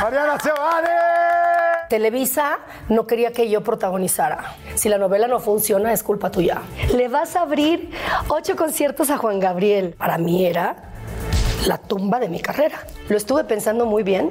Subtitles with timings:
[0.00, 0.88] Mariana Sebane.
[1.90, 4.54] Televisa no quería que yo protagonizara.
[4.74, 6.62] Si la novela no funciona, es culpa tuya.
[6.94, 7.90] Le vas a abrir
[8.28, 9.94] ocho conciertos a Juan Gabriel.
[9.98, 10.76] Para mí era
[11.66, 12.78] la tumba de mi carrera.
[13.10, 14.30] Lo estuve pensando muy bien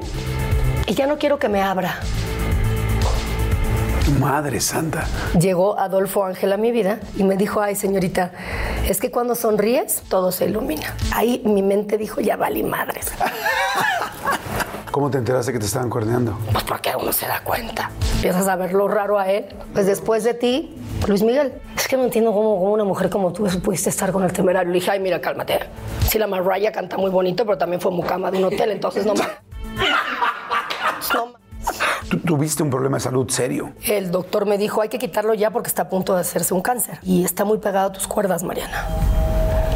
[0.88, 2.00] y ya no quiero que me abra.
[4.20, 5.06] Madre santa.
[5.40, 8.32] Llegó Adolfo Ángel a mi vida y me dijo, ay señorita,
[8.88, 10.96] es que cuando sonríes todo se ilumina.
[11.14, 13.14] Ahí mi mente dijo, ya valí madres.
[14.92, 16.38] ¿Cómo te enteraste que te estaban corneando?
[16.52, 17.92] Pues porque uno se da cuenta.
[18.16, 19.46] Empiezas a ver lo raro a él.
[19.74, 20.76] Pues después de ti,
[21.08, 21.54] Luis Miguel.
[21.78, 24.72] Es que no entiendo cómo, cómo una mujer como tú pudiste estar con el temerario.
[24.72, 25.60] Le dije, ay, mira, cálmate.
[26.08, 29.14] Sí, la Mariah canta muy bonito, pero también fue mucama de un hotel, entonces no
[29.14, 29.30] más.
[31.14, 31.34] No
[32.10, 33.74] Tú tuviste un problema de salud serio.
[33.84, 36.62] El doctor me dijo, hay que quitarlo ya porque está a punto de hacerse un
[36.62, 37.00] cáncer.
[37.04, 38.88] Y está muy pegado a tus cuerdas, Mariana.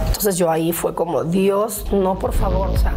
[0.07, 2.93] Entonces yo ahí fue como, Dios, no, por favor, o sea...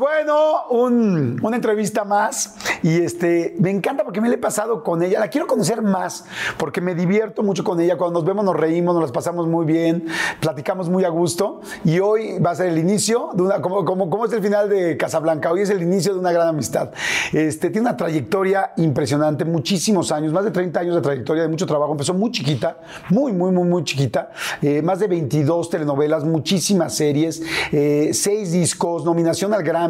[0.00, 5.02] bueno, un- una entrevista más y este me encanta porque me la he pasado con
[5.02, 5.20] ella.
[5.20, 6.24] La quiero conocer más
[6.56, 7.98] porque me divierto mucho con ella.
[7.98, 10.06] Cuando nos vemos nos reímos, nos las pasamos muy bien,
[10.40, 14.08] platicamos muy a gusto y hoy va a ser el inicio de una como como,
[14.08, 15.52] como es el final de Casablanca.
[15.52, 16.92] Hoy es el inicio de una gran amistad.
[17.34, 21.66] Este tiene una trayectoria impresionante, muchísimos años, más de 30 años de trayectoria, de mucho
[21.66, 21.92] trabajo.
[21.92, 22.78] Empezó muy chiquita,
[23.10, 24.30] muy muy muy muy chiquita,
[24.62, 29.89] Eh, más de 22 telenovelas, muchísimas series, eh, seis discos, nominación al Grammy,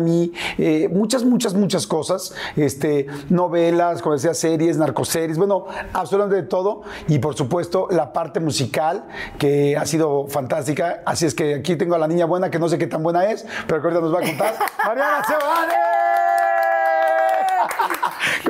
[0.58, 2.34] eh, muchas, muchas, muchas cosas.
[2.56, 6.82] Este, novelas, como decía, series, narcoseries, bueno, absolutamente de todo.
[7.08, 9.04] Y por supuesto, la parte musical,
[9.38, 11.02] que ha sido fantástica.
[11.06, 13.30] Así es que aquí tengo a la niña buena, que no sé qué tan buena
[13.30, 14.54] es, pero que ahorita nos va a contar.
[14.86, 16.49] ¡Mariana Sebane!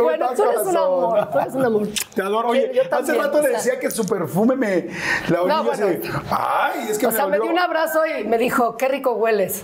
[0.01, 1.89] ¿Cómo Bueno, tú eres un amor, tú eres un amor.
[2.15, 2.49] Te adoro.
[2.49, 4.89] Oye, Yo hace rato o le decía que su perfume me
[5.29, 5.87] la olía No, bueno.
[5.87, 6.01] así.
[6.31, 9.63] Ay, es que O sea, me dio un abrazo y me dijo, qué rico hueles.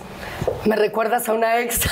[0.65, 1.81] Me recuerdas a una ex.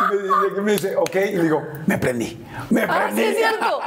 [0.00, 3.20] Y me, dice- me dice, ok, y le digo, me prendí, me ah, prendí.
[3.22, 3.80] sí, es cierto.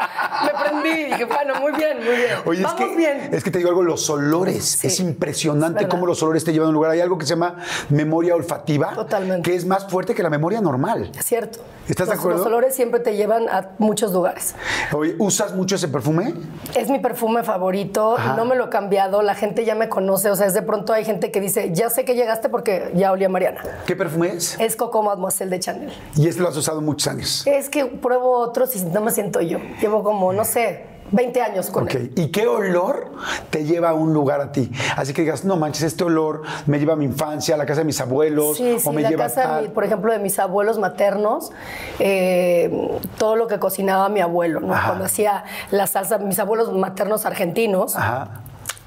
[0.43, 0.89] Me prendí.
[1.01, 2.29] Y dije, bueno, muy bien, muy bien.
[2.45, 3.29] Oye, es Vamos que, bien.
[3.33, 4.63] es que te digo algo, los olores.
[4.63, 6.91] Sí, es impresionante es cómo los olores te llevan a un lugar.
[6.91, 7.55] Hay algo que se llama
[7.89, 8.93] memoria olfativa.
[8.93, 9.49] Totalmente.
[9.49, 11.11] Que es más fuerte que la memoria normal.
[11.17, 11.59] Es cierto.
[11.89, 12.37] ¿Estás de acuerdo?
[12.37, 14.55] Los olores siempre te llevan a muchos lugares.
[14.91, 16.33] Oye, ¿usas mucho ese perfume?
[16.75, 18.35] Es mi perfume favorito, Ajá.
[18.35, 20.93] no me lo he cambiado, la gente ya me conoce, o sea, es de pronto
[20.93, 23.61] hay gente que dice, ya sé que llegaste porque ya olía a Mariana.
[23.85, 24.59] ¿Qué perfume es?
[24.59, 25.93] Es Coco Mademoiselle de Chanel.
[26.15, 27.47] Y este lo has usado muchos años.
[27.47, 29.59] Es que pruebo otros y no me siento yo.
[29.81, 32.11] Llevo como, no sé, 20 años con Ok, él.
[32.15, 33.11] ¿y qué olor
[33.49, 34.69] te lleva a un lugar a ti?
[34.97, 37.79] Así que digas, no manches, este olor me lleva a mi infancia, a la casa
[37.81, 39.61] de mis abuelos, Sí, sí, o me la lleva a casa, de tal.
[39.63, 41.51] mi- por ejemplo, de mis abuelos maternos,
[41.99, 44.73] eh, todo lo que cocinaba mi abuelo, ¿no?
[44.73, 44.87] Ajá.
[44.87, 48.41] Cuando hacía la salsa, mis abuelos maternos argentinos, Ajá.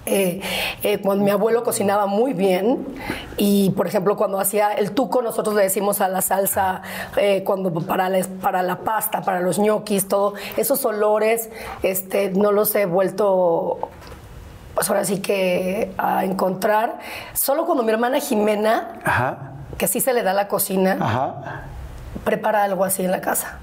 [0.08, 0.40] Eh,
[0.84, 2.86] eh, cuando mi abuelo cocinaba muy bien
[3.36, 6.82] y por ejemplo cuando hacía el tuco nosotros le decimos a la salsa
[7.16, 11.50] eh, cuando para la, para la pasta para los ñoquis todo esos olores
[11.82, 13.80] este no los he vuelto
[14.76, 17.00] pues ahora sí que a encontrar
[17.34, 19.38] solo cuando mi hermana Jimena Ajá.
[19.76, 21.62] que sí se le da la cocina Ajá.
[22.24, 23.58] prepara algo así en la casa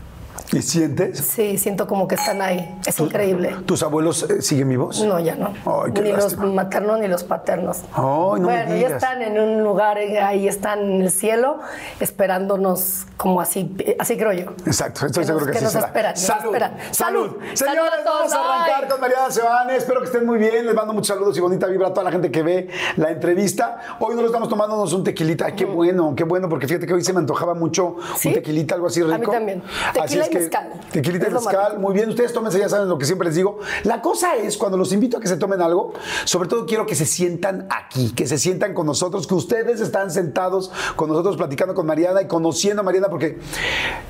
[0.53, 1.19] ¿Y sientes?
[1.19, 5.01] sí siento como que están ahí es increíble ¿Tus abuelos eh, siguen vivos?
[5.03, 5.47] No, ya no.
[5.65, 6.45] Ay, qué ni lástima.
[6.45, 7.79] los maternos ni los paternos.
[7.93, 11.59] Ay, no me bueno, ya están en un lugar, eh, ahí están en el cielo,
[11.99, 14.51] esperándonos como así, eh, así creo yo.
[14.65, 16.71] Exacto, estoy Que seguro nos- que, que sí nos esperan, nos salud, esperan.
[16.91, 17.29] salud, Salud.
[17.53, 18.31] Señores, Salud a todos.
[18.31, 18.89] vamos a arrancar Ay.
[18.89, 19.75] con Mariana Sebane.
[19.75, 20.65] Espero que estén muy bien.
[20.65, 23.79] Les mando muchos saludos y bonita vibra a toda la gente que ve la entrevista.
[23.99, 25.45] Hoy no lo estamos tomándonos un tequilita.
[25.47, 28.29] Ay, qué bueno, qué bueno, porque fíjate que hoy se me antojaba mucho ¿Sí?
[28.29, 29.31] un tequilita, algo así A mí rico.
[29.31, 29.63] también.
[30.01, 30.69] Así es que mezcal.
[30.91, 32.09] Tequilita y Es mezcal, muy bien.
[32.09, 33.59] Ustedes tómense, ya saben lo que siempre les digo.
[33.83, 35.93] La cosa es, cuando los invito a que se tomen algo,
[36.25, 40.11] sobre todo quiero que se sientan aquí, que se sientan con nosotros, que ustedes están
[40.11, 43.37] sentados con nosotros platicando con Mariana y conociendo a Mariana, porque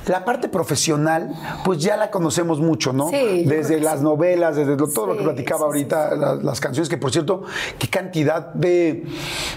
[0.08, 1.34] la parte profesional,
[1.66, 3.10] pues ya la conocemos mucho, ¿no?
[3.10, 6.90] Sí, desde las novelas, desde lo- todo lo que platicaba sí, ahorita, la- las canciones,
[6.90, 7.44] que por cierto,
[7.80, 9.06] qué cantidad de,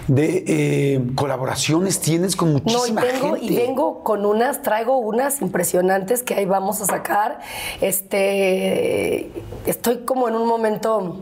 [0.09, 3.45] de eh, colaboraciones tienes con No, y muchísima vengo, gente.
[3.53, 7.41] y vengo con unas, traigo unas impresionantes que ahí vamos a sacar.
[7.81, 9.31] Este,
[9.67, 11.21] estoy como en un momento,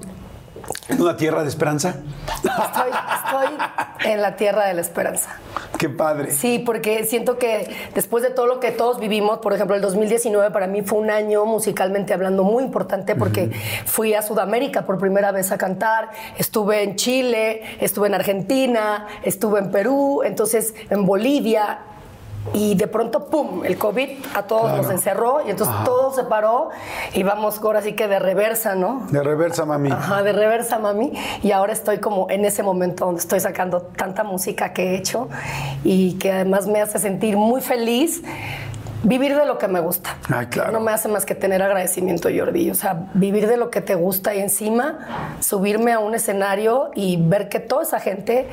[0.89, 1.97] En una tierra de esperanza.
[2.35, 5.39] estoy, estoy en la tierra de la esperanza.
[5.79, 6.31] Qué padre.
[6.31, 10.51] Sí, porque siento que después de todo lo que todos vivimos, por ejemplo, el 2019
[10.51, 13.51] para mí fue un año musicalmente hablando muy importante porque
[13.85, 19.59] fui a Sudamérica por primera vez a cantar, estuve en Chile, estuve en Argentina, estuve
[19.59, 21.81] en Perú, entonces en Bolivia.
[22.53, 24.83] Y de pronto, ¡pum!, el COVID a todos Claro.
[24.83, 26.69] nos encerró y entonces todo se paró
[27.15, 29.07] y vamos ahora sí que de reversa, ¿no?
[29.11, 29.91] De reversa, mami.
[29.91, 31.13] Ajá, de reversa, mami.
[31.43, 35.29] Y ahora estoy como en ese momento donde estoy sacando tanta música que he hecho
[35.85, 38.23] y que además me hace sentir muy feliz.
[39.07, 40.17] Vivir de lo que me gusta.
[40.35, 40.73] Ay, claro.
[40.73, 42.71] No me hace más que tener agradecimiento, Jordi.
[42.71, 47.19] O sea, vivir de lo que te gusta y encima subirme a un escenario y
[47.21, 48.49] ver que toda esa gente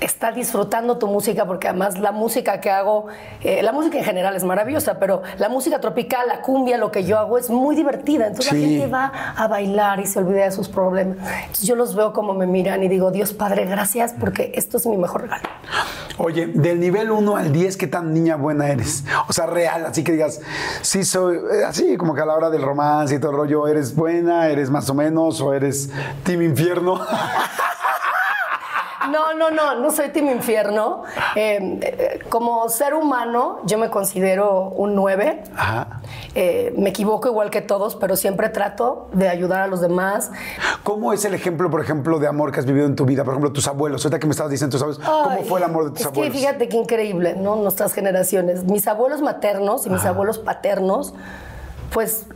[0.00, 3.06] está disfrutando tu música, porque además la música que hago,
[3.42, 7.04] eh, la música en general es maravillosa, pero la música tropical, la cumbia, lo que
[7.04, 8.26] yo hago es muy divertida.
[8.28, 8.60] Entonces Sí.
[8.62, 11.18] la gente va a bailar y se olvida de sus problemas.
[11.18, 14.86] Entonces yo los veo como me miran y digo, Dios Padre, gracias, porque esto es
[14.86, 15.42] mi mejor regalo.
[16.18, 19.04] Oye, del nivel 1 al 10, ¿qué tan niña buena eres?
[19.28, 20.40] O sea, real, así que digas,
[20.82, 23.68] sí soy, eh, así como que a la hora del romance y todo el rollo,
[23.68, 25.90] ¿eres buena, eres más o menos, o eres
[26.24, 27.00] team infierno?
[29.10, 31.02] No, no, no, no soy Team Infierno.
[31.34, 35.42] Eh, eh, como ser humano, yo me considero un 9.
[35.56, 36.00] Ajá.
[36.34, 40.30] Eh, me equivoco igual que todos, pero siempre trato de ayudar a los demás.
[40.82, 43.24] ¿Cómo es el ejemplo, por ejemplo, de amor que has vivido en tu vida?
[43.24, 44.04] Por ejemplo, tus abuelos.
[44.04, 46.32] Ahorita que me estabas diciendo tus abuelos, ¿cómo fue el amor de tus es abuelos?
[46.32, 47.56] que fíjate qué increíble, ¿no?
[47.56, 48.64] Nuestras generaciones.
[48.64, 51.14] Mis abuelos maternos y mis abuelos paternos,
[51.92, 52.26] pues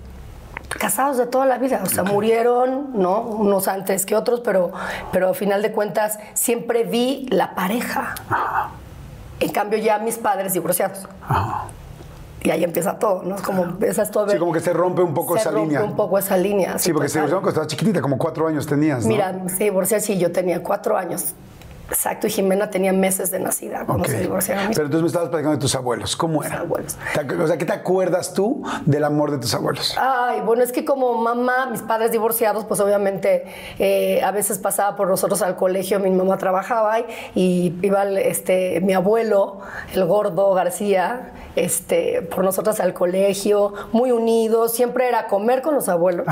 [0.83, 3.21] casados de toda la vida, o sea, murieron, ¿no?
[3.21, 4.73] Unos antes que otros, pero,
[5.13, 8.17] pero al final de cuentas siempre vi la pareja.
[9.39, 11.07] En cambio ya mis padres divorciados.
[12.43, 13.37] Y ahí empieza todo, ¿no?
[13.37, 14.35] Es como empiezas todo a ver.
[14.35, 15.85] Sí, como que se rompe un poco se esa rompe línea.
[15.85, 16.77] un poco esa línea.
[16.81, 17.29] Sí, porque se total.
[17.29, 19.09] divorciaron cuando estabas chiquitita, como cuatro años tenías, ¿no?
[19.09, 21.35] Mira, se divorció sí, yo tenía cuatro años.
[21.93, 25.57] Exacto, y Jimena tenía meses de nacida cuando se divorciaron Pero entonces me estabas platicando
[25.57, 26.17] de tus abuelos.
[26.17, 26.61] ¿Cómo eran?
[26.61, 26.97] abuelos.
[27.41, 29.95] O sea, ¿qué te acuerdas tú del amor de tus abuelos?
[29.99, 33.45] Ay, bueno, es que como mamá, mis padres divorciados, pues obviamente
[33.79, 37.05] eh, a veces pasaba por nosotros al colegio, mi mamá trabajaba y,
[37.35, 39.61] y iba este, mi abuelo,
[39.95, 45.89] el gordo García, este, por nosotros al colegio, muy unidos, siempre era comer con los
[45.89, 46.27] abuelos.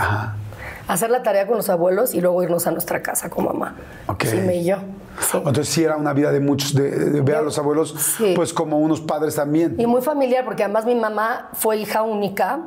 [0.88, 3.76] Hacer la tarea con los abuelos y luego irnos a nuestra casa con mamá.
[4.06, 4.24] Ok.
[4.24, 4.78] Jime y yo.
[5.20, 5.36] Sí.
[5.38, 8.32] Entonces sí era una vida de muchos, de, de ver a los abuelos Sí.
[8.34, 9.76] pues como unos padres también.
[9.78, 12.60] Y muy familiar, porque además mi mamá fue hija única.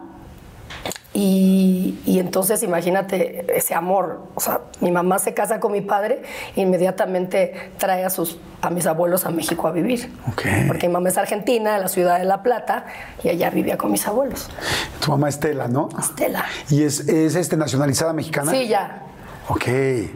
[1.15, 4.21] Y, y entonces imagínate ese amor.
[4.33, 6.23] O sea, mi mamá se casa con mi padre
[6.55, 10.11] e inmediatamente trae a, sus, a mis abuelos a México a vivir.
[10.31, 10.41] Ok.
[10.67, 12.85] Porque mi mamá es argentina, de la ciudad de La Plata,
[13.23, 14.49] y allá vivía con mis abuelos.
[15.05, 15.89] Tu mamá Estela, ¿no?
[15.99, 16.45] Estela.
[16.71, 18.49] ¿Y es, es este, nacionalizada mexicana?
[18.51, 19.03] Sí, ya.
[19.49, 19.65] Ok.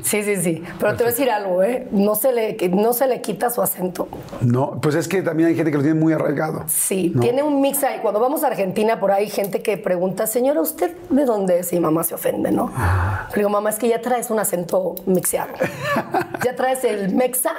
[0.04, 0.64] Sí, sí, sí.
[0.80, 1.88] Pero te voy a decir algo, ¿eh?
[1.92, 4.08] No se le, no se le quita su acento.
[4.42, 6.64] No, pues es que también hay gente que lo tiene muy arraigado.
[6.68, 7.22] Sí, ¿no?
[7.22, 8.00] tiene un mix ahí.
[8.02, 11.74] Cuando vamos a Argentina, por ahí hay gente que pregunta, señora, ¿usted de dónde es?
[11.74, 12.72] Y mamá se ofende, ¿no?
[12.76, 13.28] Ah.
[13.32, 15.54] Le digo, mamá, es que ya traes un acento mixeado.
[16.46, 17.52] ya traes el mexa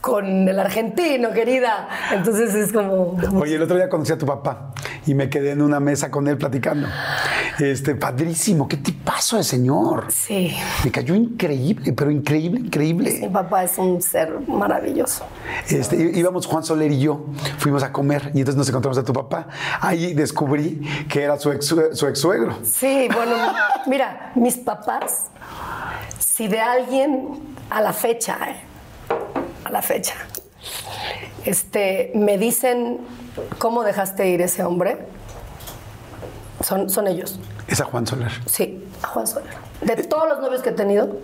[0.00, 1.88] con el argentino, querida.
[2.12, 3.16] Entonces es como...
[3.40, 4.72] Oye, el otro día conocí a tu papá
[5.06, 6.86] y me quedé en una mesa con él platicando.
[7.58, 10.06] Este, padrísimo, qué tipazo de señor.
[10.10, 13.30] Sí, Me cayó increíble, pero increíble, mi increíble.
[13.32, 15.24] papá es un ser maravilloso.
[15.68, 17.26] Este, íbamos Juan Soler y yo,
[17.58, 19.48] fuimos a comer y entonces nos encontramos a tu papá.
[19.80, 22.56] Ahí descubrí que era su ex, su ex suegro.
[22.62, 23.36] Sí, bueno,
[23.86, 25.26] mira, mis papás,
[26.18, 28.56] si de alguien a la fecha, eh,
[29.64, 30.14] a la fecha,
[31.44, 32.98] este, me dicen
[33.58, 34.98] cómo dejaste ir ese hombre,
[36.62, 37.38] son, son ellos.
[37.68, 38.32] Es a Juan Soler.
[38.46, 39.65] Sí, a Juan Soler.
[39.80, 41.18] De todos los novios que he tenido,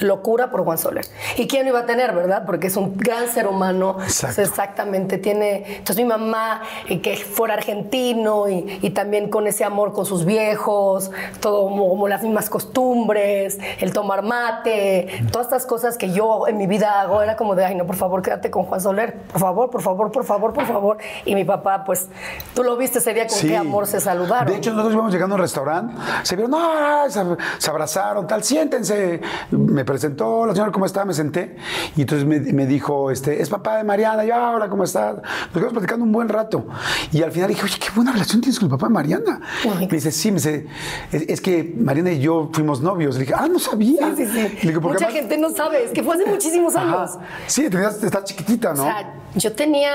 [0.00, 1.06] locura por Juan Soler.
[1.36, 2.44] ¿Y quién lo iba a tener, verdad?
[2.46, 3.96] Porque es un gran ser humano.
[4.02, 4.40] Exacto.
[4.42, 5.18] Exactamente.
[5.18, 5.64] Tiene.
[5.78, 10.24] Entonces, mi mamá, eh, que fuera argentino y, y también con ese amor con sus
[10.24, 16.46] viejos, todo como, como las mismas costumbres, el tomar mate, todas estas cosas que yo
[16.48, 19.18] en mi vida hago, era como de, ay, no, por favor, quédate con Juan Soler.
[19.32, 20.98] Por favor, por favor, por favor, por favor.
[21.24, 22.08] Y mi papá, pues,
[22.54, 23.48] tú lo viste ese día con Sí.
[23.48, 24.46] qué amor se saludaron.
[24.52, 27.20] De hecho, nosotros íbamos llegando a un restaurante, se vieron, no, se,
[27.58, 29.20] se abrazaron, tal, siéntense.
[29.50, 31.04] Me presentó la señora, ¿cómo está?
[31.04, 31.56] Me senté.
[31.96, 34.24] Y entonces me, me dijo, este, es papá de Mariana.
[34.24, 35.16] Yo, "Ah, hola, ¿cómo estás?
[35.16, 36.66] Nos quedamos platicando un buen rato.
[37.12, 39.40] Y al final dije, oye, qué buena relación tienes con el papá de Mariana.
[39.64, 39.86] Ay.
[39.86, 40.66] Me dice, sí, me dice,
[41.12, 43.14] es, es que Mariana y yo fuimos novios.
[43.16, 44.14] Le dije, ah, no sabía.
[44.16, 44.66] Sí, sí, sí.
[44.66, 46.86] Le porque Mucha además- gente no sabe, es que fue hace muchísimos Ajá.
[47.02, 47.18] años.
[47.46, 48.82] Sí, tenías, estás chiquitita, ¿no?
[48.82, 49.92] O sea, yo tenía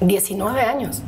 [0.00, 1.02] 19 años.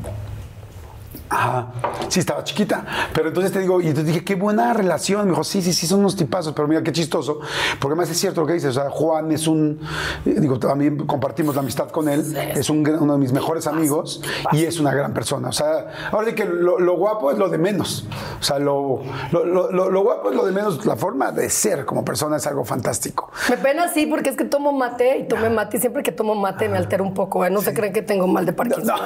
[1.31, 1.73] Ajá.
[2.09, 2.85] Sí, estaba chiquita.
[3.13, 5.25] Pero entonces te digo, y entonces dije, qué buena relación.
[5.27, 7.41] Me dijo, sí, sí, sí, son unos tipazos, pero mira qué chistoso.
[7.81, 8.77] Porque además es cierto lo que dices.
[8.77, 9.81] O sea, Juan es un.
[10.25, 12.37] Digo, también compartimos la amistad con él.
[12.55, 15.49] Es un, uno de mis mejores amigos y es una gran persona.
[15.49, 18.07] O sea, ahora sí que lo, lo guapo es lo de menos.
[18.41, 20.85] O sea, lo, lo, lo- guapo es lo de menos.
[20.87, 23.31] La forma de ser como persona es algo fantástico.
[23.51, 26.35] Me pena sí, porque es que tomo mate y tomé mate y siempre que tomo
[26.35, 27.45] mate me altero un poco.
[27.45, 27.51] ¿eh?
[27.51, 28.97] No se creen que tengo mal de Parkinson.
[28.97, 29.01] ¿eh?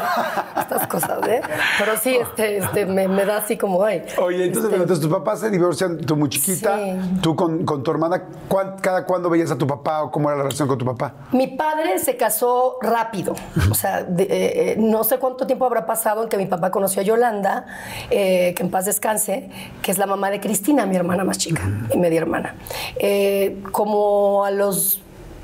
[0.61, 1.41] Estas cosas, ¿eh?
[1.79, 4.03] Pero sí, este, este, me, me da así como, ay.
[4.23, 6.93] Oye, entonces, este, entonces tus papás se divorcian, tú muy chiquita, Sí.
[7.23, 10.37] tú con, con tu hermana, ¿cuán- ¿cada cuándo veías a tu papá o cómo era
[10.39, 11.15] la relación con tu papá?
[11.33, 13.35] Mi padre se casó rápido,
[13.71, 16.71] o sea, de- eh, eh, no sé cuánto tiempo habrá pasado en que mi papá
[16.71, 17.67] conoció a Yolanda,
[18.11, 19.51] eh, que en paz descanse,
[19.83, 21.63] que es la mamá de Cristina, mi hermana más chica,
[21.95, 22.57] mi media hermana.
[22.97, 25.01] Eh, como a los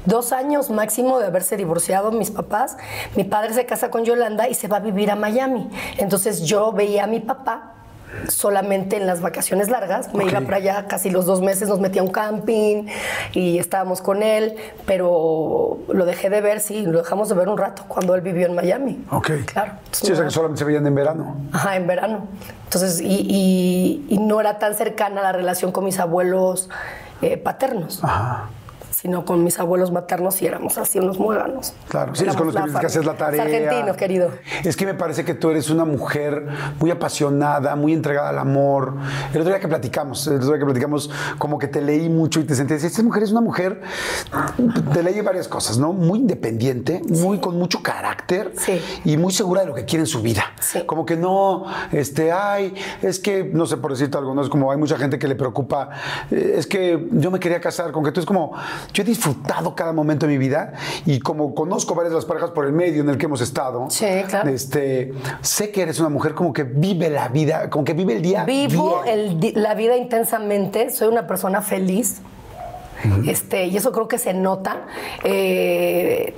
[0.09, 2.77] dos años máximo de haberse divorciado mis papás,
[3.17, 5.69] mi padre se casa con Yolanda y se va a vivir a Miami.
[5.99, 7.75] Entonces yo veía a mi papá
[8.29, 10.15] solamente en las vacaciones largas.
[10.15, 12.87] Me iba para allá casi los dos meses, nos metía a un camping
[13.35, 17.59] y estábamos con él, pero lo dejé de ver, sí, lo dejamos de ver un
[17.59, 19.05] rato cuando él vivió en Miami.
[19.11, 19.31] Ok.
[19.45, 19.73] Claro.
[19.93, 21.37] Sí, o sea que solamente se veían en verano.
[21.53, 22.27] Ajá, en verano.
[22.65, 26.71] Entonces, y, y- y no era tan cercana la relación con mis abuelos
[27.21, 28.49] eh, paternos, Ajá.
[29.01, 31.73] Sino con mis abuelos maternos y éramos así unos muéganos.
[31.89, 33.45] Claro, sí, es con los que tienes que hacer la tarea.
[33.47, 34.31] Es argentino, querido.
[34.65, 36.49] Es que me parece que tú eres una mujer
[36.81, 38.95] muy apasionada, muy entregada al amor.
[39.33, 42.41] El otro día que platicamos, el otro día que platicamos, como que te leí mucho
[42.41, 43.83] y te sentí, esta mujer es una mujer,
[44.93, 45.93] te leí varias cosas, ¿no?
[45.93, 48.83] Muy independiente, muy con mucho carácter Sí.
[49.05, 50.43] y muy segura de lo que quiere en su vida.
[50.61, 50.83] Sí.
[50.87, 54.73] Como que no, este, ay, es que, no sé por decirte algo, no es como
[54.73, 55.91] hay mucha gente que le preocupa,
[56.33, 58.55] eh, es que yo me quería casar, con que tú es como,
[58.93, 60.73] yo he disfrutado cada momento de mi vida
[61.07, 63.89] y como conozco varias de las parejas por el medio en el que hemos estado,
[63.91, 64.49] Sí, claro.
[64.51, 68.23] este, sé que eres una mujer como que vive la vida, como que vive el
[68.23, 68.45] día.
[68.45, 69.43] Vivo bien.
[69.45, 72.21] el la vida intensamente, soy una persona feliz.
[73.27, 74.83] Este, y eso creo que se nota.
[75.23, 76.35] Eh,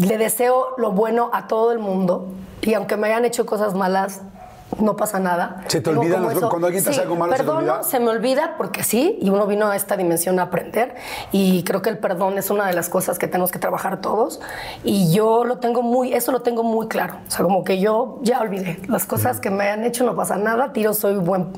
[0.00, 2.28] le deseo lo bueno a todo el mundo.
[2.62, 4.22] Y aunque me hayan hecho cosas malas,
[4.80, 5.62] no pasa nada.
[5.68, 7.82] Se te como las- cuando alguien te hace algo malo, se te perdono, olvida.
[7.82, 10.94] se me olvida porque sí, y uno vino a esta dimensión a aprender.
[11.32, 14.40] Y creo que el perdón es una de las cosas que tenemos que trabajar todos.
[14.82, 17.16] Y yo lo tengo muy, eso lo tengo muy claro.
[17.26, 20.36] O sea, como que yo ya olvidé las cosas que me han hecho, no pasa
[20.36, 21.52] nada, tiro, soy buen.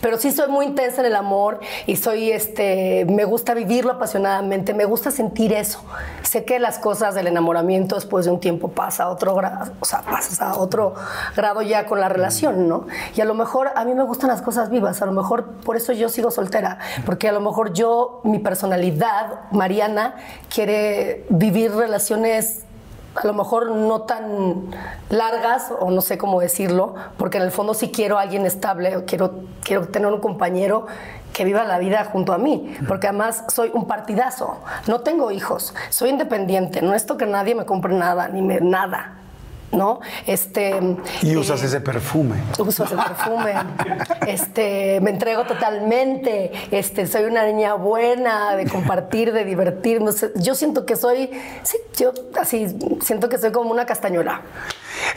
[0.00, 4.74] Pero sí soy muy intensa en el amor y soy, este, me gusta vivirlo apasionadamente,
[4.74, 5.82] me gusta sentir eso.
[6.22, 9.84] Sé que las cosas del enamoramiento después de un tiempo pasa a otro grado, o
[9.84, 10.94] sea, pasas a otro
[11.36, 12.59] grado ya con la relación,
[13.14, 15.76] Y a lo mejor a mí me gustan las cosas vivas, a lo mejor por
[15.76, 20.14] eso yo sigo soltera, porque a lo mejor yo, mi personalidad, Mariana,
[20.48, 22.64] quiere vivir relaciones
[23.14, 24.70] a lo mejor no tan
[25.08, 29.04] largas o no sé cómo decirlo, porque en el fondo sí quiero alguien estable, o
[29.04, 29.32] quiero,
[29.64, 30.86] quiero tener un compañero
[31.32, 35.74] que viva la vida junto a mí, porque además soy un partidazo, no tengo hijos,
[35.90, 39.19] soy independiente, no esto que nadie me compre nada, ni me nada,
[39.72, 40.00] ¿no?
[40.26, 40.78] Este,
[41.22, 42.36] Y usas eh, ese perfume.
[42.58, 43.54] uso ese perfume,
[44.26, 50.10] este, me entrego totalmente, este, soy una niña buena de compartir, de divertirme.
[50.36, 51.30] Yo siento que soy,
[51.62, 54.42] sí, yo así siento que soy como una castañuela.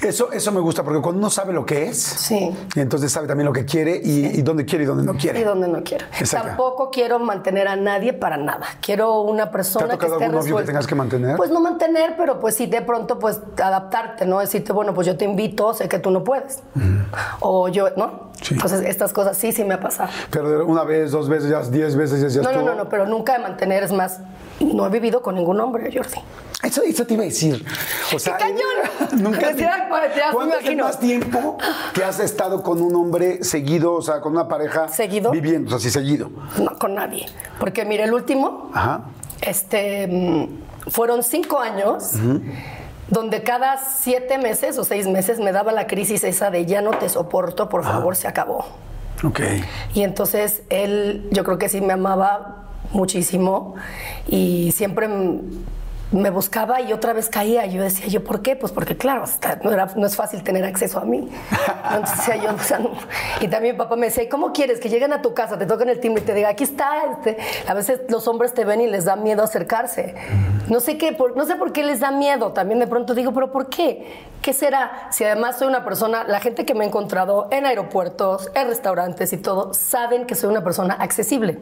[0.02, 2.56] Eso, eso me gusta porque cuando uno sabe lo que es, Sí.
[2.76, 5.40] entonces sabe también lo que quiere y, y dónde quiere y dónde no quiere.
[5.40, 6.06] Y donde no quiero.
[6.20, 6.48] Exacto.
[6.50, 8.66] Tampoco quiero mantener a nadie para nada.
[8.82, 11.38] Quiero una persona ¿Te ha que esté algún novio que tengas que mantener?
[11.38, 14.40] Pues no mantener, pero pues sí de pronto pues adaptarte, ¿no?
[14.40, 16.60] Decirte, bueno, pues yo te invito, sé que tú no puedes.
[17.40, 18.32] O yo, ¿no?
[18.42, 18.56] Sí.
[18.56, 20.10] Entonces estas cosas sí, sí me ha pasado.
[20.30, 22.70] Pero una vez, dos veces, ya diez veces, ya, ya No, no, estuvo.
[22.76, 24.20] no, no, pero nunca de mantener, es más,
[24.60, 26.20] no he vivido con ningún hombre, Jordi.
[26.64, 27.66] Eso, eso te iba a decir.
[28.16, 28.60] O sea, cañón!
[29.22, 29.52] Nunca.
[29.52, 29.68] Me
[30.32, 31.58] ¿Cuánto es más tiempo
[31.94, 35.32] que has estado con un hombre seguido, o sea, con una pareja ¿Seguido?
[35.32, 36.30] viviendo, o sea, sí, seguido?
[36.58, 37.26] No, con nadie.
[37.60, 39.02] Porque mire, el último, Ajá.
[39.42, 42.14] este, mm, fueron cinco años
[43.10, 46.92] donde cada siete meses o seis meses me daba la crisis esa de ya no
[46.92, 48.66] te soporto, por favor, se acabó.
[49.24, 49.42] Ok.
[49.94, 53.76] Y entonces él, yo creo que sí me amaba muchísimo
[54.28, 55.10] y siempre
[56.14, 57.66] me buscaba y otra vez caía.
[57.66, 58.56] Yo decía, ¿yo por qué?
[58.56, 61.30] Pues porque, claro, está- no, era- no es fácil tener acceso a mí.
[61.94, 62.92] Entonces yo, o sea, no.
[63.42, 65.66] Y también mi papá me decía, "¿Y ¿cómo quieres que lleguen a tu casa, te
[65.66, 66.92] toquen el timbre y te diga, aquí está?
[67.12, 67.38] Este?
[67.68, 70.16] A veces los hombres te ven y les da miedo acercarse.
[70.70, 72.54] No sé qué, por- no sé por qué les da miedo.
[72.54, 74.24] También de pronto digo, ¿pero por qué?
[74.42, 75.08] ¿Qué será?
[75.12, 79.34] Si además soy una persona, la gente que me ha encontrado en aeropuertos, en restaurantes
[79.34, 81.60] y todo, saben que soy una persona accesible.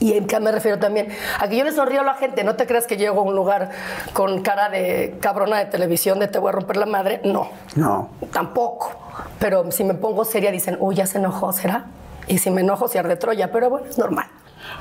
[0.00, 1.08] ¿Y en qué me refiero también?
[1.40, 2.44] A que yo le sonrío a la gente.
[2.44, 3.70] No te creas que llego a un lugar
[4.12, 7.20] con cara de cabrona de televisión de te voy a romper la madre.
[7.24, 8.08] No, No.
[8.32, 8.92] tampoco.
[9.40, 11.86] Pero si me pongo seria, dicen, uy, ya se enojó, ¿será?
[12.28, 13.50] Y si me enojo, se arde Troya.
[13.50, 14.26] Pero bueno, es normal.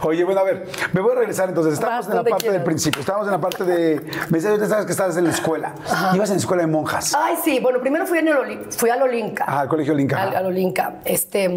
[0.01, 1.73] Oye, bueno, a ver, me voy a regresar entonces.
[1.75, 2.99] Estábamos Vas en la parte del principio.
[2.99, 4.01] Estábamos en la parte de.
[4.29, 5.73] Me decías, sabes que estabas en la escuela.
[6.13, 7.15] Ibas en la escuela de monjas.
[7.17, 7.59] Ay, sí.
[7.59, 9.45] Bueno, primero fui, en el Oli- fui al Olinka.
[9.47, 10.21] Ah, al colegio Olinka.
[10.21, 10.95] Al, al Olinka.
[11.05, 11.49] Este.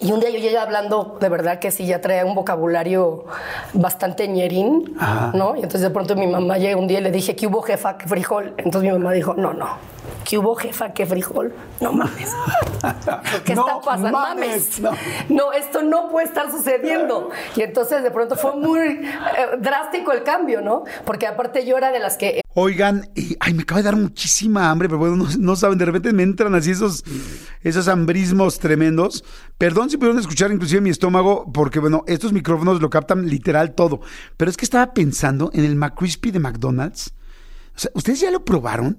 [0.00, 3.24] Y un día yo llegué hablando, de verdad que sí, ya traía un vocabulario
[3.72, 5.32] bastante ñerín, Ajá.
[5.34, 5.56] ¿no?
[5.56, 7.98] Y entonces de pronto mi mamá llegó un día y le dije, ¿qué hubo jefa?
[7.98, 8.54] ¿Qué frijol?
[8.58, 9.66] Entonces mi mamá dijo, no, no.
[10.24, 10.92] ¿Qué hubo jefa?
[10.92, 11.52] ¿Qué frijol?
[11.80, 12.30] No mames.
[13.44, 14.10] ¿Qué No está pasando?
[14.12, 14.80] mames, Mames.
[14.80, 14.90] no.
[15.28, 15.52] No.
[15.52, 17.30] esto no puede estar sucediendo.
[17.56, 19.06] Y entonces de pronto fue muy eh,
[19.60, 20.84] drástico el cambio, ¿no?
[21.04, 24.68] Porque aparte yo era de las que Oigan, y, ay, me acaba de dar muchísima
[24.68, 27.04] hambre, pero bueno, no, no saben, de repente me entran así esos,
[27.62, 29.24] esos hambrismos tremendos.
[29.58, 34.00] Perdón si pudieron escuchar inclusive mi estómago, porque bueno, estos micrófonos lo captan literal todo.
[34.36, 37.12] Pero es que estaba pensando en el McCrispy de McDonald's.
[37.76, 38.98] O sea, ¿ustedes ya lo probaron?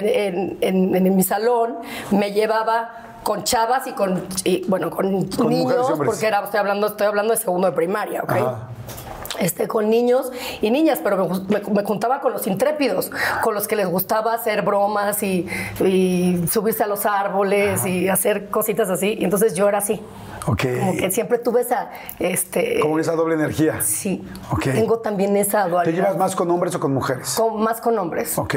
[0.00, 1.76] En, en- en mi salón
[2.10, 2.90] me llevaba
[3.22, 7.38] con chavas y con, y, bueno, con, niños, porque era, estoy, hablando, estoy hablando de
[7.38, 8.32] segundo de primaria, ¿ok?
[8.32, 8.68] Ajá.
[9.38, 13.10] Este, con niños y niñas, pero me, me- me juntaba con los intrépidos,
[13.42, 15.46] con los que les gustaba hacer bromas y,
[15.80, 19.16] y subirse a los árboles y hacer cositas así.
[19.18, 20.00] Y entonces yo era así.
[20.46, 20.64] Ok.
[20.80, 23.80] Como que siempre tuve esa, este, Como esa doble energía.
[23.80, 24.64] sí, Ok.
[24.64, 25.94] tengo también esa ¿Te dualidad.
[25.96, 27.34] llevas más con hombres o con mujeres?
[27.36, 28.36] Con- más con hombres.
[28.38, 28.54] Ok.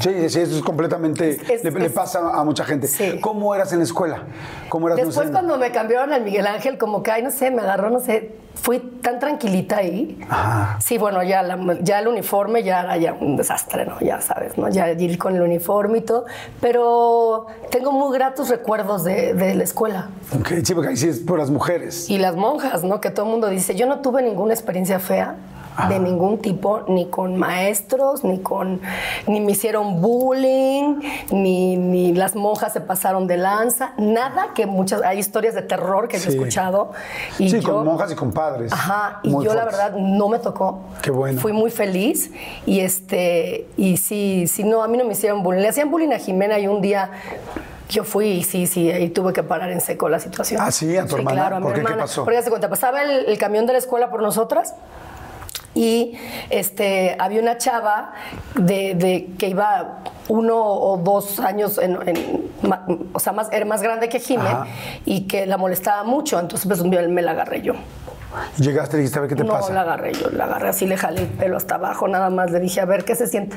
[0.00, 1.30] Sí, sí, eso es completamente.
[1.52, 2.86] Es- le, le es- pasa a mucha gente.
[2.88, 3.18] Sí.
[3.20, 4.24] ¿Cómo eras en la escuela?
[4.68, 7.50] ¿Cómo eras Después sé, cuando me cambiaron al Miguel Ángel, como que, ay, no sé,
[7.50, 10.18] me agarró, no sé, fui tan tranquilita ahí.
[10.28, 10.78] Ajá.
[10.80, 13.98] Sí, bueno, ya, la- ya el uniforme ya era ya un desastre, ¿no?
[14.00, 14.68] Ya sabes, ¿no?
[14.68, 16.26] Ya ir con el uniforme y todo.
[16.60, 20.08] Pero tengo muy gratos recuerdos de, de la escuela.
[20.38, 22.10] Ok, sí, porque ahí sí es por las mujeres.
[22.10, 23.00] Y las monjas, ¿no?
[23.00, 25.36] Que todo el mundo dice, yo no tuve ninguna experiencia fea
[25.88, 28.80] de ningún tipo, ni con maestros, ni con,
[29.26, 35.02] ni me hicieron bullying, ni, ni las monjas se pasaron de lanza, nada que muchas,
[35.02, 36.36] hay historias de terror que yo he Sí.
[36.38, 36.92] escuchado.
[37.38, 38.72] Y sí, yo, con monjas y con padres.
[38.72, 40.80] Ajá, y yo la verdad no me tocó.
[41.02, 41.40] Qué bueno.
[41.40, 42.30] Fui muy feliz
[42.64, 45.62] y este y sí, sí no, a mí no me hicieron bullying.
[45.62, 47.10] Le hacían bullying a Jimena y un día
[47.88, 50.60] yo fui y sí, sí, ahí tuve que parar en seco la situación.
[50.60, 51.36] Ah, sí, a tu hermana.
[51.40, 51.80] claro, a mi ¿Por qué?
[51.80, 52.02] ¿Qué hermana.
[52.02, 52.24] pasó?
[52.24, 54.74] Porque se cuenta, pasaba el, el camión de la escuela por nosotras
[55.76, 56.16] y
[56.50, 58.12] este había una chava
[58.54, 61.96] de, de- que iba uno o dos años en,
[63.12, 64.18] o sea más era más grande que
[64.50, 64.66] Ajá.
[65.04, 67.74] y que la molestaba mucho entonces pues un día me la agarré yo
[68.58, 69.72] Llegaste y dijiste, a ver qué te no pasa.
[69.72, 72.60] la agarré yo, la agarré así, le jalé el pelo hasta abajo, nada más le
[72.60, 73.56] dije, a ver qué se siente.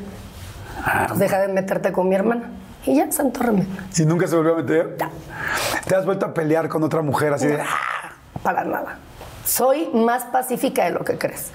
[0.86, 2.43] Ah, Entonces, deja de meterte con mi hermana.
[2.86, 3.67] Y ya, santo remedio.
[3.97, 4.95] ¿Y nunca se volvió a meter?
[5.86, 7.60] ¿Te has vuelto a pelear con otra mujer así de...
[8.41, 8.99] Para nada.
[9.49, 11.49] Soy más pacífica de lo que crees.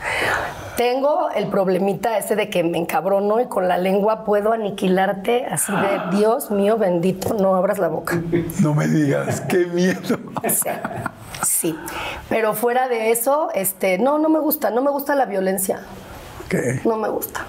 [0.76, 5.70] Tengo el problemita ese de que me encabrono y con la lengua puedo aniquilarte así
[5.72, 8.20] de Dios mío bendito, no abras la boca.
[8.60, 10.18] No me digas, qué miedo.
[10.50, 10.70] Sí,
[11.42, 11.78] sí.
[12.28, 15.80] Pero fuera de eso, este, no, no me gusta, no me gusta la violencia.
[16.48, 16.80] ¿Qué?
[16.84, 17.46] No me gusta.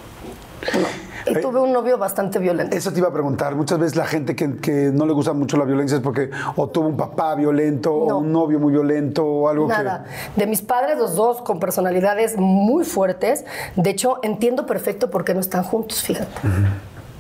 [0.73, 1.05] No.
[1.28, 2.76] Y tuve un novio bastante violento.
[2.76, 3.56] Eso te iba a preguntar.
[3.56, 6.68] Muchas veces la gente que, que no le gusta mucho la violencia es porque o
[6.70, 8.18] tuvo un papá violento No.
[8.18, 10.06] o un novio muy violento o algo Nada.
[10.36, 13.44] De mis padres, los dos con personalidades muy fuertes.
[13.76, 16.30] De hecho, entiendo perfecto por qué no están juntos, fíjate.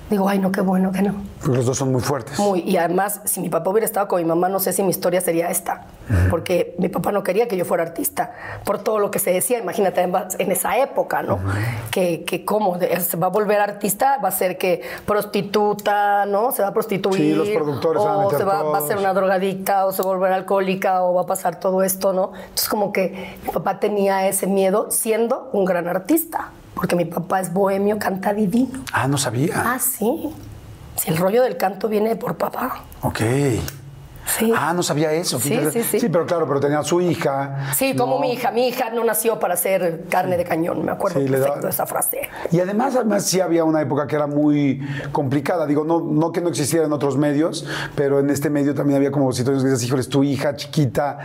[0.09, 1.15] Digo, ay, no, qué bueno que no.
[1.47, 2.37] los dos son muy fuertes.
[2.37, 4.89] Muy, y además, si mi papá hubiera estado con mi mamá, no sé si mi
[4.91, 5.85] historia sería esta.
[6.29, 9.59] Porque mi papá no quería que yo fuera artista, por todo lo que se decía.
[9.59, 11.39] Imagínate, en esa época, ¿no?
[11.91, 16.51] Que, que cómo se va a volver artista, va a ser que prostituta, ¿no?
[16.51, 17.15] Se va a prostituir.
[17.21, 19.85] Sí, los productores se van a o meter se va, va a ser una drogadicta,
[19.85, 22.31] o se va a volver alcohólica, o va a pasar todo esto, ¿no?
[22.35, 26.51] Entonces, como que mi papá tenía ese miedo siendo un gran artista.
[26.75, 28.83] Porque mi papá es bohemio, canta divino.
[28.91, 29.63] Ah, no sabía.
[29.65, 30.29] Ah, sí.
[30.97, 32.83] Si el rollo del canto viene por papá.
[33.01, 33.21] Ok.
[34.25, 34.51] Sí.
[34.55, 35.39] Ah, no sabía eso.
[35.39, 35.99] Sí, sí, sí.
[35.99, 37.71] Sí, pero claro, pero tenía su hija.
[37.75, 38.51] Sí, como mi hija.
[38.51, 40.83] Mi hija no nació para ser carne de cañón.
[40.83, 42.29] Me acuerdo Sí, le perfecto de esa frase.
[42.51, 45.65] Y además, además sí había una época que era muy complicada.
[45.65, 49.11] Digo, no, no que no existiera en otros medios, pero en este medio también había
[49.11, 51.19] como situaciones que dices, híjoles, tu hija chiquita.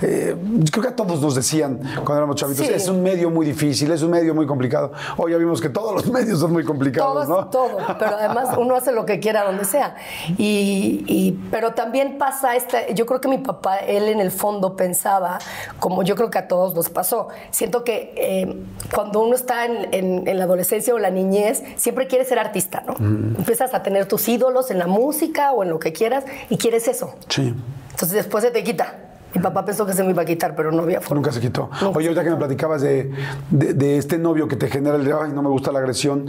[0.00, 0.36] Eh,
[0.70, 4.02] creo que a todos nos decían cuando éramos chavitos, es un medio muy difícil, es
[4.02, 4.92] un medio muy complicado.
[5.16, 7.48] Hoy ya vimos que todos los medios son muy complicados, Todos, ¿no?
[7.48, 9.96] todo, pero además uno hace lo que quiera donde sea.
[10.38, 14.76] Y, y- pero también pasa esta, yo creo que mi papá, él en el fondo
[14.76, 15.38] pensaba,
[15.80, 18.56] como yo creo que a todos nos pasó, siento que eh,
[18.94, 22.82] cuando uno está en, en- en la adolescencia o la niñez, siempre quieres ser artista,
[22.86, 22.94] ¿no?
[22.98, 26.88] Empiezas a tener tus ídolos en la música o en lo que quieras y quieres
[26.88, 27.14] eso.
[27.28, 27.54] Sí.
[27.92, 28.94] Entonces después se te quita.
[29.34, 31.16] Mi papá pensó que se me iba a quitar, pero no había forma.
[31.16, 31.68] Nunca se quitó.
[31.82, 33.10] Nunca Oye, ahorita que me platicabas de,
[33.50, 36.26] de- de este novio que te genera el de, ay, no me gusta la agresión,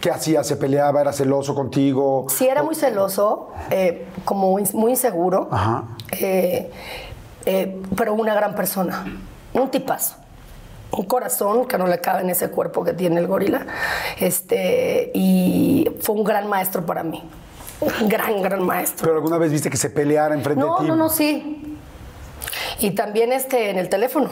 [0.00, 0.44] ¿qué hacía?
[0.44, 1.00] ¿Se peleaba?
[1.00, 2.26] ¿Era celoso contigo?
[2.28, 5.84] Sí, era muy celoso, eh, como muy inseguro, Ajá.
[6.20, 6.70] eh,
[7.46, 9.04] eh, pero una gran persona,
[9.52, 10.14] un tipazo.
[10.92, 13.66] Un corazón que no le cabe en ese cuerpo que tiene el gorila.
[14.20, 17.22] Este, y fue un gran maestro para mí.
[17.80, 19.04] Un gran, gran maestro.
[19.04, 20.86] ¿Pero alguna vez viste que se peleara enfrente No, de ti?
[20.88, 21.75] no, no, sí.
[22.80, 24.28] Y también este, en el teléfono.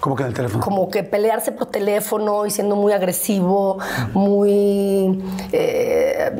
[0.00, 0.64] ¿Cómo que en el teléfono?
[0.64, 3.78] como que pelearse por teléfono y siendo muy agresivo,
[4.14, 6.30] muy, eh,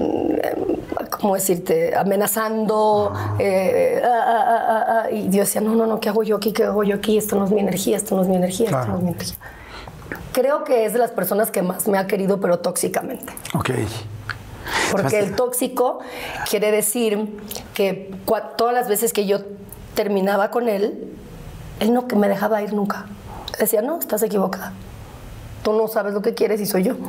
[1.10, 1.94] ¿cómo decirte?
[1.94, 3.12] Amenazando.
[3.38, 5.10] eh, ah, ah, ah, ah, ah.
[5.10, 6.52] y yo decía, no, no, no, ¿qué hago yo aquí?
[6.52, 7.18] ¿Qué hago yo aquí?
[7.18, 8.92] Esto no es mi energía, esto no es mi energía, esto Claro.
[8.92, 9.36] no es mi energía.
[10.32, 13.30] Creo que es de las personas que más me ha querido, pero tóxicamente.
[13.54, 13.70] Ok.
[14.90, 15.98] Porque el tóxico
[16.48, 17.38] quiere decir
[17.74, 18.14] que
[18.56, 19.40] todas las veces que yo
[19.94, 21.08] terminaba con él,
[21.80, 23.06] él no me dejaba ir nunca.
[23.58, 24.72] Decía, no, estás equivocada.
[25.62, 26.94] Tú no sabes lo que quieres y soy yo.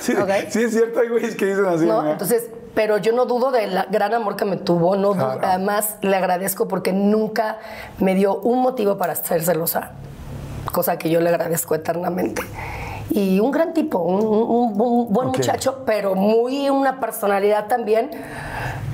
[0.00, 0.30] Sí, Ok.
[0.48, 1.84] sí, es cierto, hay güeyes que dicen así.
[1.86, 2.02] ¿no?
[2.02, 2.10] ¿no?
[2.10, 4.96] Entonces, pero yo no dudo del gran amor que me tuvo.
[4.96, 5.40] No dudo- Claro.
[5.44, 7.58] además, le agradezco porque nunca
[7.98, 9.92] me dio un motivo para ser celosa.
[10.72, 12.42] Cosa que yo le agradezco eternamente.
[13.10, 18.10] Y un gran tipo, un, un- un buen muchacho, pero muy una personalidad también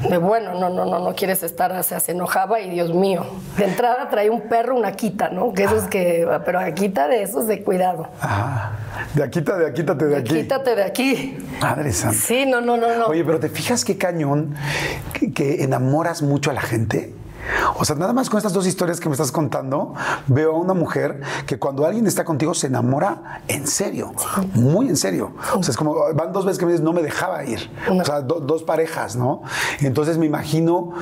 [0.08, 3.24] de bueno, no, no, no, no quieres estar, o sea, se enojaba y Dios mío.
[3.56, 5.52] De entrada trae un perro, una quita, ¿no?
[5.52, 8.08] Que esos que, pero quita de esos de cuidado.
[8.20, 8.72] Ajá.
[9.14, 10.34] De aquí, de aquí, quítate de aquí.
[10.34, 11.38] Quítate de aquí.
[11.60, 12.16] Madre santa.
[12.16, 13.06] Sí, no, no, no, no.
[13.06, 14.54] Oye, pero ¿te fijas qué cañón
[15.12, 17.14] que, que enamoras mucho a la gente?
[17.76, 19.94] O sea, nada más con estas dos historias que me estás contando,
[20.26, 24.12] veo a una mujer que cuando alguien está contigo se enamora en serio,
[24.54, 25.32] muy en serio.
[25.54, 27.70] O sea, es como, van dos veces que me dices, no me dejaba ir.
[27.90, 29.42] O sea, do- dos parejas, ¿no?
[29.80, 30.92] Entonces me imagino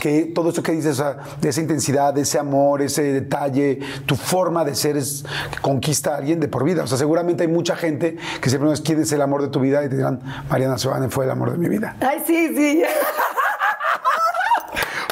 [0.00, 3.80] que todo esto que dices, o sea, de esa intensidad, de ese amor, ese detalle,
[4.06, 6.84] tu forma de ser es que conquista a alguien de por vida.
[6.84, 9.60] O sea, seguramente hay mucha gente que siempre nos quiere ser el amor de tu
[9.60, 11.96] vida y te dirán, Mariana Sebane fue el amor de mi vida.
[12.00, 12.82] Ay, sí, sí.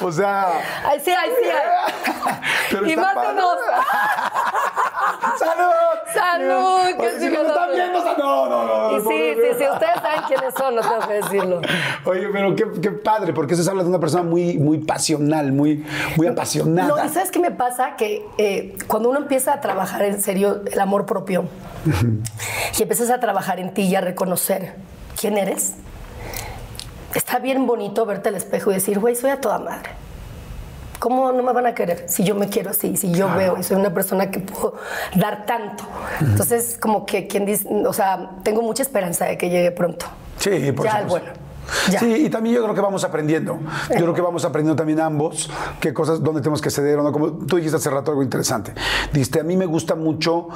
[0.03, 0.49] O sea,
[0.85, 1.49] Ay, sí, ay, sí.
[1.51, 2.35] ay.
[2.71, 3.07] Pero y dos.
[5.39, 5.73] ¡Salud!
[6.15, 6.81] ¡Salud!
[6.99, 8.97] Oye, si nos están viendo, no, no, no.
[8.97, 11.61] Y sí, sí, sí, ustedes saben quiénes son, no tengo que decirlo.
[12.05, 15.53] Oye, pero qué, qué padre, porque eso se habla de una persona muy, muy pasional,
[15.53, 15.85] muy,
[16.17, 16.89] muy apasionada.
[16.89, 17.97] No, y ¿sabes qué me pasa?
[17.97, 21.45] Que eh, cuando uno empieza a trabajar en serio el amor propio
[22.79, 24.75] y empiezas a trabajar en ti y a reconocer
[25.19, 25.75] quién eres,
[27.15, 29.91] está bien bonito verte al espejo y decir, güey, soy a toda madre.
[30.99, 33.63] ¿Cómo no me van a querer si yo me quiero así, si yo veo y
[33.63, 34.75] soy una persona que puedo
[35.17, 35.83] dar tanto?
[36.21, 40.05] Entonces, como que quien dice, o sea, tengo mucha esperanza de que llegue pronto.
[40.39, 41.09] Sí, por Ya supuesto.
[41.09, 41.50] bueno.
[41.91, 42.01] Ya.
[42.01, 43.59] Sí, y también yo creo que vamos aprendiendo.
[43.91, 47.13] Yo creo que vamos aprendiendo también ambos qué cosas, dónde tenemos que ceder o no.
[47.13, 48.73] Como tú dijiste hace rato algo interesante.
[49.13, 50.49] Dijiste, a mí me gusta mucho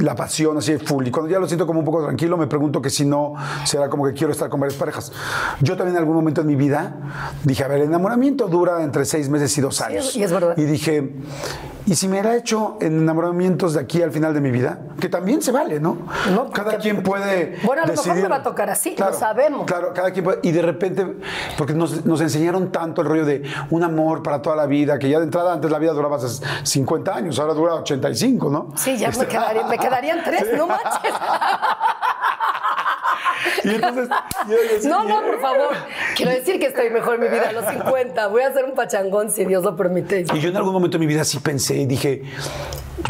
[0.00, 1.06] la pasión así de full.
[1.06, 3.88] Y cuando ya lo siento como un poco tranquilo, me pregunto que si no, será
[3.88, 5.12] como que quiero estar con varias parejas.
[5.60, 9.04] Yo también en algún momento en mi vida dije, a ver, el enamoramiento dura entre
[9.04, 10.16] seis meses y dos años.
[10.16, 10.56] y es verdad.
[10.56, 11.14] Y dije,
[11.86, 14.78] ¿y si me hubiera hecho en enamoramientos de aquí al final de mi vida?
[15.00, 15.98] Que también se vale, ¿no?
[16.32, 17.56] No, Cada quien puede.
[17.64, 18.22] Bueno, a lo mejor decidir.
[18.22, 19.66] me va a tocar así, lo sabemos.
[19.66, 20.38] Claro, cada quien puede.
[20.42, 21.06] Y de repente,
[21.58, 25.08] porque nos, nos enseñaron tanto el rollo de un amor para toda la vida, que
[25.08, 26.18] ya de entrada antes la vida duraba
[26.62, 28.72] 50 años, ahora dura 85, ¿no?
[28.76, 31.12] Sí, ya Este- me, quedaría- me quedarían tres, no manches.
[33.64, 34.08] Y entonces,
[34.48, 35.68] yo decía, No, no, por favor.
[36.16, 38.26] Quiero decir que estoy mejor en mi vida a los 50.
[38.28, 40.24] Voy a hacer un pachangón si Dios lo permite.
[40.34, 42.22] Y yo en algún momento de mi vida sí pensé y dije,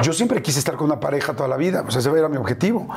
[0.02, 2.36] yo siempre quise estar con una pareja toda la vida, o sea, ese era mi
[2.36, 2.88] objetivo.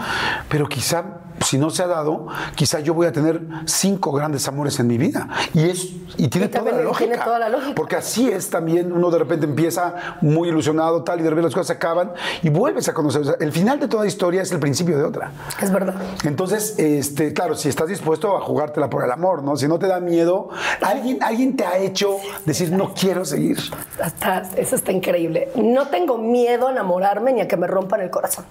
[0.47, 1.03] Pero quizá,
[1.43, 4.97] si no se ha dado, quizá yo voy a tener cinco grandes amores en mi
[4.97, 5.27] vida.
[5.53, 6.97] Y, es, y tiene, Y toda la lógica.
[7.09, 7.75] tiene toda la lógica.
[7.75, 11.53] Porque así es también, uno de repente empieza muy ilusionado, tal, y de repente las
[11.53, 12.11] cosas se acaban
[12.43, 13.21] y vuelves a conocer.
[13.21, 15.31] O sea, el final de toda historia es el principio de otra.
[15.61, 15.95] Es verdad.
[16.23, 19.55] Entonces, este, claro, si estás dispuesto a jugártela por el amor, ¿no?
[19.55, 20.49] Si no te da miedo,
[20.81, 23.59] alguien, alguien te ha hecho decir, no quiero seguir.
[24.01, 25.49] Hasta, eso está increíble.
[25.55, 28.45] No tengo miedo a enamorarme ni a que me rompan el corazón.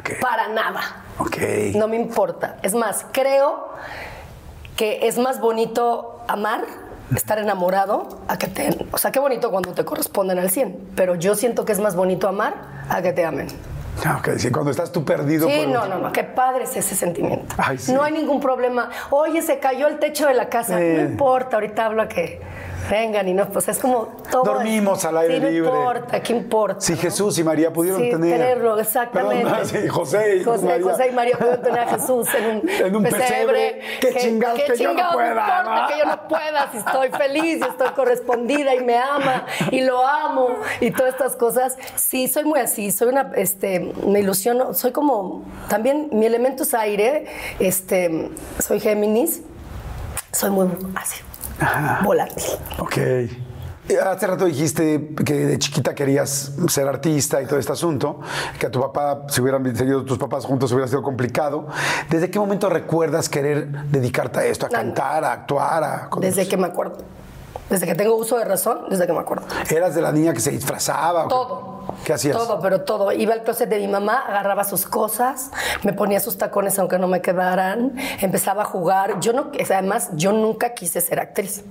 [0.00, 0.20] Ok.
[0.20, 1.04] Para nada.
[1.18, 1.36] Ok.
[1.74, 2.56] No me importa.
[2.62, 3.68] Es más, creo
[4.76, 6.64] que es más bonito amar,
[7.14, 8.86] estar enamorado, a que te...
[8.92, 11.94] O sea, qué bonito cuando te corresponden al 100, pero yo siento que es más
[11.96, 12.54] bonito amar
[12.88, 13.48] a que te amen.
[14.06, 15.48] Ah, Ok, sí, cuando estás tú perdido.
[15.48, 17.54] Sí, no, no, no, qué padre es ese sentimiento.
[17.58, 17.92] Ay, sí.
[17.92, 18.90] No hay ningún problema.
[19.10, 20.78] Oye, se cayó el techo de la casa.
[20.78, 22.40] No importa, ahorita hablo a que
[22.88, 24.44] vengan y no, pues es como todo.
[24.44, 25.68] Dormimos al aire sí, no libre.
[25.68, 26.80] importa, ¿qué importa?
[26.80, 26.98] Si no?
[26.98, 28.38] Jesús y María pudieron Sí, tener.
[28.38, 29.44] tenerlo, exactamente.
[29.44, 30.84] Perdón, sí, José y José, María.
[30.84, 33.80] José y María pudieron tener a Jesús en un, En un pesebre.
[34.00, 35.88] Qué chingados que yo no pueda, importa ¿no?
[35.88, 40.06] que yo no pueda, si estoy feliz, si estoy correspondida y me ama y lo
[40.06, 40.48] amo
[40.80, 41.76] y todas estas cosas.
[41.96, 46.74] Sí, soy muy así, soy una, este, me ilusiono, soy como, también mi elemento es
[46.74, 47.26] aire,
[47.58, 49.42] este, soy Géminis,
[50.32, 51.20] soy muy así,
[52.04, 52.44] volátil.
[52.78, 52.98] Ok.
[53.88, 58.20] Y Hace rato dijiste que de chiquita querías ser artista y todo este asunto,
[58.58, 61.66] que a tu papá, si hubieran seguido tus papás juntos, hubiera sido complicado.
[62.08, 65.82] ¿Desde qué momento recuerdas querer dedicarte a esto, a No, cantar, a actuar?
[65.82, 66.08] A...
[66.20, 66.98] Desde que me acuerdo.
[67.68, 69.46] Desde que tengo uso de razón, desde que me acuerdo.
[69.68, 71.26] ¿Eras de la niña que se disfrazaba?
[71.26, 71.79] Todo.
[72.04, 72.36] ¿Qué hacías?
[72.36, 73.12] Todo, pero todo.
[73.12, 75.50] Iba al closet de mi mamá, agarraba sus cosas,
[75.82, 79.20] me ponía sus tacones aunque no me quedaran, empezaba a jugar.
[79.20, 81.64] Yo no, además, yo nunca quise ser actriz.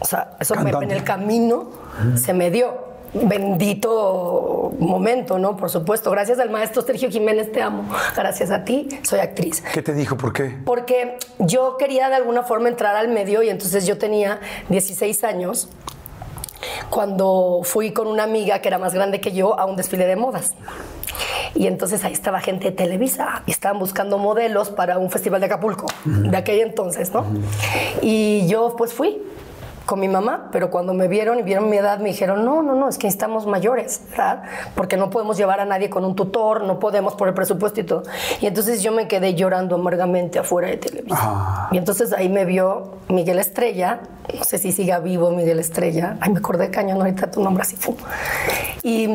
[0.00, 1.70] O sea, eso me- en el camino
[2.16, 2.92] se me dio.
[3.16, 5.56] Bendito momento, ¿no?
[5.56, 6.10] Por supuesto.
[6.10, 7.84] Gracias al maestro Sergio Jiménez, te amo.
[8.16, 9.62] Gracias a ti, soy actriz.
[9.72, 10.16] ¿Qué te dijo?
[10.16, 10.58] ¿Por qué?
[10.64, 15.68] Porque yo quería de alguna forma entrar al medio y entonces yo tenía 16 años
[16.90, 20.16] cuando fui con una amiga que era más grande que yo a un desfile de
[20.16, 20.54] modas.
[21.54, 25.46] Y entonces ahí estaba gente de Televisa y estaban buscando modelos para un festival de
[25.46, 27.24] Acapulco, de aquel entonces, ¿no?
[28.02, 29.22] Y yo pues fui
[29.86, 32.74] con mi mamá, pero cuando me vieron y vieron mi edad me dijeron, no, no,
[32.74, 34.42] no, es que estamos mayores, ¿verdad?
[34.74, 37.84] Porque no podemos llevar a nadie con un tutor, no podemos por el presupuesto y
[37.84, 38.02] todo.
[38.40, 41.18] Y entonces yo me quedé llorando amargamente afuera de Televisa.
[41.20, 41.68] Ah.
[41.70, 44.00] Y entonces ahí me vio Miguel Estrella,
[44.36, 47.76] no sé si siga vivo Miguel Estrella, ay, me acordé cañón ahorita tu nombre así
[47.76, 47.94] fue.
[48.82, 49.08] Y,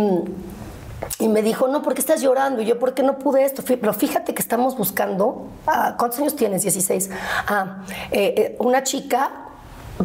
[1.19, 2.61] y me dijo, no, ¿por qué estás llorando?
[2.61, 3.63] Y yo, ¿por qué no pude esto?
[3.65, 6.61] Pero fíjate que estamos buscando, ah, ¿cuántos años tienes?
[6.61, 7.09] 16.
[7.47, 9.48] Ah, eh, eh, una chica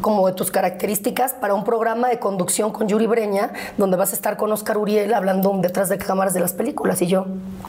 [0.01, 4.17] como de tus características para un programa de conducción con Yuri Breña, donde vas a
[4.17, 7.01] estar con Oscar Uriel hablando detrás de cámaras de las películas.
[7.03, 7.27] Y yo,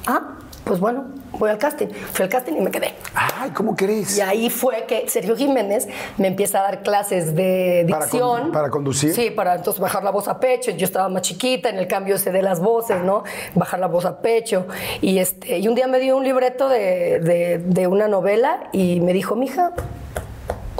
[0.08, 0.32] ah,
[0.64, 1.06] pues bueno,
[1.38, 1.88] voy al casting.
[1.88, 2.96] Fui al casting y me quedé.
[3.14, 4.18] Ay, ¿cómo crees?
[4.18, 8.52] Y ahí fue que Sergio Jiménez me empieza a dar clases de Para con- dicción.
[8.52, 9.14] para conducir.
[9.14, 10.72] Sí, para entonces bajar la voz a pecho.
[10.72, 13.24] Yo estaba más chiquita, en el cambio ese de las voces, ¿no?
[13.54, 14.66] Bajar la voz a pecho.
[15.02, 19.00] Y, este, y un día me dio un libreto de, de- de una novela y
[19.02, 19.74] me dijo, mija,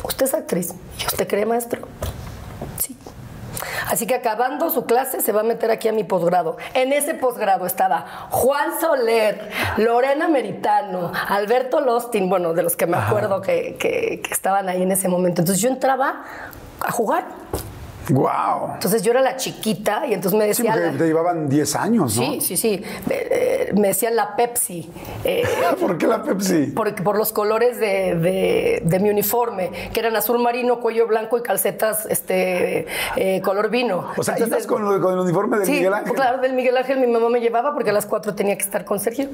[0.08, 0.74] usted es actriz.
[1.02, 1.88] ¿Y usted cree, maestro?
[2.80, 2.98] Sí.
[3.90, 6.58] Así que acabando su clase se va a meter aquí a mi posgrado.
[6.74, 12.98] En ese posgrado estaba Juan Soler, Lorena Meritano, Alberto Lostin, bueno, de los que me
[12.98, 15.42] acuerdo que, que- que estaban ahí en ese momento.
[15.42, 16.24] Entonces yo entraba
[16.82, 17.26] a jugar.
[18.10, 18.74] ¡Wow!
[18.76, 20.74] Entonces yo era la chiquita y entonces me Sí, decía...
[20.74, 22.24] porque te llevaban 10 años, ¿no?
[22.24, 22.82] Sí, sí, sí.
[23.10, 24.90] Eh, eh, me decían la Pepsi.
[25.24, 25.44] eh,
[25.80, 26.68] ¿Por qué la Pepsi?
[26.68, 31.38] por, por los colores de, de- de mi uniforme, que eran azul marino, cuello blanco
[31.38, 34.08] y calcetas este, eh, color vino.
[34.18, 36.14] O sea, Entonces, ibas con, lo- con el uniforme de sí, Miguel Ángel.
[36.14, 38.86] claro, del Miguel Ángel mi mamá me llevaba porque a las cuatro tenía que estar
[38.86, 39.30] con Sergio.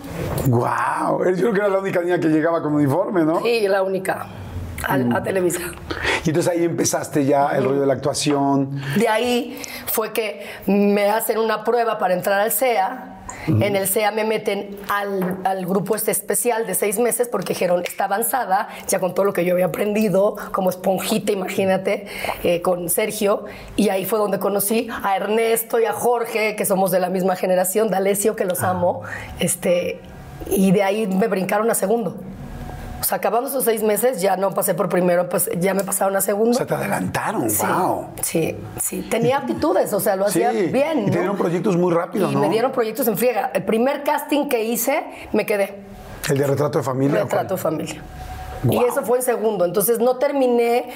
[0.48, 1.26] ¡Wow!
[1.36, 3.42] Yo creo que era la única niña que llegaba con uniforme, ¿no?
[3.42, 4.28] Sí, la única.
[4.88, 5.60] Al- a Televisa.
[6.24, 8.82] Y entonces ahí empezaste ya el rollo de la actuación.
[8.98, 13.18] De ahí fue que me hacen una prueba para entrar al CEA.
[13.48, 17.82] En el CEA me meten al, al grupo este especial de seis meses porque dijeron,
[17.84, 22.06] está avanzada, ya con todo lo que yo había aprendido, como esponjita, imagínate,
[22.44, 23.46] eh, con Sergio.
[23.78, 27.36] Y ahí fue donde conocí a Ernesto y a Jorge, que somos de la misma
[27.36, 29.02] generación, D'Alessio, que los amo.
[29.40, 30.00] Este,
[30.52, 32.18] y de ahí me brincaron a segundo.
[33.02, 36.16] O sea, acabando esos seis meses, ya no pasé por primero, pues ya me pasaron
[36.16, 36.52] a segundo.
[36.52, 38.06] O sea, te adelantaron, Sí, wow.
[38.22, 39.02] sí, sí.
[39.10, 41.00] Tenía aptitudes, o sea, lo hacía Sí, bien.
[41.00, 41.18] y te ¿no?
[41.22, 42.40] dieron proyectos muy rápido, Y ¿no?
[42.42, 43.50] me dieron proyectos en friega.
[43.56, 45.82] El primer casting que hice, me quedé.
[46.30, 47.22] El de retrato de familia.
[47.22, 48.02] ¿o Retrato de familia.
[48.64, 48.74] Wow.
[48.80, 49.66] Y eso fue en segundo.
[49.66, 50.92] Entonces no terminé,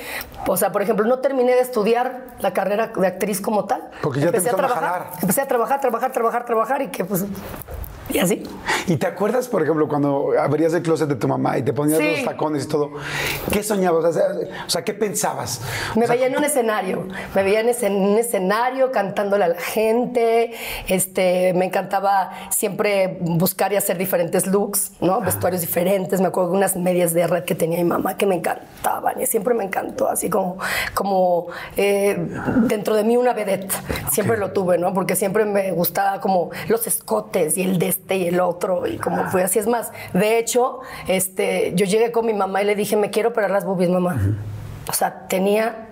[0.45, 3.89] o sea, por ejemplo, no terminé de estudiar la carrera de actriz como tal.
[4.03, 5.11] Porque ya te empecé a empezaron a trabajar.
[5.21, 7.25] Empecé a trabajar, trabajar, trabajar, trabajar y que pues.
[8.09, 8.43] Y así.
[8.87, 11.97] ¿Y te acuerdas, por ejemplo, cuando abrías el closet de tu mamá y te ponías
[11.99, 12.11] Sí.
[12.17, 12.91] los tacones y todo?
[13.51, 14.05] ¿Qué soñabas?
[14.05, 14.23] O sea,
[14.67, 15.61] o sea, ¿qué pensabas?
[15.95, 19.47] Me sea, veía en un escenario, me veía en, ese- en un escenario cantándole a
[19.47, 20.51] la gente,
[20.87, 25.19] este, me encantaba siempre buscar y hacer diferentes looks, ¿no?
[25.21, 28.35] Vestuarios diferentes, me acuerdo de unas medias de red que tenía mi mamá que me
[28.35, 30.57] encantaban y siempre me encantó, así como,
[30.93, 32.17] como eh,
[32.67, 33.73] dentro de mí una vedette,
[34.11, 34.93] siempre lo tuve, ¿no?
[34.93, 38.97] Porque siempre me gustaba como los escotes y el de este y el otro y
[38.97, 42.75] como fue así, es más, de hecho, este, yo llegué con mi mamá y le
[42.75, 44.17] dije, me quiero operar las boobies, mamá.
[44.89, 45.87] O sea, tenía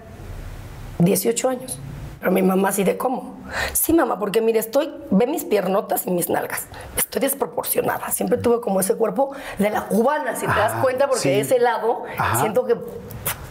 [1.00, 1.80] 18 años.
[2.20, 3.36] Pero mi mamá así de cómo.
[3.74, 6.68] Sí, mamá, porque mire, estoy, ve mis piernotas y mis nalgas.
[6.96, 8.10] Estoy desproporcionada.
[8.12, 11.30] Siempre tuve como ese cuerpo de la cubana, si te das Ajá, cuenta, porque sí.
[11.32, 12.40] ese lado, Ajá.
[12.40, 12.78] siento que,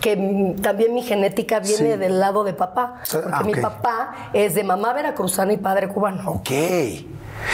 [0.00, 1.98] que también mi genética viene Sí.
[1.98, 3.00] del lado de papá.
[3.02, 6.30] sea, Porque ah, mi papá es de mamá veracruzana y padre cubano.
[6.30, 6.50] Ok.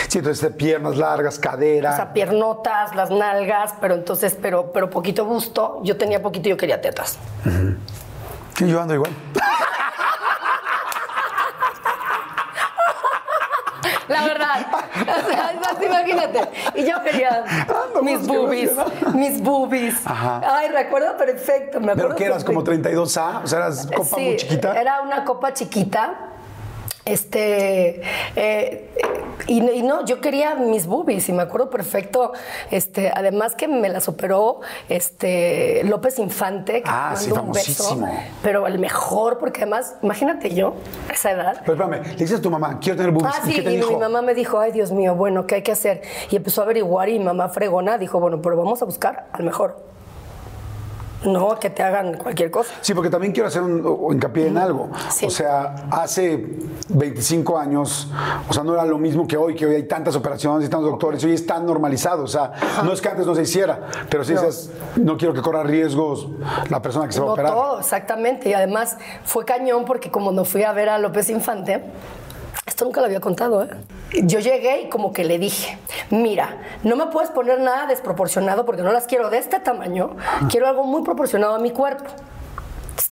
[0.08, 1.92] Sí, entonces de piernas largas, cadera.
[1.92, 5.80] O sea, piernotas, las nalgas, pero entonces, pero, pero poquito busto.
[5.82, 7.18] Yo tenía poquito y yo quería tetas.
[8.56, 9.12] Sí, yo ando igual.
[14.08, 14.66] La verdad.
[15.00, 15.52] O sea,
[15.84, 16.48] imagínate.
[16.74, 18.72] Y yo quería Ando mis boobies,
[19.14, 20.06] mis boobies.
[20.06, 20.40] Ajá.
[20.44, 21.78] Ay, recuerdo perfecto.
[21.78, 22.44] Me acuerdo ¿Pero qué eras?
[22.44, 22.88] ¿Como perfecto.
[22.90, 23.42] 32A?
[23.44, 24.80] O sea, eras copa Sí, muy chiquita.
[24.80, 26.14] Era una copa chiquita.
[27.08, 28.02] Este,
[28.36, 28.88] eh,
[29.46, 32.32] y, y no, yo quería mis boobies y me acuerdo perfecto,
[32.70, 37.82] este, además que me las operó este, López Infante, que Ah, sí, mando un beso,
[37.84, 38.20] famosísimo.
[38.42, 40.74] pero el mejor, porque además, imagínate yo,
[41.08, 43.34] a esa edad, Pero espérame, le dices a tu mamá, quiero tener boobies.
[43.34, 43.90] Ah, ¿Y sí, qué te y dijo?
[43.92, 46.02] mi mamá me dijo, ay, Dios mío, bueno, ¿qué hay que hacer?
[46.30, 49.44] Y empezó a averiguar y mi mamá fregona dijo, bueno, pero vamos a buscar al
[49.44, 49.86] mejor.
[51.24, 52.72] No que te hagan cualquier cosa.
[52.80, 54.88] Sí, porque también quiero hacer un, hincapié en algo.
[55.10, 55.26] Sí.
[55.26, 56.46] O sea, hace
[56.88, 58.08] 25 años,
[58.48, 60.90] o sea, no era lo mismo que hoy, que hoy hay tantas operaciones y tantos
[60.90, 62.22] doctores, hoy es tan normalizado.
[62.22, 62.52] O sea,
[62.84, 64.42] no es que antes no se hiciera, pero si No.
[64.42, 66.28] dices, no quiero que corra riesgos
[66.68, 67.52] la persona que se va a No operar.
[67.52, 68.48] todo, exactamente.
[68.48, 71.82] Y además fue cañón porque como no fui a ver a López Infante,
[72.66, 73.70] esto nunca lo había contado, ¿eh?
[74.22, 75.78] Yo llegué y como que le dije,
[76.10, 80.16] mira, no me puedes poner nada desproporcionado porque no las quiero de este tamaño,
[80.50, 82.10] quiero algo muy proporcionado a mi cuerpo.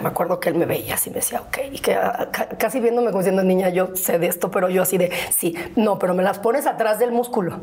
[0.00, 2.80] Me acuerdo que él me veía así, me decía, ok, y que ah, ca- casi
[2.80, 6.14] viéndome como diciendo, niña, yo sé de esto, pero yo así de, sí, no, pero
[6.14, 7.60] me las pones atrás del músculo.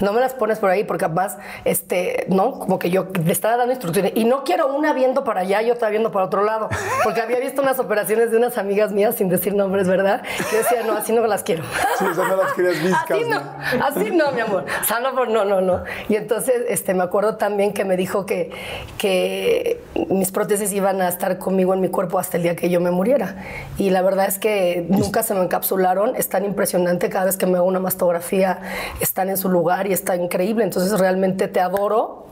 [0.00, 3.56] No me las pones por ahí, porque además, este, no, como que yo le estaba
[3.56, 4.12] dando instrucciones.
[4.14, 6.68] Y no quiero una viendo para allá y otra viendo para otro lado.
[7.02, 10.22] Porque había visto unas operaciones de unas amigas mías, sin decir nombres, ¿verdad?
[10.50, 11.64] Que decía, no, así no las quiero.
[11.98, 13.84] Sí, o sea, no las querías viscas, Así no, ¿no?
[13.84, 14.64] así no, mi amor.
[14.82, 15.84] O sea, no, por- no, no, no.
[16.08, 18.50] Y entonces, este, me acuerdo también que me dijo que,
[18.98, 22.80] que mis prótesis iban a estar conmigo en mi cuerpo hasta el día que yo
[22.80, 23.36] me muriera.
[23.78, 26.16] Y la verdad es que nunca se me encapsularon.
[26.16, 28.58] Es tan impresionante cada vez que me hago una mastografía,
[29.00, 30.64] están en su lugar y está increíble.
[30.64, 32.24] Entonces, realmente te adoro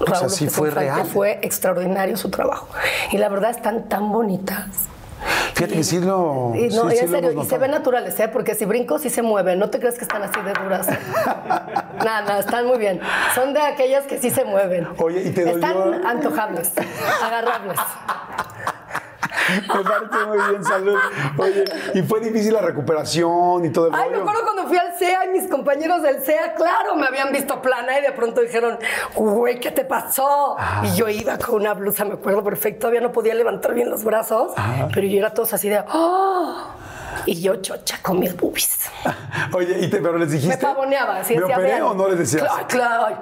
[0.00, 1.04] Raúl sea, sí fue real.
[1.06, 2.68] Fue extraordinario su trabajo.
[3.12, 4.66] Y la verdad están tan bonitas.
[5.54, 6.52] Fíjate que sí lo.
[6.54, 8.28] Y, no, sí- y en serio, y se ven naturales, ¿eh?
[8.28, 9.58] Porque si brinco, sí se mueven.
[9.58, 10.86] No te crees que están así de duras.
[11.26, 13.00] nada, nada, están muy bien.
[13.34, 14.88] Son de aquellas que sí se mueven.
[14.96, 15.56] Oye, ¿y te dolió?
[15.56, 16.72] Están antojables,
[17.22, 17.78] agarrables.
[19.50, 20.96] Me parece muy bien, salud.
[21.38, 21.64] Oye,
[21.94, 24.22] y fue difícil la recuperación y todo el Ay, me rollo.
[24.22, 27.98] acuerdo cuando fui al CEA y mis compañeros del CEA, claro, me habían visto plana
[27.98, 28.78] y de pronto dijeron,
[29.14, 30.56] güey, ¿qué te pasó?
[30.84, 34.04] Y yo iba con una blusa, me acuerdo perfecto, todavía no podía levantar bien los
[34.04, 34.52] brazos,
[34.94, 36.56] pero yo era todos así de, ¡oh!
[37.26, 38.88] Y yo chocha con mis boobies.
[39.52, 40.56] Oye, ¿y te, pero les dijiste?
[40.56, 41.82] Me pavoneaba, así ¿Me operé "Vean".
[41.82, 42.42] o no les decías?
[42.42, 43.16] Claro, claro.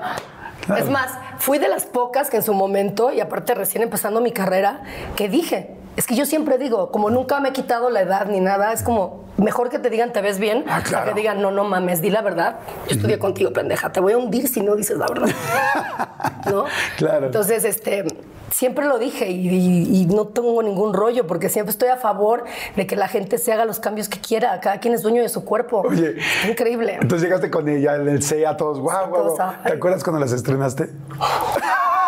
[0.67, 0.85] Claro.
[0.85, 4.33] Es más, fui de las pocas que en su momento, y aparte recién empezando mi
[4.33, 4.83] carrera,
[5.17, 8.41] que dije, es que yo siempre digo, como nunca me he quitado la edad ni
[8.41, 11.11] nada, es como mejor que te digan te ves bien, Ah, claro.
[11.11, 12.57] a que digan no, no mames, di la verdad.
[12.87, 15.29] Yo estudié contigo, pendeja, te voy a hundir si no dices la verdad.
[16.51, 16.65] ¿No?
[16.97, 17.27] Claro.
[17.27, 18.05] Entonces, este,
[18.51, 22.45] siempre lo dije y, y- y no tengo ningún rollo porque siempre estoy a favor
[22.77, 24.59] de que la gente se haga los cambios que quiera.
[24.61, 25.83] Cada quien es dueño de su cuerpo.
[25.87, 26.17] Oye.
[26.45, 26.95] Es increíble.
[27.01, 29.53] Entonces llegaste con ella en el CEA, todos, guau, guau, todos, guau.
[29.65, 30.91] ¿Te acuerdas cuando las estrenaste?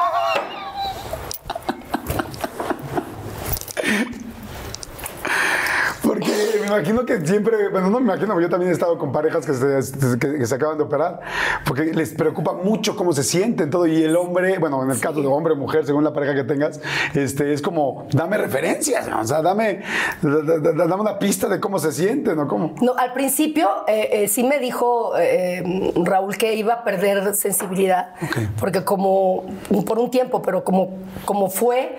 [6.61, 9.55] me imagino que siempre, bueno, no me imagino, yo también he estado con parejas que
[9.55, 11.21] se, que- que se acaban de operar,
[11.65, 13.87] porque les preocupa mucho cómo se sienten todo.
[13.87, 16.45] Y el hombre, bueno, en el caso de hombre o mujer, según la pareja que
[16.45, 16.81] tengas,
[17.15, 19.21] este, es como, dame referencias, ¿no?
[19.21, 19.83] o sea, dame,
[20.23, 22.75] da- da- da- dame una pista de cómo se sienten o cómo.
[22.81, 28.15] No, al principio eh, eh, sí me dijo eh, Raúl que iba a perder sensibilidad,
[28.59, 29.45] porque como
[29.87, 30.91] por un tiempo, pero como,
[31.25, 31.97] como fue,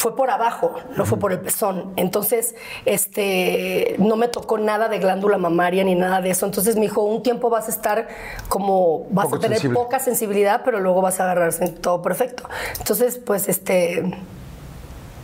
[0.00, 1.92] fue por abajo, no fue por el pezón.
[1.96, 2.54] Entonces,
[2.86, 6.46] este, no me tocó nada de glándula mamaria ni nada de eso.
[6.46, 8.08] Entonces me dijo, un tiempo vas a estar
[8.48, 9.78] como, vas Poco a tener sensible.
[9.78, 12.48] poca sensibilidad, pero luego vas a agarrarse todo perfecto.
[12.78, 14.10] Entonces, pues, este...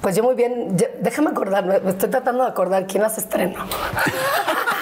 [0.02, 3.64] Pues yo muy bien, déjame acordarme, me estoy tratando de acordar quién las estrenó.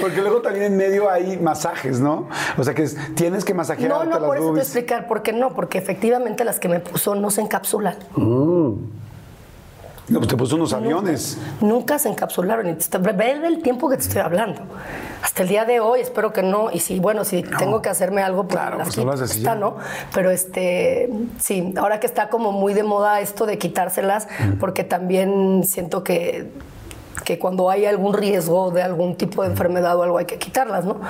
[0.00, 2.28] Porque luego también en medio hay masajes, ¿no?
[2.58, 4.64] O sea que es- tienes que masajear No, no, las por eso te boobies.
[4.66, 7.96] explicar por qué no, porque efectivamente las que me puso no se encapsulan.
[10.06, 11.38] No, pues te puso unos aviones.
[11.62, 12.76] Nunca se encapsularon.
[12.76, 14.60] Te- Ve el tiempo que te estoy hablando.
[15.22, 16.70] Hasta el día de hoy, espero que no.
[16.70, 19.54] Y si, bueno, si tengo que hacerme algo, pues Claro, pues así está.
[19.54, 19.76] ¿no?
[20.12, 21.08] Pero este,
[21.40, 24.28] sí, ahora que está como muy de moda esto de quitárselas,
[24.60, 26.50] porque también siento que
[27.24, 30.84] que cuando hay algún riesgo de algún tipo de enfermedad o algo hay que quitarlas,
[30.84, 31.00] ¿no?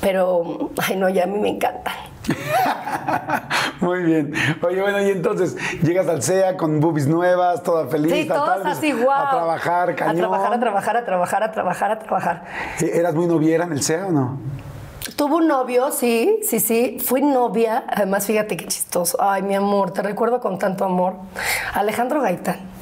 [0.00, 1.94] Pero, ay no, ya a mí me encantan.
[3.80, 4.32] Muy bien.
[4.62, 8.28] Oye, bueno, y entonces llegas al CEA con boobies nuevas, toda feliz, Sí,
[8.64, 9.26] así, guau.
[9.26, 10.16] A trabajar, cañón.
[10.16, 12.44] A trabajar, a trabajar, a trabajar, a trabajar, a trabajar.
[12.80, 14.38] Eh, ¿Eras muy noviera en el CEA o no?
[15.16, 16.98] Tuvo un novio, sí, sí, sí.
[17.04, 17.84] Fui novia.
[17.88, 19.18] Además, fíjate qué chistoso.
[19.20, 21.16] Ay, mi amor, te recuerdo con tanto amor.
[21.74, 22.73] Alejandro Gaitán.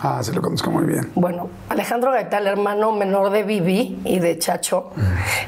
[0.00, 1.10] Ah, sí lo conozco muy bien.
[1.14, 4.90] Bueno, Alejandro Gaitán, el hermano menor de Vivi y de Chacho,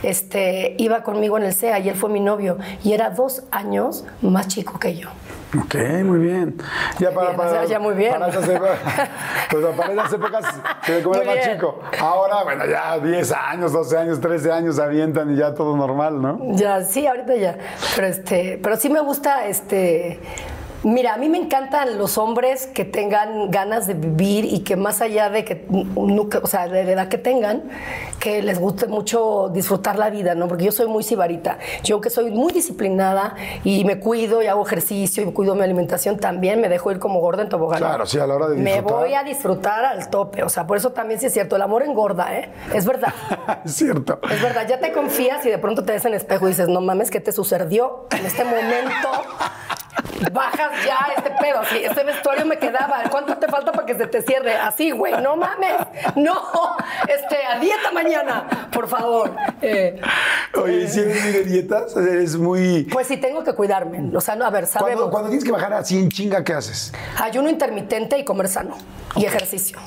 [0.03, 2.59] este, iba conmigo en el CEA y él fue mi novio.
[2.85, 5.09] Y era dos años más chico que yo.
[5.59, 6.57] Ok, muy bien.
[6.99, 8.13] Ya para, Bien, para, o sea, ya muy bien.
[8.13, 8.79] Para esas épocas,
[9.51, 10.45] pues para esas épocas
[10.87, 11.57] se como era Muy más bien.
[11.59, 11.81] chico.
[12.01, 16.23] Ahora, bueno, ya 10 años, 12 años, 13 años se avientan y ya todo normal,
[16.23, 16.39] ¿no?
[16.53, 17.59] Ya, sí, ahorita ya.
[17.95, 20.21] Pero este, pero sí me gusta este.
[20.85, 25.01] Mira, a mí me encantan los hombres que tengan ganas de vivir y que más
[25.01, 27.63] allá de que nunca, o sea, de la edad que tengan,
[28.19, 30.49] que les guste mucho disfrutar la vida, ¿no?
[30.49, 31.59] Porque yo soy muy sibarita.
[31.85, 36.19] Yo que soy muy disciplinada y me cuido y hago ejercicio y cuido mi alimentación,
[36.19, 37.79] también me dejo ir como gorda en tobogán.
[37.79, 38.99] Claro, sí, a la hora de Me disfrutar.
[38.99, 41.85] voy a disfrutar al tope, o sea, por eso también sí es cierto, el amor
[41.85, 42.51] engorda, ¿eh?
[42.75, 43.15] Es verdad.
[43.65, 44.19] es cierto.
[44.29, 46.81] Es verdad, ya te confías y de pronto te ves en espejo y dices, no
[46.81, 49.09] mames, ¿qué te sucedió en este momento?
[50.33, 53.03] Bajas ya este pedo, así, este vestuario me quedaba.
[53.11, 54.55] ¿Cuánto te falta para que se te cierre?
[54.55, 55.75] Así, güey, no mames.
[56.17, 56.37] No,
[57.09, 59.35] este, a dieta mañana, por favor.
[59.61, 60.01] Eh,
[60.55, 62.85] Oye, si eres muy de dietas, eres muy...
[62.85, 64.17] pues sí, tengo que cuidarme.
[64.17, 64.95] O sea, no, a ver, sabemos.
[64.95, 66.93] Cuando, cuando tienes que bajar así en chinga, ¿qué haces?
[67.21, 68.77] Ayuno intermitente y comer sano.
[69.17, 69.79] Y ejercicio.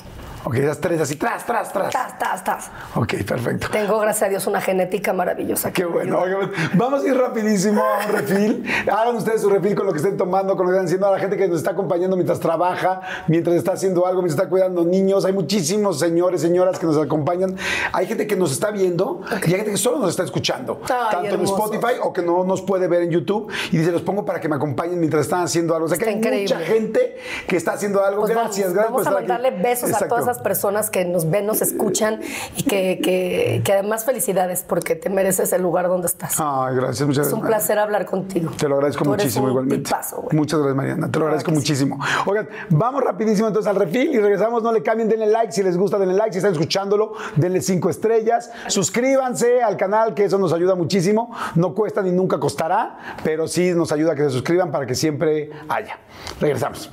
[0.48, 1.92] Ok, esas tres así, tras, tras, tras.
[1.92, 2.70] Tas, tas, tas.
[2.94, 3.66] Ok, perfecto.
[3.72, 5.72] Tengo, gracias a Dios, una genética maravillosa.
[5.72, 6.22] Qué bueno.
[6.22, 6.38] ayuda.
[6.38, 8.64] Oigan, Vamos a ir rapidísimo a un refil.
[8.92, 11.08] Hagan ustedes su refil con lo que estén tomando, con lo que están haciendo.
[11.08, 14.48] A la gente que nos está acompañando mientras trabaja, mientras está haciendo algo, mientras está
[14.48, 15.24] cuidando niños.
[15.24, 17.56] Hay muchísimos señores, señoras que nos acompañan.
[17.92, 20.80] Hay gente que nos está viendo y hay gente que solo nos está escuchando.
[20.84, 21.40] Ay, tanto en.
[21.46, 23.50] Spotify o que no nos puede ver en YouTube.
[23.72, 25.86] Y dice, los pongo para que me acompañen mientras están haciendo algo.
[25.86, 26.54] O sea que Está hay increíble.
[26.54, 27.16] mucha gente
[27.48, 28.20] que está haciendo algo.
[28.20, 29.42] Pues gracias, vamos, gracias vamos por a estar aquí.
[29.44, 32.20] mandarle besos a todas esas las personas que nos ven, nos escuchan
[32.56, 36.34] y que, que, que además felicidades porque te mereces el lugar donde estás.
[36.38, 37.58] Ay, gracias, muchas es un gracias.
[37.60, 38.50] placer hablar contigo.
[38.58, 39.84] Te lo agradezco Tú eres muchísimo un igualmente.
[39.84, 40.24] tipazo.
[40.32, 41.00] Muchas gracias, Mariana.
[41.06, 41.56] Te lo Claro agradezco sí.
[41.56, 41.98] muchísimo.
[42.26, 44.62] Oigan, vamos rapidísimo entonces al refil y regresamos.
[44.62, 45.52] No le cambien, denle like.
[45.52, 46.32] Si les gusta, denle like.
[46.32, 48.50] Si están escuchándolo, denle cinco estrellas.
[48.66, 51.34] Suscríbanse al canal, que eso nos ayuda muchísimo.
[51.54, 54.94] No cuesta ni nunca costará, pero sí nos ayuda a que se suscriban para que
[54.94, 55.98] siempre haya.
[56.40, 56.90] Regresamos.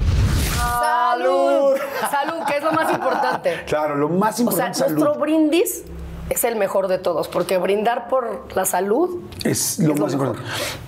[0.55, 1.75] ¡Salud!
[2.09, 3.63] Salud, que es lo más importante.
[3.65, 5.83] Claro, lo más O sea, importante es nuestro brindis
[6.29, 10.41] es el mejor de todos, porque brindar por la salud Es lo es más importante.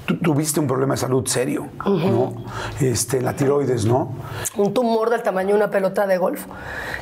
[0.05, 2.45] Tú tuviste un problema de salud serio, ¿no?
[2.79, 4.15] Este, la tiroides, ¿no?
[4.55, 6.45] un tumor del tamaño de una pelota de golf,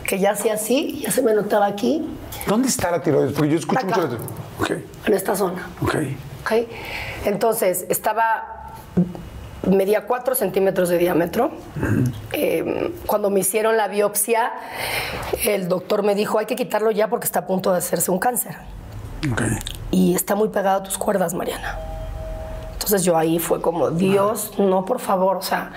[0.04, 2.08] que ya hacía así, ya se me notaba aquí,
[2.48, 3.34] ¿Dónde está la tiroides?
[3.34, 3.88] Porque yo escucho Acá.
[3.88, 4.32] mucho la tiroides.
[4.60, 4.72] Ok,
[5.06, 5.70] en esta zona.
[5.82, 5.96] ok.
[6.42, 6.52] ¿ok?
[7.26, 8.74] Entonces, estaba,
[9.68, 11.52] medía 4 centímetros de diámetro.
[12.32, 14.52] Eh, cuando me hicieron la biopsia,
[15.46, 18.20] el doctor me dijo, hay que quitarlo ya porque está a punto de hacerse un
[18.20, 18.56] cáncer.
[19.92, 21.78] Y está muy pegado a tus cuerdas, Mariana.
[22.74, 25.72] Entonces yo ahí fue como, Dios, no, por favor, o sea...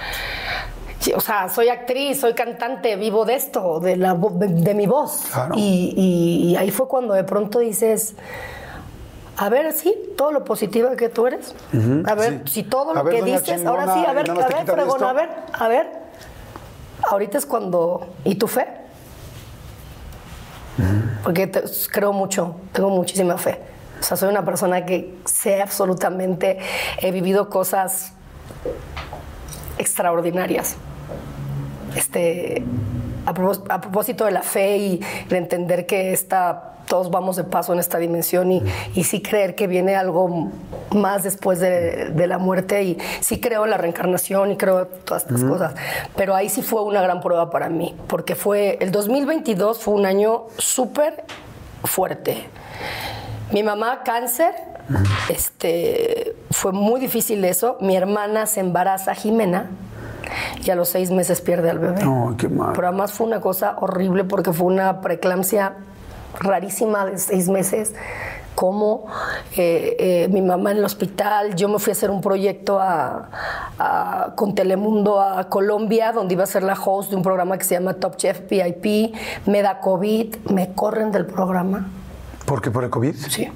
[1.14, 5.26] O sea, soy actriz, soy cantante, vivo de esto, de, la, de, de mi voz.
[5.32, 5.55] Claro.
[5.57, 8.16] Y, y- y ahí fue cuando de pronto dices,
[9.39, 11.55] a ver, sí, todo lo positivo que tú eres.
[12.07, 12.53] a ver, sí.
[12.53, 15.68] si todo lo que dices, ahora sí, a ver, a ver, fregón, a ver, a
[15.68, 15.87] ver.
[17.11, 18.07] Ahorita es cuando.
[18.24, 18.66] ¿Y tu fe?
[21.22, 23.59] Porque te- creo mucho, tengo muchísima fe.
[24.01, 26.59] O sea, soy una persona que sé absolutamente,
[27.01, 28.12] he vivido cosas
[29.78, 30.76] extraordinarias.
[31.95, 32.62] Este,
[33.24, 37.45] a, propós- a propósito de la fe y de entender que esta, todos vamos de
[37.45, 38.62] paso en esta dimensión y,
[38.95, 40.51] y sí creer que viene algo
[40.91, 44.89] más después de, de la muerte y sí creo en la reencarnación y creo en
[45.05, 45.74] todas estas cosas.
[46.16, 50.07] Pero ahí sí fue una gran prueba para mí, porque fue el 2022 fue un
[50.07, 51.24] año súper
[51.84, 52.49] fuerte.
[53.53, 54.55] Mi mamá cáncer,
[55.28, 57.76] este, fue muy difícil eso.
[57.80, 59.70] Mi hermana se embaraza, Jimena,
[60.64, 62.03] y a los seis meses pierde al bebé.
[62.03, 62.72] Ay, qué mal.
[62.74, 65.74] Pero además fue una cosa horrible porque fue una preeclampsia
[66.41, 67.95] rarísima de seis meses.
[68.55, 69.05] Como
[69.57, 73.28] eh, eh, mi mamá en el hospital, yo me fui a hacer un proyecto a-
[73.78, 77.64] a- con Telemundo a Colombia, donde iba a ser la host de un programa que
[77.64, 79.14] se llama Top Chef VIP.
[79.45, 81.87] Me da COVID, me corren del programa.
[82.47, 82.70] ¿Por qué?
[82.70, 83.14] ¿Por el COVID?
[83.14, 83.47] Sí.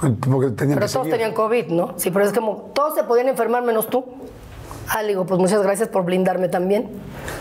[0.00, 1.10] Porque tenían Pero todos seguir.
[1.12, 1.94] tenían COVID, ¿no?
[1.96, 4.04] Sí, pero es como todos se podían enfermar menos tú.
[4.90, 6.88] Ah, le digo, pues muchas gracias por blindarme también,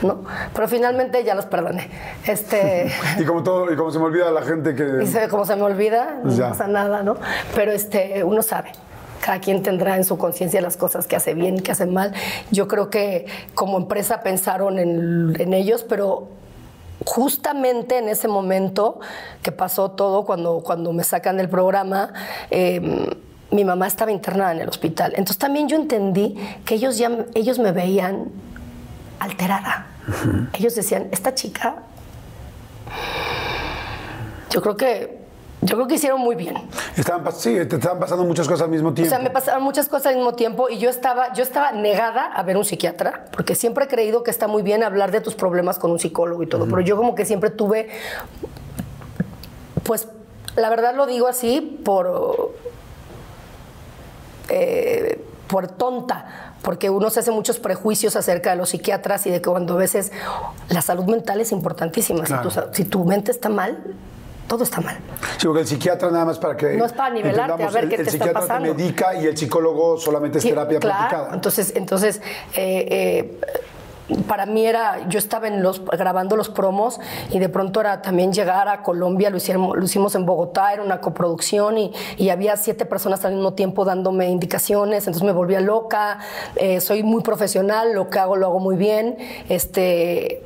[0.01, 0.23] ¿no?
[0.53, 1.89] Pero finalmente ya los perdoné.
[2.25, 2.91] Este.
[3.19, 5.03] Y como todo, y como se me olvida la gente que.
[5.03, 6.49] Y se- como se me olvida, no Ya.
[6.49, 7.15] pasa nada, ¿no?
[7.55, 8.71] Pero este, uno sabe.
[9.21, 12.13] Cada quien tendrá en su conciencia las cosas que hace bien, que hace mal.
[12.51, 13.25] Yo creo que
[13.55, 16.27] como empresa pensaron en, en ellos, pero
[17.05, 18.99] justamente en ese momento
[19.41, 22.13] que pasó todo, cuando, cuando me sacan del programa,
[22.51, 23.09] eh,
[23.51, 25.11] mi mamá estaba internada en el hospital.
[25.11, 26.35] Entonces también yo entendí
[26.65, 28.25] que ellos, ya, ellos me veían
[29.19, 29.87] alterada.
[30.53, 31.75] Ellos decían, esta chica
[34.49, 35.17] yo creo que
[35.61, 36.55] yo creo que hicieron muy bien.
[36.95, 39.09] Estaban, sí, te estaban pasando muchas cosas al mismo O tiempo.
[39.09, 42.43] sea, me pasaron muchas cosas al mismo tiempo y yo estaba, yo estaba negada a
[42.43, 45.79] ver un psiquiatra, porque siempre he creído que está muy bien hablar de tus problemas
[45.79, 47.89] con un psicólogo y todo, pero yo como que siempre tuve,
[49.83, 50.07] pues,
[50.55, 52.53] la verdad lo digo así por,
[54.49, 59.41] eh, por tonta, porque uno se hace muchos prejuicios acerca de los psiquiatras y de
[59.41, 60.11] que cuando a veces
[60.69, 62.25] la salud mental es importantísima.
[62.25, 63.77] Si, tu, si tu mente está mal,
[64.47, 64.97] todo está mal.
[65.37, 66.75] Sí, porque el psiquiatra nada más para que.
[66.75, 68.73] No es para nivelarte, a ver el, qué el te está psiquiatra pasando.
[68.75, 70.97] te medica y el psicólogo solamente es Sí, terapia claro.
[70.99, 71.33] platicada.
[71.35, 72.21] Entonces, entonces
[72.53, 73.39] eh, eh,
[74.28, 76.99] para mí era, yo estaba en los, grabando los promos
[77.32, 80.84] y de pronto era también llegar a Colombia, lo, hicimos, lo hicimos en Bogotá, era
[80.84, 85.60] una coproducción y, y había siete personas al mismo tiempo dándome indicaciones, entonces me volvía
[85.60, 86.20] loca,
[86.55, 89.18] eh, soy muy profesional, lo que hago lo hago muy bien,
[89.49, 90.43] este...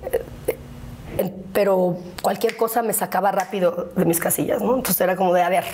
[1.54, 4.76] pero cualquier cosa me sacaba rápido de mis casillas, ¿no?
[4.76, 5.66] Entonces era como de, a ver,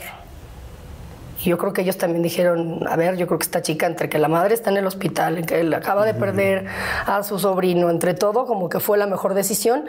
[1.44, 4.18] yo creo que ellos también dijeron, a ver, yo creo que esta chica, entre que
[4.18, 6.66] la madre está en el hospital, que él acaba de perder
[7.06, 9.86] a su sobrino, entre todo, como que fue la mejor decisión.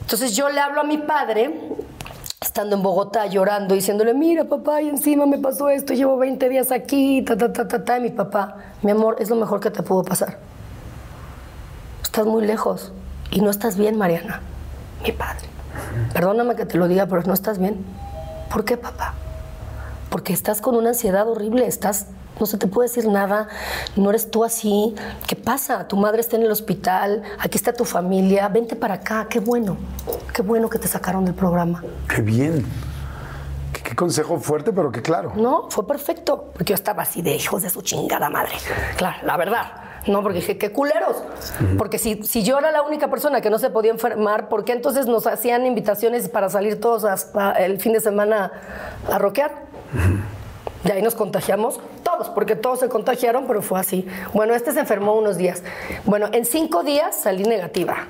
[0.00, 1.52] Entonces yo le hablo a mi padre,
[2.40, 6.72] estando en Bogotá llorando, diciéndole, mira papá, y encima me pasó esto, llevo 20 días
[6.72, 9.70] aquí, ta, ta, ta, ta, ta, y mi papá, mi amor, es lo mejor que
[9.70, 10.38] te pudo pasar.
[12.02, 12.92] Estás muy lejos
[13.30, 14.40] y no estás bien, Mariana,
[15.04, 15.48] mi padre.
[16.12, 17.84] Perdóname que te lo diga, pero no estás bien.
[18.50, 19.14] ¿Por qué, papá?
[20.12, 22.06] Porque estás con una ansiedad horrible, estás
[22.38, 23.48] no se te puede decir nada,
[23.94, 24.94] no eres tú así,
[25.26, 25.86] ¿qué pasa?
[25.86, 29.76] Tu madre está en el hospital, aquí está tu familia, vente para acá, qué bueno,
[30.34, 31.82] qué bueno que te sacaron del programa.
[32.08, 32.64] Qué bien.
[33.72, 35.32] Qué, qué consejo fuerte, pero que claro.
[35.36, 38.54] No, fue perfecto, porque yo estaba así de hijos de su chingada madre.
[38.96, 39.81] Claro, la verdad.
[40.06, 41.22] No, porque dije, qué culeros.
[41.78, 44.72] Porque si, si yo era la única persona que no se podía enfermar, ¿por qué
[44.72, 48.52] entonces nos hacían invitaciones para salir todos hasta el fin de semana
[49.10, 49.52] a rockear?
[50.84, 54.06] Y ahí nos contagiamos todos, porque todos se contagiaron, pero fue así.
[54.34, 55.62] Bueno, este se enfermó unos días.
[56.04, 58.08] Bueno, en cinco días salí negativa.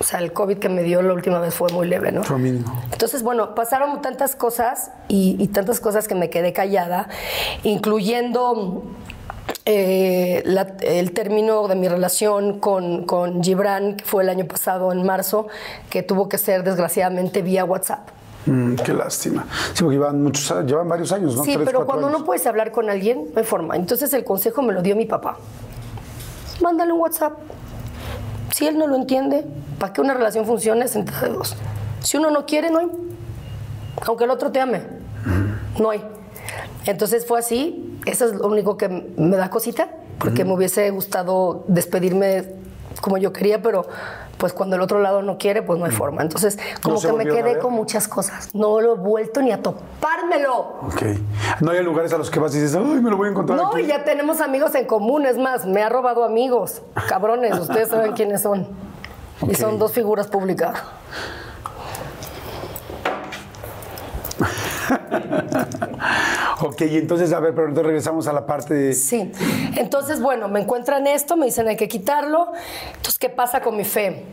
[0.00, 2.22] O sea, el COVID que me dio la última vez fue muy leve, ¿no?
[2.22, 2.80] Fue mínimo.
[2.92, 7.08] Entonces, bueno, pasaron tantas cosas y, y tantas cosas que me quedé callada,
[7.64, 8.84] incluyendo
[9.70, 14.92] eh, la- el término de mi relación con, con Gibran, que fue el año pasado,
[14.92, 15.46] en marzo,
[15.90, 18.08] que tuvo que ser desgraciadamente vía WhatsApp.
[18.46, 19.44] Mm, qué lástima.
[19.74, 21.44] Sí, porque llevan, muchos, llevan varios años, ¿no?
[21.44, 22.20] Sí, Tres, pero cuando años.
[22.20, 23.76] no puedes hablar con alguien, no hay forma.
[23.76, 25.36] Entonces el consejo me lo dio mi papá.
[26.62, 27.34] Mándale un WhatsApp.
[28.54, 29.44] Si él no lo entiende,
[29.78, 31.56] para que una relación funcione es entre dos.
[32.00, 32.86] Si uno no quiere, no hay.
[34.06, 34.80] Aunque el otro te ame,
[35.78, 36.02] no hay.
[36.86, 37.98] Entonces fue así.
[38.06, 39.88] Eso es lo único que me da cosita,
[40.18, 42.44] porque me hubiese gustado despedirme
[43.00, 43.86] como yo quería, pero
[44.38, 46.22] pues cuando el otro lado no quiere, pues no hay forma.
[46.22, 48.54] Entonces, como que me quedé con muchas cosas.
[48.54, 50.78] No lo he vuelto ni a topármelo.
[50.82, 51.02] Ok.
[51.60, 53.58] No hay lugares a los que vas y dices, ay, me lo voy a encontrar
[53.58, 53.82] No, aquí.
[53.82, 56.82] y ya tenemos amigos en común, es más, me ha robado amigos.
[57.08, 58.68] Cabrones, ustedes saben quiénes son.
[59.48, 60.78] Y son dos figuras públicas.
[66.62, 68.92] Ok, y entonces, a ver, pero entonces regresamos a la parte de...
[68.92, 69.30] Sí.
[69.76, 72.52] Entonces, bueno, me encuentran esto, me dicen hay que quitarlo.
[72.88, 74.24] Entonces, ¿qué pasa con mi fe?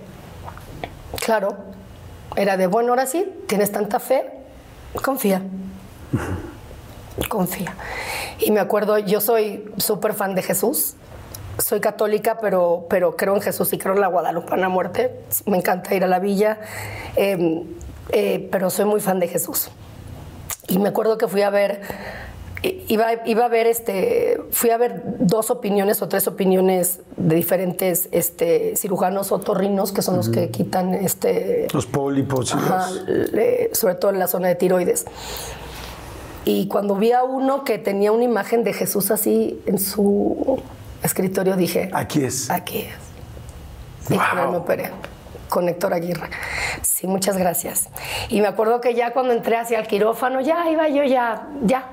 [1.23, 1.55] Claro,
[2.36, 4.32] era de, bueno, ahora sí, tienes tanta fe,
[5.03, 5.41] confía.
[7.30, 7.76] Confía.
[8.39, 10.95] Y me acuerdo, yo soy súper fan de Jesús.
[11.57, 15.21] Soy católica, pero, pero creo en Jesús y creo en la Guadalupana muerte.
[15.45, 16.59] Me encanta ir a la villa,
[17.15, 17.63] eh,
[18.09, 19.71] eh, pero soy muy fan de Jesús.
[20.67, 21.81] Y me acuerdo que fui a ver,
[22.87, 28.09] iba, iba a ver este, fui a ver dos opiniones o tres opiniones de diferentes
[28.11, 34.11] este, cirujanos otorrinos, que son los que quitan este, Los pólipos Ajá, le- sobre todo
[34.11, 35.05] en la zona de tiroides.
[36.45, 40.61] Y cuando vi a uno que tenía una imagen de Jesús así en su
[41.03, 42.49] escritorio, dije, Aquí es.
[42.51, 44.09] aquí es.
[44.11, 44.19] Y él
[44.51, 44.91] me operé,
[45.56, 46.28] con Héctor Aguirre.
[46.82, 47.88] Sí, muchas gracias.
[48.28, 51.86] Y me acuerdo que ya cuando entré hacia el quirófano, ya iba yo, ya, ya,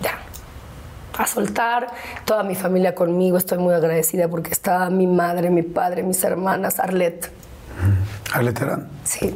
[0.00, 0.18] ya.
[1.18, 1.88] A soltar
[2.24, 3.36] toda mi familia conmigo.
[3.36, 7.32] Estoy muy agradecida porque estaba mi madre, mi padre, mis hermanas, Arlette.
[8.32, 8.88] Arleterán.
[9.02, 9.34] Sí.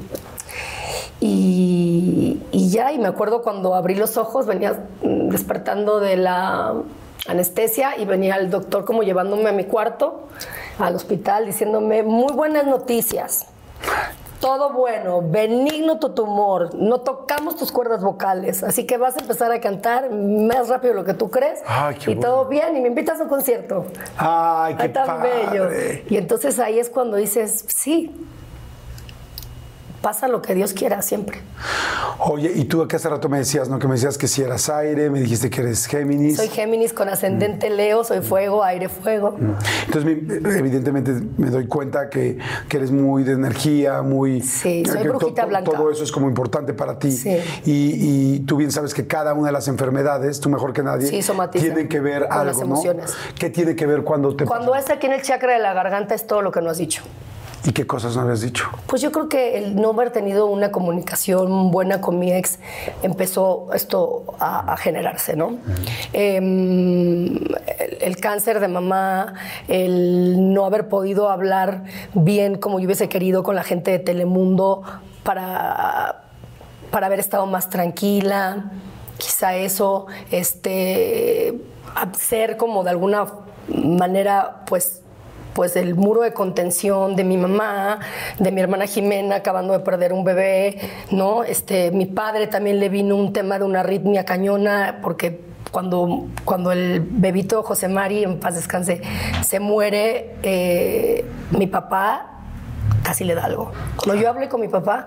[1.19, 6.75] Y, y ya, y me acuerdo cuando abrí los ojos, venía mm, despertando de la
[7.27, 10.29] anestesia y venía el doctor como llevándome a mi cuarto,
[10.79, 13.47] al hospital, diciéndome, muy buenas noticias.
[14.41, 19.51] Todo bueno, benigno tu tumor, no tocamos tus cuerdas vocales, así que vas a empezar
[19.51, 22.29] a cantar más rápido de lo que tú crees Ay, qué y bueno.
[22.29, 23.87] todo bien y me invitas a un concierto.
[24.19, 25.31] Ay, qué Ay, tan padre.
[25.51, 25.69] bello.
[26.11, 28.15] Y entonces ahí es cuando dices, sí,
[30.07, 31.41] pasa lo que Dios quiera siempre.
[32.21, 33.81] Oye, y tú que hace rato me decías, ¿no?
[33.81, 36.37] Que me decías que si eras aire, me dijiste que eres Géminis.
[36.37, 39.37] Soy Géminis con ascendente Leo, soy fuego, aire, fuego.
[39.87, 42.39] Entonces, mi- evidentemente, me doy cuenta que,
[42.69, 44.43] que eres muy de energía, muy...
[44.43, 45.73] Sí, soy que brujita to- blanca.
[45.73, 47.11] Todo eso es como importante para ti.
[47.11, 47.37] Sí.
[47.65, 51.09] Y, y tú bien sabes que cada una de las enfermedades, tú mejor que nadie,
[51.09, 52.63] Sí, tienen que ver con algo, las ¿no?
[52.67, 53.13] emociones.
[53.37, 56.15] ¿Qué tiene que ver cuando te Cuando es aquí en el chakra de la garganta
[56.15, 57.03] es todo lo que no has dicho.
[57.67, 58.69] ¿Y qué cosas no habías dicho?
[58.87, 62.61] Pues yo creo que el no haber tenido una comunicación buena con mi ex
[63.03, 65.59] empezó esto a, a generarse, ¿no?
[66.13, 69.35] Em, el, el cáncer de mamá,
[69.67, 71.83] el no haber podido hablar
[72.15, 74.83] bien como yo hubiese querido con la gente de Telemundo
[75.25, 76.23] para,
[76.93, 78.71] para haber estado más tranquila,
[79.19, 81.61] quizá eso, este,
[82.17, 83.27] ser como de alguna
[83.69, 85.03] manera, pues
[85.57, 87.99] pues el muro de contención de mi mamá,
[88.39, 90.79] de mi hermana Jimena acabando de perder un bebé,
[91.11, 91.45] ¿no?
[91.45, 95.41] Este, mi padre también le vino un tema de una arritmia cañona porque
[95.71, 99.01] cuando, cuando el bebito José Mari, en paz descanse,
[99.43, 102.33] se muere, eh, mi papá
[103.03, 103.73] casi le da algo.
[103.97, 105.07] Cuando yo hablé con mi papá,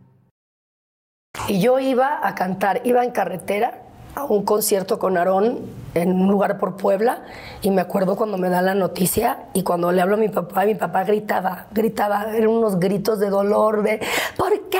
[1.47, 3.81] Y yo iba a cantar, iba en carretera
[4.15, 5.59] a un concierto con Aarón
[5.93, 7.23] en un lugar por Puebla
[7.61, 10.65] y me acuerdo cuando me da la noticia y cuando le hablo a mi papá,
[10.65, 13.99] mi papá gritaba, gritaba, eran unos gritos de dolor de
[14.37, 14.79] ¿por qué?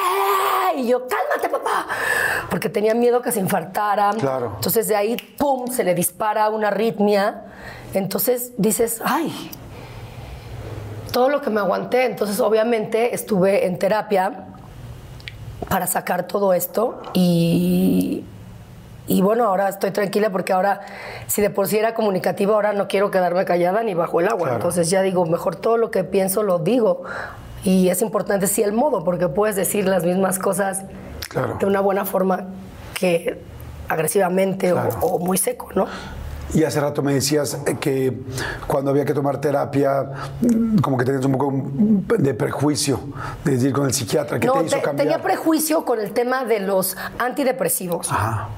[0.78, 1.88] Y yo, cálmate papá,
[2.49, 4.12] porque tenía miedo que se infartara.
[4.12, 4.53] Claro.
[4.55, 7.43] Entonces de ahí, ¡pum!, se le dispara una arritmia.
[7.93, 9.51] Entonces dices, ay,
[11.12, 12.05] todo lo que me aguanté.
[12.05, 14.50] Entonces obviamente estuve en terapia
[15.72, 18.26] para sacar todo esto y,
[19.07, 20.82] y bueno, ahora estoy tranquila porque ahora,
[21.28, 24.39] si de por sí era comunicativa, ahora no quiero quedarme callada ni bajo el agua.
[24.39, 24.55] Claro.
[24.55, 27.03] Entonces ya digo, mejor todo lo que pienso lo digo.
[27.63, 30.84] Y es importante sí el modo, porque puedes decir las mismas cosas
[31.30, 31.55] Claro.
[31.57, 32.47] de una buena forma
[32.93, 33.39] que
[33.88, 35.88] agresivamente o, muy seco, ¿no?
[36.53, 38.21] Y hace rato me decías eh, que
[38.67, 41.53] cuando había que tomar terapia, mm, como que tenías un poco
[42.17, 42.99] de prejuicio
[43.45, 44.39] de ir con el psiquiatra.
[44.39, 45.07] ¿Qué no, te hizo te- cambiar?
[45.07, 48.11] tenía prejuicio con el tema de los antidepresivos.
[48.11, 48.49] Ajá.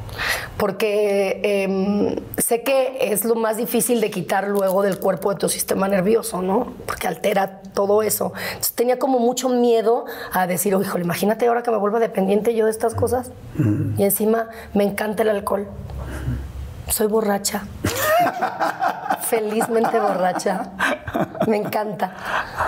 [0.57, 5.49] Porque em, sé que es lo más difícil de quitar luego del cuerpo de tu
[5.49, 6.73] sistema nervioso, ¿no?
[6.85, 8.33] Porque altera todo eso.
[8.49, 12.55] Entonces tenía como mucho miedo a decir, oh, híjole, imagínate ahora que me vuelva dependiente
[12.55, 13.31] yo de estas cosas.
[13.97, 15.67] Y encima me encanta el alcohol.
[16.93, 17.63] Soy borracha.
[19.21, 20.69] Felizmente borracha.
[21.47, 22.13] Me encanta.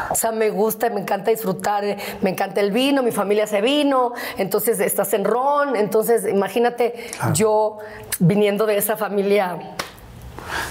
[0.09, 1.83] O sea, me gusta, me encanta disfrutar.
[1.83, 4.13] eh, Me encanta el vino, mi familia hace vino.
[4.37, 5.75] Entonces estás en ron.
[5.75, 7.77] Entonces, imagínate yo
[8.19, 9.59] viniendo de esa familia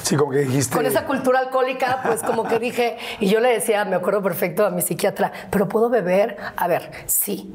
[0.03, 0.75] Sí, como que dijiste.
[0.77, 4.67] con esa cultura alcohólica, pues como que dije, y yo le decía, me acuerdo perfecto
[4.67, 7.53] a mi psiquiatra, pero puedo beber, a ver, sí,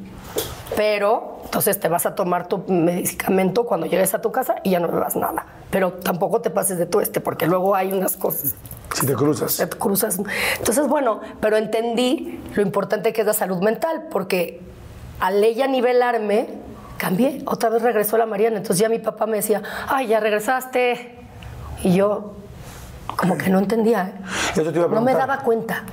[0.75, 4.79] pero entonces te vas a tomar tu medicamento cuando llegues a tu casa y ya
[4.81, 8.55] no bebas nada, pero tampoco te pases de tu este, porque luego hay unas cosas
[8.93, 9.57] Si te cruzas.
[9.57, 10.19] te cruzas.
[10.57, 14.61] Entonces, bueno, pero entendí lo importante que es la salud mental, porque
[15.19, 16.47] al ella nivelarme,
[16.97, 17.41] cambié.
[17.45, 18.57] Otra vez regresó la Mariana.
[18.57, 21.15] Entonces ya mi papá me decía, ay, ya regresaste.
[21.83, 22.33] Y yo,
[23.15, 24.07] como que no entendía.
[24.15, 24.21] ¿eh?
[24.61, 25.17] Eso te iba a No me preguntar.
[25.27, 25.83] daba cuenta.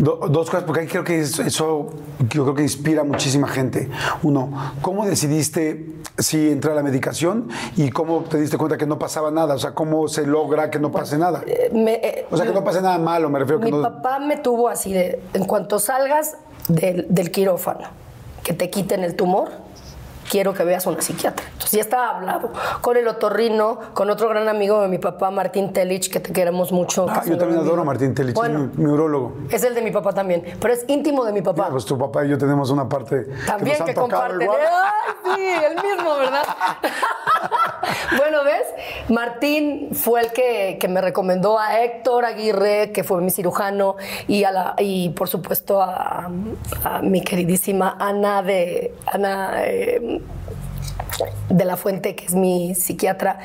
[0.00, 1.90] Do- dos cosas, porque ahí creo que eso, eso
[2.30, 3.90] yo creo que inspira a muchísima gente.
[4.22, 8.98] Uno, ¿cómo decidiste si entrar a la medicación y cómo te diste cuenta que no
[8.98, 9.54] pasaba nada?
[9.54, 11.42] O sea, ¿cómo se logra que no pase nada?
[11.46, 13.82] Eh, me- eh, O sea, que no pase nada malo, me refiero que Mi no...
[13.82, 16.36] papá me tuvo así de, en cuanto salgas
[16.68, 17.88] del, del quirófano,
[18.42, 19.50] que te quiten el tumor,
[20.30, 21.44] quiero que veas a una psiquiatra.
[21.52, 22.50] Entonces ya estaba hablado
[22.80, 26.70] con el otorrino, con otro gran amigo de mi papá, Martín Telich, que te queremos
[26.72, 27.06] mucho.
[27.06, 29.32] que Ah, yo también adoro a Martín Telich, Bueno, es mi, mi urólogo.
[29.50, 31.68] es el de mi papá también, pero es íntimo de mi papá.
[31.70, 34.42] Pues tu papá y yo tenemos una parte También nos que, han tocado comparten.
[34.42, 34.60] igual.
[35.24, 36.42] Ay, sí, el mismo, ¿verdad?
[38.18, 38.64] bueno, ¿ves?
[39.08, 43.96] Martín fue el que, que me recomendó a Héctor Aguirre, que fue mi cirujano,
[44.28, 46.30] y, a la, y por supuesto a,
[46.84, 49.52] a mi queridísima Ana de Ana.
[49.64, 50.19] eh,
[51.48, 53.40] de la Fuente, que es mi psiquiatra,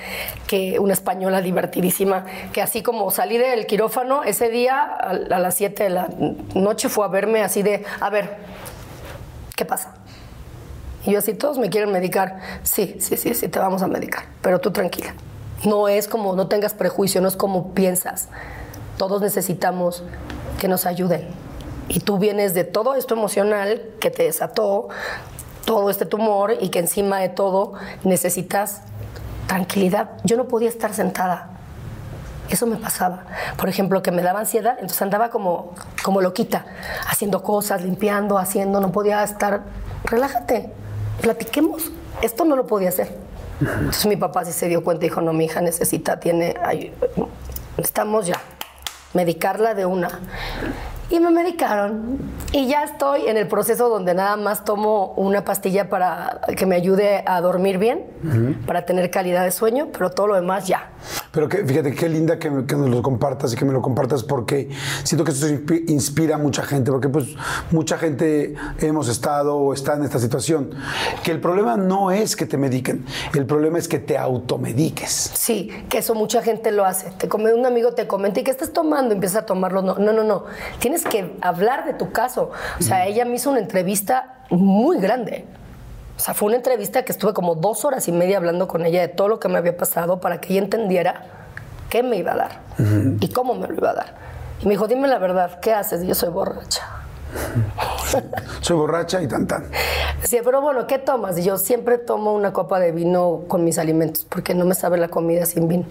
[0.48, 5.84] que una española divertidísima, que así como salí del quirófano, ese día a, las 7
[5.84, 6.10] de la
[6.54, 8.38] noche fue a verme así de, a ver,
[9.56, 9.96] ¿qué pasa?
[11.06, 12.40] Y yo así, todos me quieren medicar.
[12.64, 15.14] Sí, sí, sí, sí, te vamos a medicar, pero tú tranquila.
[15.64, 18.30] No es como, no tengas prejuicio, no es como piensas.
[18.98, 20.04] Todos necesitamos
[20.60, 21.28] que nos ayuden.
[21.88, 24.90] Y tú vienes de todo esto emocional que te desató,
[25.66, 28.82] todo este tumor y que encima de todo necesitas
[29.47, 30.11] tranquilidad.
[30.24, 31.49] Yo no podía estar sentada.
[32.49, 33.24] Eso me pasaba.
[33.57, 36.66] Por ejemplo, que me daba ansiedad, entonces andaba como, como loquita,
[37.07, 39.63] haciendo cosas, limpiando, haciendo, no podía estar.
[40.03, 40.72] Relájate,
[41.22, 41.91] platiquemos.
[42.22, 43.18] Esto no lo podía hacer.
[43.59, 46.55] Entonces mi papá sí se dio cuenta y dijo, no, mi hija necesita, tiene,
[47.78, 48.41] estamos ya,
[49.13, 50.20] medicarla de una.
[51.16, 52.18] Y me medicaron.
[52.51, 56.76] Y ya estoy en el proceso donde nada más tomo una pastilla para que me
[56.76, 58.03] ayude a dormir bien,
[58.66, 60.89] para tener calidad de sueño, pero todo lo demás ya.
[61.36, 63.82] Pero que, fíjate, qué linda que, me- que nos lo compartas y que me lo
[63.82, 64.70] compartas porque
[65.04, 67.28] siento que esto inspi- inspira a mucha gente, porque pues
[67.72, 70.72] mucha gente hemos estado o está en esta situación.
[71.24, 75.32] Que el problema no es que te mediquen, el problema es que te automediques.
[75.36, 77.12] Sí, que eso mucha gente lo hace.
[77.18, 79.14] Te come, un amigo te comenta, ¿y qué estás tomando?
[79.14, 79.82] Empieza a tomarlo.
[79.82, 80.46] No, no, no, no.
[80.80, 82.52] Tienes que hablar de tu caso.
[82.80, 85.46] O sea, ella me hizo una entrevista muy grande.
[86.18, 89.01] O sea, fue una entrevista que estuve como dos horas y media hablando con ella
[89.01, 91.26] de todo lo que me había pasado para que ella entendiera
[91.89, 92.59] qué me iba a dar
[93.20, 94.13] y cómo me lo iba a dar.
[94.61, 96.03] Y me dijo, dime la verdad, ¿qué haces?
[96.03, 96.84] Y yo soy borracha.
[98.61, 99.66] Soy borracha y tan tan.
[100.22, 101.38] Decía, pero bueno, ¿qué tomas?
[101.38, 104.97] Y yo siempre tomo una copa de vino con mis alimentos porque no me sabe
[104.97, 105.86] la comida sin vino.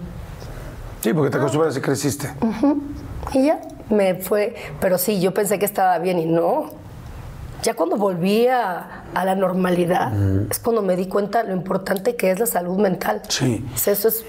[1.01, 2.33] Sí, porque te acostumbras y creciste.
[3.33, 6.71] Y ya me fue, pero sí, yo pensé que estaba bien y no.
[7.65, 10.13] Ya cuando volví a, a la normalidad,
[10.51, 13.23] es cuando me di cuenta lo importante que es la salud mental.
[13.27, 13.65] Sí.
[13.73, 14.23] Eso es,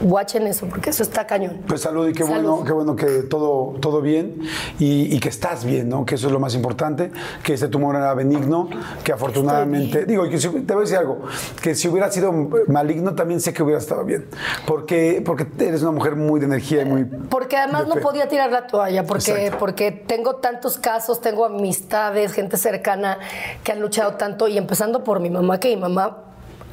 [0.00, 1.60] guachen eso, porque eso está cañón.
[1.66, 2.42] Pues salud y qué Salud.
[2.50, 4.40] bueno, qué bueno que todo, todo bien
[4.78, 6.04] y, y que estás bien, ¿no?
[6.04, 7.10] Que eso es lo más importante,
[7.42, 8.68] que este tumor era benigno,
[9.04, 11.22] que afortunadamente, digo, que si- te voy a decir algo,
[11.62, 12.32] que si hubiera sido
[12.68, 14.26] maligno también sé que hubiera estado bien,
[14.66, 17.04] porque, porque eres una mujer muy de energía y muy...
[17.04, 19.58] Porque además de no podía tirar la toalla, porque, Exacto.
[19.58, 23.18] porque tengo tantos casos, tengo amistades, gente cercana
[23.64, 26.18] que han luchado tanto, y empezando por mi mamá, que mi mamá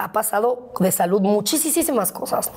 [0.03, 2.51] ha pasado de salud muchísimas cosas.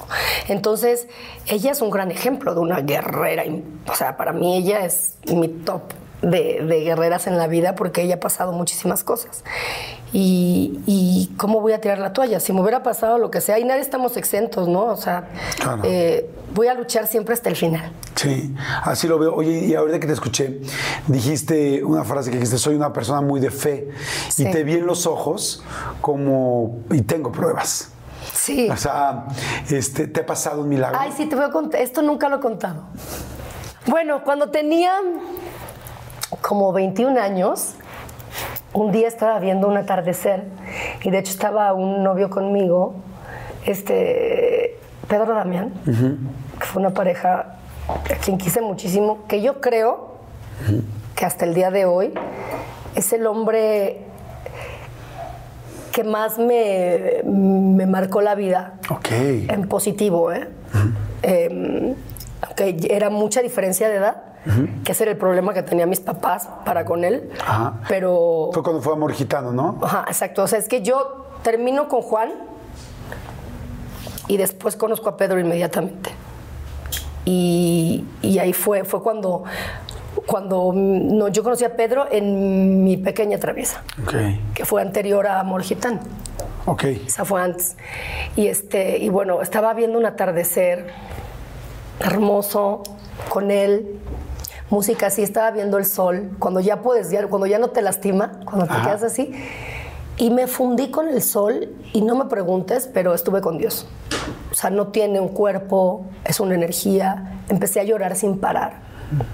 [0.48, 1.08] Entonces,
[1.46, 3.44] ella es un gran ejemplo de una guerrera.
[3.90, 5.82] O sea, para mí ella es mi top
[6.22, 9.44] de, de guerreras en la vida porque ella ha pasado muchísimas cosas.
[10.12, 12.40] Y, y ¿cómo voy a tirar la toalla?
[12.40, 14.84] Si me hubiera pasado lo que sea, y nadie estamos exentos, ¿no?
[14.84, 15.82] O sea, Claro.
[15.84, 17.92] eh, voy a luchar siempre hasta el final.
[18.14, 18.54] Sí,
[18.84, 19.34] así lo veo.
[19.34, 20.60] Oye, y ahorita que te escuché,
[21.06, 23.90] dijiste una frase que dijiste, soy una persona muy de fe,
[24.30, 24.46] Sí.
[24.46, 25.62] y te vi en los ojos
[26.00, 27.90] como, y tengo pruebas.
[28.32, 28.70] Sí.
[28.70, 29.26] O sea,
[29.70, 30.98] este, ¿te ha pasado un milagro?
[31.00, 31.80] Ay, sí, te voy a contar.
[31.80, 32.84] Esto nunca lo he contado.
[33.86, 34.92] Bueno, cuando tenía
[36.46, 37.74] como 21 años,
[38.72, 40.44] un día estaba viendo un atardecer
[41.02, 42.94] y de hecho estaba un novio conmigo,
[43.64, 44.78] este
[45.08, 47.56] Pedro Damián, que fue una pareja
[47.88, 50.18] a quien quise muchísimo, que yo creo
[51.16, 52.14] que hasta el día de hoy
[52.94, 54.02] es el hombre
[55.90, 59.08] que más me, me marcó la vida Ok.
[59.10, 60.48] en positivo, ¿eh?
[61.22, 61.94] Eh,
[62.42, 64.22] aunque era mucha diferencia de edad,
[64.84, 67.30] que ese era el problema que tenía mis papás para con él.
[67.44, 67.80] Ajá.
[67.88, 68.50] Pero.
[68.52, 69.78] Fue cuando fue amor gitano, ¿no?
[69.82, 70.42] Ajá, exacto.
[70.42, 72.32] O sea, es que yo termino con Juan
[74.28, 76.10] y después conozco a Pedro inmediatamente.
[77.24, 79.42] Y, y ahí fue, fue cuando,
[80.26, 84.14] cuando no, yo conocí a Pedro en mi pequeña traviesa, Ok.
[84.54, 85.98] que fue anterior a Amor Gitano.
[86.66, 86.84] Ok.
[86.84, 87.76] Esa fue antes.
[88.36, 90.86] Y, este, y bueno, estaba viendo un atardecer
[92.00, 92.82] hermoso
[93.28, 93.98] con él,
[94.70, 98.32] música así, estaba viendo el sol, cuando ya puedes, ya- cuando ya no te lastima,
[98.44, 98.84] cuando te Ajá.
[98.86, 99.32] quedas así.
[100.18, 103.86] Y me fundí con el sol y no me preguntes, pero estuve con Dios.
[104.50, 107.40] O sea, no tiene un cuerpo, es una energía.
[107.50, 108.80] Empecé a llorar sin parar.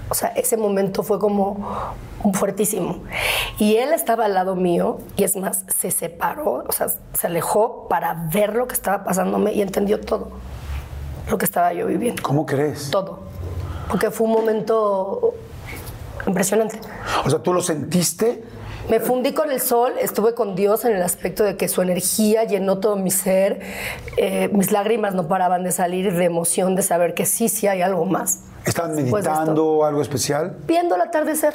[0.09, 1.93] O sea, ese momento fue como
[2.33, 2.99] fuertísimo.
[3.57, 7.87] Y él estaba al lado mío y es más, se separó, o sea, se alejó
[7.87, 10.29] para ver lo que estaba pasándome y entendió todo
[11.29, 12.21] lo que estaba yo viviendo.
[12.21, 12.91] ¿Cómo crees?
[12.91, 13.19] Todo.
[13.89, 15.33] Porque fue un momento
[16.27, 16.79] impresionante.
[17.25, 18.43] O sea, tú lo sentiste.
[18.89, 22.43] Me fundí con el sol, estuve con Dios en el aspecto de que su energía
[22.43, 23.61] llenó todo mi ser,
[24.17, 27.81] eh, mis lágrimas no paraban de salir de emoción de saber que sí, sí hay
[27.81, 28.41] algo más.
[28.65, 30.57] ¿Estaban meditando algo especial?
[30.67, 31.53] Viendo el atardecer,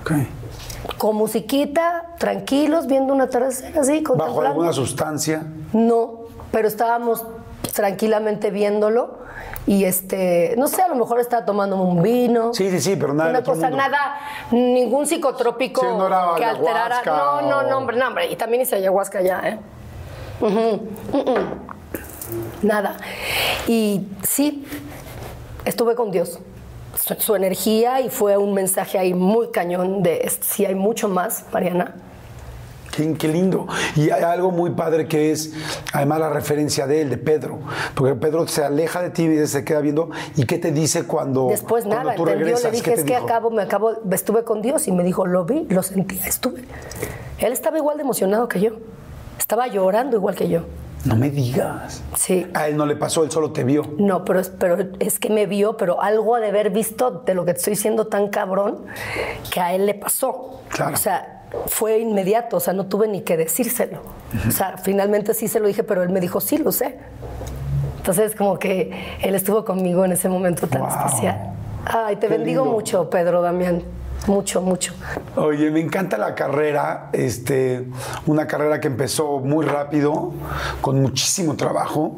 [0.00, 0.12] Ok.
[0.96, 5.46] con musiquita, tranquilos, viendo un atardecer así, ¿Bajo alguna sustancia?
[5.74, 7.26] No, pero estábamos
[7.74, 9.18] tranquilamente viéndolo
[9.66, 12.52] y este, no sé, a lo mejor estaba tomando un vino.
[12.54, 13.76] Sí, sí, sí, pero nada Una cosa, mundo.
[13.76, 14.18] nada,
[14.50, 17.02] ningún psicotrópico Sí, no que alterara.
[17.04, 18.30] No, no, no, hombre, no, hombre.
[18.30, 19.58] Y también hice ayahuasca ya, ¿eh?
[22.62, 22.96] Nada.
[23.66, 24.66] Y sí,
[25.64, 26.40] estuve con Dios.
[27.02, 31.44] Su, su energía y fue un mensaje ahí muy cañón de si hay mucho más,
[31.52, 31.94] Mariana.
[32.94, 33.66] Qué, qué lindo.
[33.96, 35.52] Y hay algo muy padre que es,
[35.92, 37.58] además, la referencia de él, de Pedro.
[37.94, 40.10] Porque Pedro se aleja de ti y se queda viendo.
[40.36, 42.72] ¿Y qué te dice cuando, Después cuando nada, tú entendió, regresas?
[42.72, 43.24] le ¿Qué dije, es que dijo?
[43.24, 46.64] acabo, me acabo, estuve con Dios y me dijo, lo vi, lo sentía, estuve.
[47.38, 48.70] Él estaba igual de emocionado que yo,
[49.38, 50.62] estaba llorando igual que yo.
[51.04, 52.02] No me digas.
[52.16, 52.46] Sí.
[52.54, 53.82] A él no le pasó, él solo te vio.
[53.98, 57.34] No, pero es, pero es que me vio, pero algo ha de haber visto de
[57.34, 58.86] lo que te estoy diciendo tan cabrón
[59.52, 60.62] que a él le pasó.
[60.70, 60.94] Claro.
[60.94, 63.98] O sea, fue inmediato, o sea, no tuve ni que decírselo.
[64.48, 66.98] O sea, finalmente sí se lo dije, pero él me dijo, sí, lo sé.
[67.98, 68.90] Entonces, como que
[69.22, 70.90] él estuvo conmigo en ese momento tan Wow.
[70.90, 71.50] especial.
[71.86, 72.76] Ay, te Qué bendigo lindo.
[72.76, 73.82] mucho, Pedro Damián.
[74.26, 74.94] Mucho, mucho.
[75.36, 77.86] Oye, me encanta la carrera, este,
[78.26, 80.32] una carrera que empezó muy rápido,
[80.80, 82.16] con muchísimo trabajo,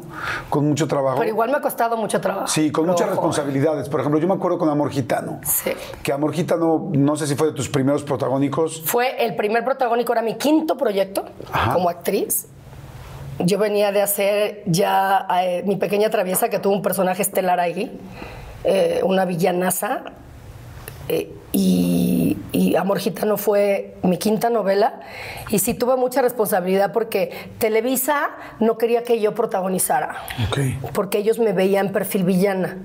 [0.49, 1.17] con mucho trabajo.
[1.17, 2.47] Pero igual me ha costado mucho trabajo.
[2.47, 3.89] Sí, con muchas responsabilidades.
[3.89, 5.39] Por ejemplo, yo me acuerdo con Amor Gitano.
[5.43, 5.71] Sí.
[6.01, 8.83] Que Amor Gitano, no sé si fue de tus primeros protagónicos.
[8.85, 11.73] Fue el primer protagónico, era mi quinto proyecto Ajá.
[11.73, 12.47] como actriz.
[13.39, 17.99] Yo venía de hacer ya eh, mi pequeña traviesa, que tuvo un personaje estelar ahí,
[18.63, 20.03] eh, una villanaza.
[21.09, 24.99] Eh, y, y Amor Gitano fue mi quinta novela.
[25.49, 28.29] Y sí tuve mucha responsabilidad porque Televisa
[28.59, 30.15] no quería que yo protagonizara
[30.49, 30.91] Ok.
[30.93, 32.77] porque ellos me veían perfil villana.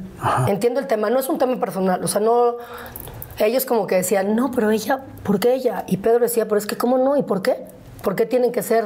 [0.47, 2.57] Entiendo el tema, no es un tema personal, o sea, no...
[3.39, 5.85] Ellos como que decían, no, pero ella, ¿por qué ella?
[5.89, 7.17] Y Pedro decía, pero es que ¿cómo no?
[7.17, 7.65] ¿Y por qué?
[8.03, 8.85] ¿Por qué tienen que ser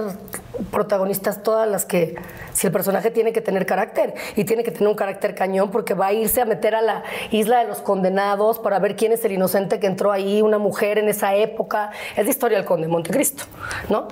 [0.70, 2.16] protagonistas todas las que,
[2.52, 5.94] si el personaje tiene que tener carácter y tiene que tener un carácter cañón porque
[5.94, 9.24] va a irse a meter a la isla de los condenados para ver quién es
[9.24, 11.90] el inocente que entró ahí, una mujer en esa época?
[12.16, 13.44] Es la historia del conde de Montecristo,
[13.88, 14.08] ¿no?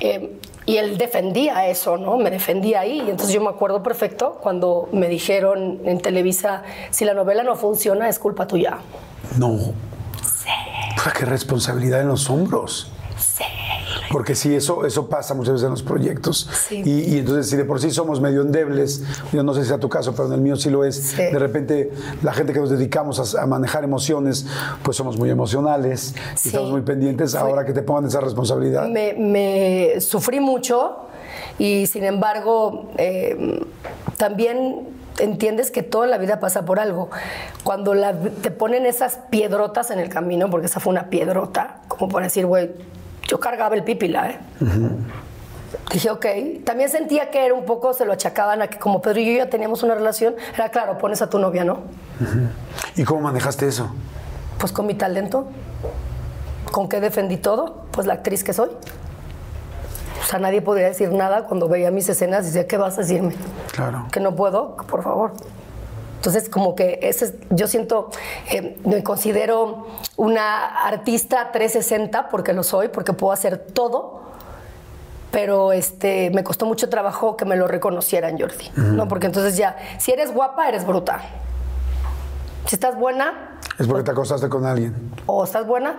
[0.00, 2.16] Eh, y él defendía eso, ¿no?
[2.18, 3.02] Me defendía ahí.
[3.06, 7.56] Y entonces yo me acuerdo perfecto cuando me dijeron en Televisa, si la novela no
[7.56, 8.78] funciona, es culpa tuya.
[9.38, 9.58] No.
[9.58, 10.50] Sí.
[11.18, 12.92] qué responsabilidad en los hombros.
[14.12, 16.48] Porque sí, eso, eso pasa muchas veces en los proyectos.
[16.68, 16.82] Sí.
[16.84, 19.02] Y, y entonces, si de por sí somos medio endebles,
[19.32, 20.96] yo no sé si sea tu caso, pero en el mío sí lo es.
[20.96, 21.16] Sí.
[21.16, 21.90] De repente,
[22.22, 24.46] la gente que nos dedicamos a, a manejar emociones,
[24.82, 26.48] pues somos muy emocionales y Sí.
[26.48, 27.34] estamos muy pendientes.
[27.34, 28.86] Ahora que te pongan esa responsabilidad.
[28.88, 30.96] Me, me sufrí mucho
[31.58, 33.64] y sin embargo eh,
[34.16, 34.88] también
[35.18, 37.10] entiendes que toda la vida pasa por algo.
[37.64, 42.08] Cuando la- te ponen esas piedrotas en el camino, porque esa fue una piedrota, como
[42.08, 42.70] para decir, güey,
[43.32, 44.38] yo cargaba el pípila, ¿eh?
[45.90, 46.26] Dije, ok.
[46.66, 49.38] También sentía que era un poco, se lo achacaban a que como Pedro y yo
[49.38, 51.78] ya teníamos una relación, era claro, pones a tu novia, ¿no?
[52.94, 53.90] ¿Y cómo manejaste eso?
[54.58, 55.46] Pues con mi talento.
[56.70, 57.86] ¿Con qué defendí todo?
[57.90, 58.68] Pues la actriz que soy.
[58.68, 63.00] O sea, nadie podría decir nada cuando veía mis escenas y decía, ¿qué vas a
[63.00, 63.34] decirme?
[63.72, 64.08] Claro.
[64.12, 65.32] Que no puedo, por favor.
[66.22, 68.08] Entonces, como que ese es- yo siento,
[68.48, 74.22] eh, me considero una artista 360 porque lo soy, porque puedo hacer todo,
[75.32, 78.70] pero este, me costó mucho trabajo que me lo reconocieran, Jordi.
[78.76, 79.08] ¿no?
[79.08, 81.22] Porque entonces ya, si eres guapa, eres bruta.
[82.66, 84.94] Si estás buena, Es porque te acostaste con alguien.
[85.26, 85.96] o estás buena,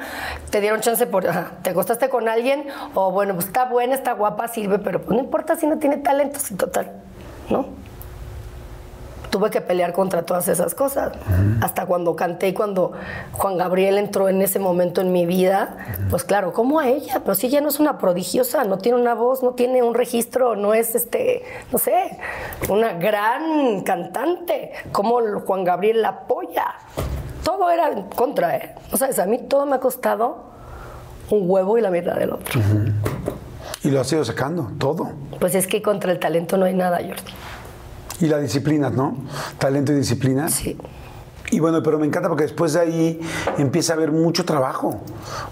[0.50, 4.14] te dieron chance por, ajá, te acostaste con alguien, o bueno, pues está buena, está
[4.14, 6.94] guapa, sirve, pero pues no importa si no tiene talento, sí, total,
[7.50, 7.66] ¿no?
[9.34, 11.12] Tuve que pelear contra todas esas cosas.
[11.60, 12.92] Hasta cuando canté y cuando
[13.32, 15.76] Juan Gabriel entró en ese momento en mi vida,
[16.12, 17.20] pues claro, ¿cómo a ella?
[17.26, 20.56] Pero si ella no es una prodigiosa, no tiene una voz, no tiene un registro,
[20.56, 22.20] no es este, no sé,
[22.70, 24.72] una gran cantante.
[24.92, 26.76] ¿Cómo Juan Gabriel la apoya?
[27.44, 28.76] Todo era en contra, ¿eh?
[28.92, 30.44] O sea, a mí todo me ha costado
[31.32, 32.62] un huevo y la mitad del otro.
[33.84, 35.10] Y lo has ido sacando, todo.
[35.40, 37.34] Pues es que contra el talento no hay nada, Jordi.
[38.24, 39.18] Y la disciplina, ¿no?
[39.58, 40.48] Talento y disciplina.
[40.48, 40.78] Sí.
[41.54, 43.20] Y bueno, pero me encanta porque después de ahí
[43.58, 45.00] empieza a haber mucho trabajo.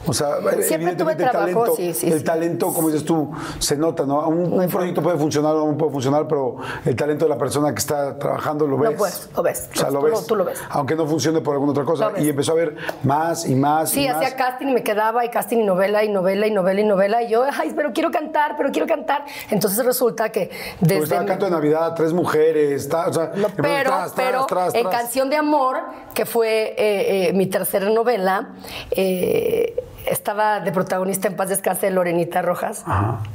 [0.07, 2.23] O sea, Siempre tuve evidentemente el trabajo, talento, sí, sí, el sí.
[2.25, 4.27] talento, como dices tú, se nota, ¿no?
[4.27, 7.71] Un, un proyecto puede funcionar o no puede funcionar, pero el talento de la persona
[7.71, 8.91] que está trabajando lo ves.
[8.97, 9.69] puedes, lo ves.
[9.73, 10.25] O sea, Tú lo lo- ves.
[10.27, 10.59] tú lo ves.
[10.69, 12.07] Aunque no funcione por alguna otra cosa.
[12.09, 12.23] Lo ves.
[12.23, 14.17] Y empezó a ver más y más Sí, y más.
[14.17, 17.21] hacía casting y me quedaba y casting y novela y novela y novela y novela
[17.23, 19.25] y yo, ay, pero quiero cantar, pero quiero cantar.
[19.49, 20.49] Entonces resulta que
[20.79, 24.45] desde estaba canto de Navidad, tres mujeres, ta- o sea, Lo- pero, tras, tras, pero
[24.47, 24.89] tras, en.
[24.91, 25.77] Canción de Amor,
[26.13, 28.49] que fue eh, eh, mi tercera novela,
[28.91, 29.75] eh,
[30.05, 32.83] estaba de protagonista en Paz Descanse Lorenita Rojas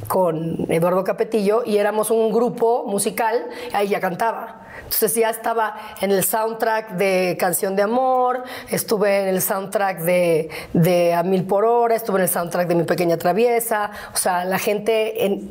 [0.08, 4.62] con Eduardo Capetillo y éramos un grupo musical, ahí ya cantaba.
[4.78, 10.50] Entonces ya estaba en el soundtrack de Canción de Amor, estuve en el soundtrack de,
[10.72, 13.90] de A Mil por Hora, estuve en el soundtrack de Mi Pequeña Traviesa.
[14.12, 15.50] O sea, la gente, en,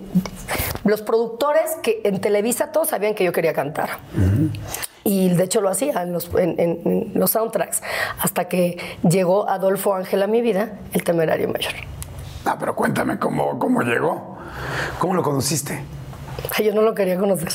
[0.83, 3.89] los productores que en Televisa todos sabían que yo quería cantar.
[5.07, 7.81] Y de hecho lo hacía en los, en- en- los soundtracks,
[8.19, 8.77] hasta que
[9.07, 11.73] llegó Adolfo Ángel a mi vida, el temerario mayor.
[12.43, 14.35] Ah, pero cuéntame cómo, cómo llegó.
[14.99, 15.79] ¿Cómo lo conociste?
[16.57, 17.49] Ay, Yo no lo quería conocer.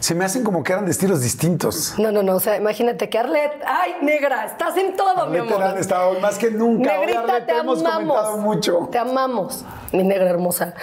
[0.00, 1.94] Se me hacen como que eran de estilos distintos.
[1.98, 2.34] No, no, no.
[2.36, 5.62] O sea, imagínate que Arlet, ay, negra, estás en todo, mi amor.
[5.62, 6.96] hoy más que nunca.
[6.98, 8.38] Negrita, Arlette, te hemos comentado amamos.
[8.40, 8.88] mucho.
[8.90, 10.74] Te amamos, mi negra hermosa.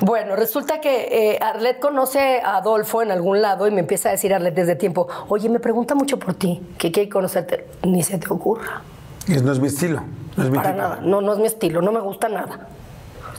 [0.00, 4.12] Bueno, resulta que eh, Arlet conoce a Adolfo en algún lado y me empieza a
[4.12, 7.66] decir Arlet desde tiempo, oye, me pregunta mucho por ti, que quiere conocerte.
[7.82, 8.82] Ni se te ocurra.
[9.26, 10.02] Y no es mi estilo.
[10.36, 10.82] No es mi Para tipo.
[10.82, 11.00] nada.
[11.02, 12.68] No, no es mi estilo, no me gusta nada.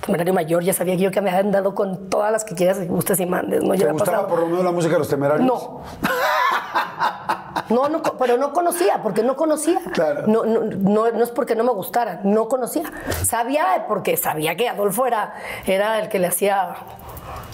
[0.06, 2.86] Temerario mayor, ya sabía que yo que me habían dado con todas las que quieras
[2.88, 3.64] gustes y mandes.
[3.64, 3.74] ¿no?
[3.74, 4.28] Ya ¿Te gustaba pasado.
[4.28, 5.48] por lo menos la música de los temerarios?
[5.48, 5.82] No.
[7.70, 9.80] No, no, pero no conocía, porque no conocía.
[9.94, 10.28] Claro.
[10.28, 12.84] No, no, no, no es porque no me gustara, no conocía.
[13.24, 15.34] Sabía porque sabía que Adolfo era,
[15.66, 16.76] era el que le hacía,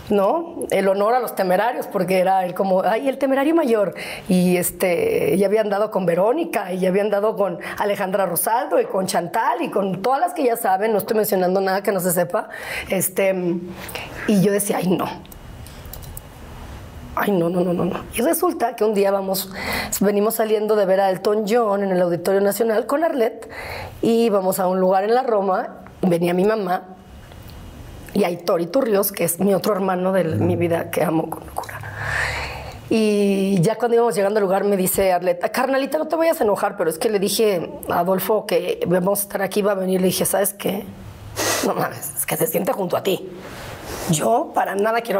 [0.09, 0.55] ¿no?
[0.71, 3.93] El honor a los temerarios, porque era el como, ay, el temerario mayor.
[4.27, 8.85] Y este, ya habían dado con Verónica, y ya habían dado con Alejandra Rosaldo, y
[8.85, 11.99] con Chantal, y con todas las que ya saben, no estoy mencionando nada que no
[11.99, 12.49] se sepa.
[12.89, 13.35] Este,
[14.27, 15.05] y yo decía, ay, no.
[17.15, 18.05] Ay, no, no, no, no, no.
[18.13, 19.51] Y resulta que un día vamos,
[19.99, 23.49] venimos saliendo de ver a Elton John en el Auditorio Nacional con Arlette
[24.01, 25.79] y vamos a un lugar en la Roma.
[26.01, 26.95] Venía mi mamá
[28.13, 31.79] y Aitor Iturrios, que es mi otro hermano de mi vida que amo con locura.
[32.89, 36.41] Y ya cuando íbamos llegando al lugar me dice Arlette, "Ah, carnalita, no te vayas
[36.41, 39.73] a enojar, pero es que le dije a Adolfo que vamos a estar aquí, va
[39.73, 40.01] a venir.
[40.01, 40.85] Le dije, ¿sabes qué?
[41.67, 43.29] No mames, es que se siente junto a ti.
[44.09, 45.19] Yo para nada quiero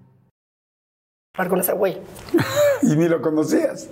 [1.33, 1.97] Con ese güey.
[2.83, 3.87] Y ni lo conocías.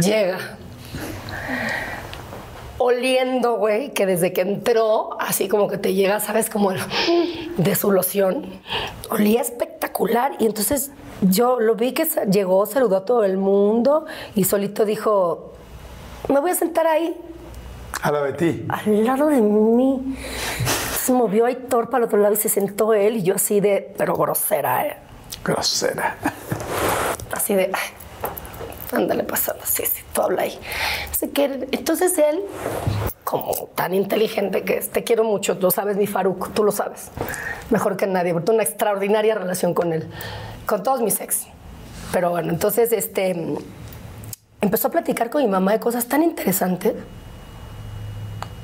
[0.00, 0.38] Llega.
[2.78, 6.48] Oliendo, güey, que desde que entró, así como que te llega, ¿sabes?
[6.48, 6.80] Como el
[7.58, 8.46] de su loción.
[9.10, 10.32] Olía espectacular.
[10.38, 15.52] Y entonces yo lo vi que llegó, saludó a todo el mundo y solito dijo,
[16.28, 17.14] me voy a sentar ahí,
[18.02, 18.64] A la Betty.
[18.68, 20.16] al lado de mí.
[21.00, 23.94] Se movió Aitor para el otro lado y se sentó él y yo así de,
[23.96, 24.96] pero grosera, ¿eh?
[25.44, 26.16] Grosera.
[27.32, 30.58] así de, "Ay, ándale pasando, sí, sí, tú habla ahí.
[31.10, 32.40] Así que, entonces él,
[33.24, 37.10] como tan inteligente que es, te quiero mucho, lo sabes, mi Faruk, tú lo sabes,
[37.70, 40.08] mejor que nadie, porque una extraordinaria relación con él,
[40.66, 41.46] con todos mis ex.
[42.12, 43.54] Pero bueno, entonces, este,
[44.60, 46.94] empezó a platicar con mi mamá de cosas tan interesantes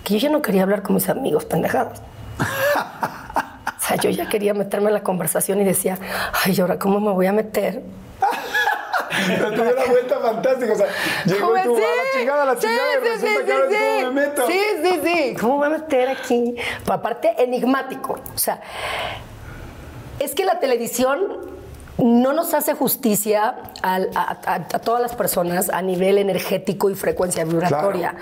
[0.06, 1.98] que yo ya no quería hablar con mis amigos pendejados.
[2.38, 5.98] O sea, yo ya quería meterme en la conversación y decía,
[6.44, 7.82] ay, ¿y ahora cómo me voy a meter?
[9.26, 10.72] Pero dio la vuelta fantástica.
[10.74, 10.86] O sea,
[11.24, 11.82] llegó y tú, sí.
[11.82, 14.46] la chingada, la Sí, chingada, y sí, resulta sí, que ahora sí, ¿cómo me meto?
[14.46, 15.36] Sí, sí, sí.
[15.40, 16.54] ¿Cómo me voy a meter aquí?
[16.84, 18.20] Pero aparte, enigmático.
[18.32, 18.60] O sea,
[20.20, 21.55] es que la televisión
[21.98, 27.44] no nos hace justicia a, a- a todas las personas a nivel energético y frecuencia
[27.44, 28.14] vibratoria.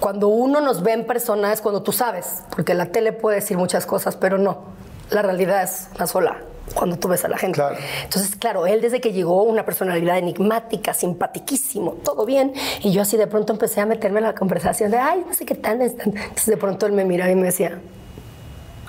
[0.00, 3.56] Cuando uno nos ve en persona es cuando tú sabes, porque la tele puede decir
[3.56, 4.64] muchas cosas, pero no.
[5.10, 6.36] La realidad es una sola.
[6.74, 7.56] Cuando tú ves a la gente.
[7.56, 7.76] Claro.
[8.04, 12.54] Entonces, claro, él desde que llegó, una personalidad enigmática, simpatiquísimo, todo bien.
[12.80, 15.44] Y yo así de pronto empecé a meterme en la conversación de, ay, no sé
[15.44, 16.08] qué tan están.
[16.16, 17.78] Entonces de pronto él me miraba y me decía,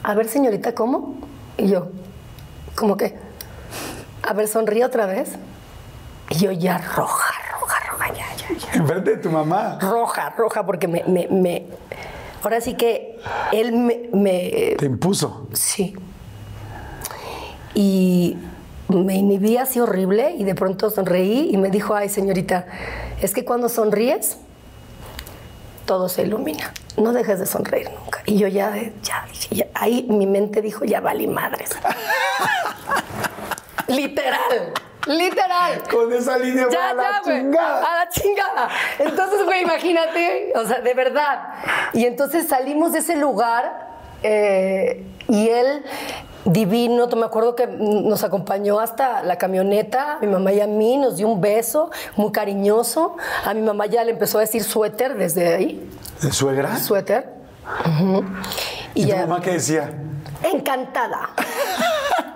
[0.04, 1.16] a ver, señorita, ¿cómo?
[1.58, 1.88] Y yo,
[2.76, 3.18] ¿cómo que?
[4.24, 5.30] A ver, sonríe otra vez.
[6.30, 8.74] Y yo ya roja, roja, roja, ya, ya, ya.
[8.74, 9.78] Enfrente de tu mamá.
[9.82, 11.65] Roja, roja, porque me, me, me-
[12.41, 13.19] Ahora sí que
[13.51, 15.47] él me- me Te impuso.
[15.53, 15.95] Sí.
[17.74, 18.38] Y
[18.89, 22.65] me inhibí así horrible y de pronto sonreí y me dijo, ay señorita,
[23.21, 24.38] es que cuando sonríes,
[25.86, 26.71] todo se ilumina.
[26.97, 28.21] No dejes de sonreír nunca.
[28.26, 31.69] Y yo ya, ya, ya- ahí mi mente dijo, ya valí madres.
[33.88, 34.73] literal,
[35.07, 35.84] literal.
[35.89, 37.79] Con esa línea Ya, a la ya, chingada.
[37.79, 38.69] A la chingada.
[38.99, 41.53] Entonces, güey, imagínate, o sea, de verdad.
[41.93, 43.93] Y entonces salimos de ese lugar
[44.25, 45.84] Eh, y él,
[46.45, 51.17] divino, me acuerdo que nos acompañó hasta la camioneta, mi mamá y a mí, nos
[51.17, 53.17] dio un beso muy cariñoso.
[53.45, 55.89] A mi mamá ya le empezó a decir suéter desde ahí.
[56.21, 56.77] ¿De suegra?
[56.77, 57.34] Suéter.
[58.93, 59.91] ¿Y, tu mamá qué decía?
[60.43, 61.30] Encantada.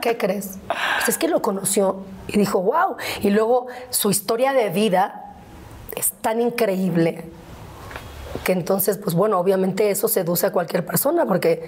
[0.02, 0.57] ¿Qué crees?
[0.95, 2.98] Pues es que lo conoció y dijo, wow.
[3.22, 5.36] Y luego su historia de vida
[5.95, 7.26] es tan increíble
[8.44, 11.68] que entonces, pues bueno, obviamente eso seduce a cualquier persona porque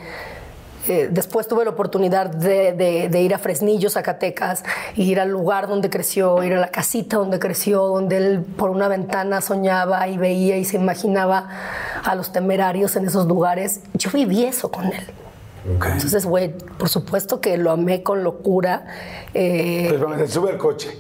[0.88, 4.64] eh, después tuve la oportunidad de, ir a Fresnillo, Zacatecas,
[4.96, 8.88] ir al lugar donde creció, ir a la casita donde creció, donde él por una
[8.88, 11.48] ventana soñaba y veía y se imaginaba
[12.04, 13.82] a los temerarios en esos lugares.
[13.94, 15.04] Yo viví eso con él.
[15.66, 18.86] Entonces, güey, por supuesto que lo amé con locura.
[19.34, 20.98] Eh, pues bueno, se sube al coche.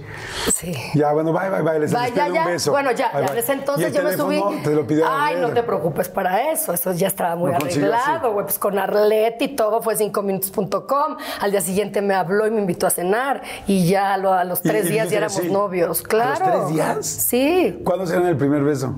[0.54, 0.74] Sí.
[0.94, 1.80] Ya, bueno, bye, bye, bye.
[1.80, 2.42] Les bye, ya, ya.
[2.42, 2.72] un beso.
[2.72, 4.42] Bueno, ya, ya desde entonces yo me subí.
[4.64, 6.74] Te lo pidió Ay, no te preocupes para eso.
[6.74, 8.46] Eso ya estaba muy arreglado, güey.
[8.46, 11.18] Pues con Arlet y todo fue 5minutos.com.
[11.40, 13.42] Al día siguiente me habló y me invitó a cenar.
[13.66, 16.02] Y ya a los tres días ya éramos novios.
[16.02, 16.46] Claro.
[16.46, 17.06] ¿A los tres días?
[17.06, 17.82] Sí.
[17.86, 18.96] ¿Cuándo se el primer beso?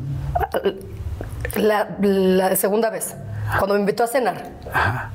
[1.56, 3.16] La, la segunda vez.
[3.58, 4.52] Cuando me invitó a cenar.
[4.74, 5.12] Ajá.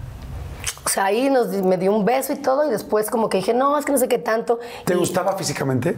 [0.87, 3.53] O sea, ahí nos, me dio un beso y todo, y después como que dije,
[3.53, 4.61] no, es que no sé qué tanto.
[4.85, 5.97] ¿Te gustaba físicamente?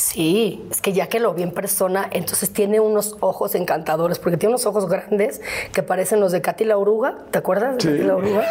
[0.00, 4.38] Sí, es que ya que lo vi en persona, entonces tiene unos ojos encantadores, porque
[4.38, 5.42] tiene unos ojos grandes
[5.74, 8.44] que parecen los de Katy la oruga, ¿te acuerdas de Katy la oruga?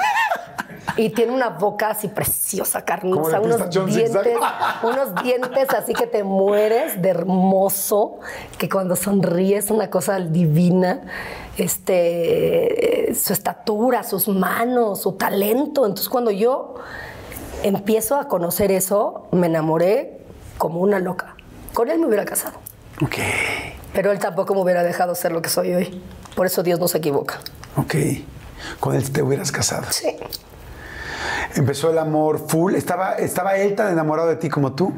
[0.96, 4.38] Y tiene una boca así preciosa, carnosa, unos dientes,
[4.84, 8.20] unos dientes así que te mueres de hermoso,
[8.60, 11.02] que cuando sonríes una cosa divina
[11.58, 15.88] este, su estatura, sus manos, su talento.
[15.88, 16.76] Entonces cuando yo
[17.64, 20.20] empiezo a conocer eso, me enamoré
[20.60, 21.36] como una loca.
[21.74, 22.60] Con él me hubiera casado.
[23.02, 23.16] Ok.
[23.94, 26.04] Pero él tampoco me hubiera dejado ser lo que soy hoy.
[26.36, 27.40] Por eso Dios no se equivoca.
[27.76, 27.96] Ok.
[28.80, 29.86] Con él te hubieras casado.
[29.92, 30.16] Sí.
[31.56, 32.76] Empezó el amor full.
[32.76, 34.94] ¿Estaba, ¿Estaba él tan enamorado de ti como tú?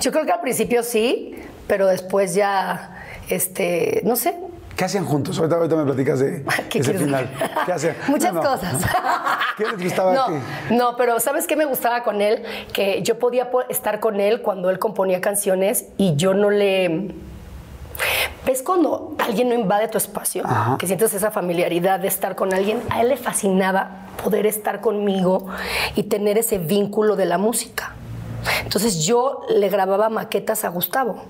[0.00, 1.34] Yo creo que al principio sí,
[1.66, 4.34] pero después ya, este, no sé,
[4.76, 5.38] ¿Qué hacían juntos?
[5.38, 6.44] Ahorita, ahorita me platicas de
[6.74, 7.30] ese final.
[7.64, 7.96] ¿Qué hacían?
[8.08, 8.84] Muchas cosas.
[9.56, 10.26] ¿Qué les gustaba no?
[10.70, 12.42] No, pero ¿sabes qué me gustaba con él?
[12.74, 17.14] Que yo podía estar con él cuando él componía canciones y yo no le...
[18.44, 20.44] ¿Ves cuando alguien no invade tu espacio?
[20.78, 22.82] Que sientes esa familiaridad de estar con alguien.
[22.90, 25.46] A él le fascinaba poder estar conmigo
[25.94, 27.94] y tener ese vínculo de la música.
[28.62, 31.24] Entonces yo le grababa maquetas a Gustavo,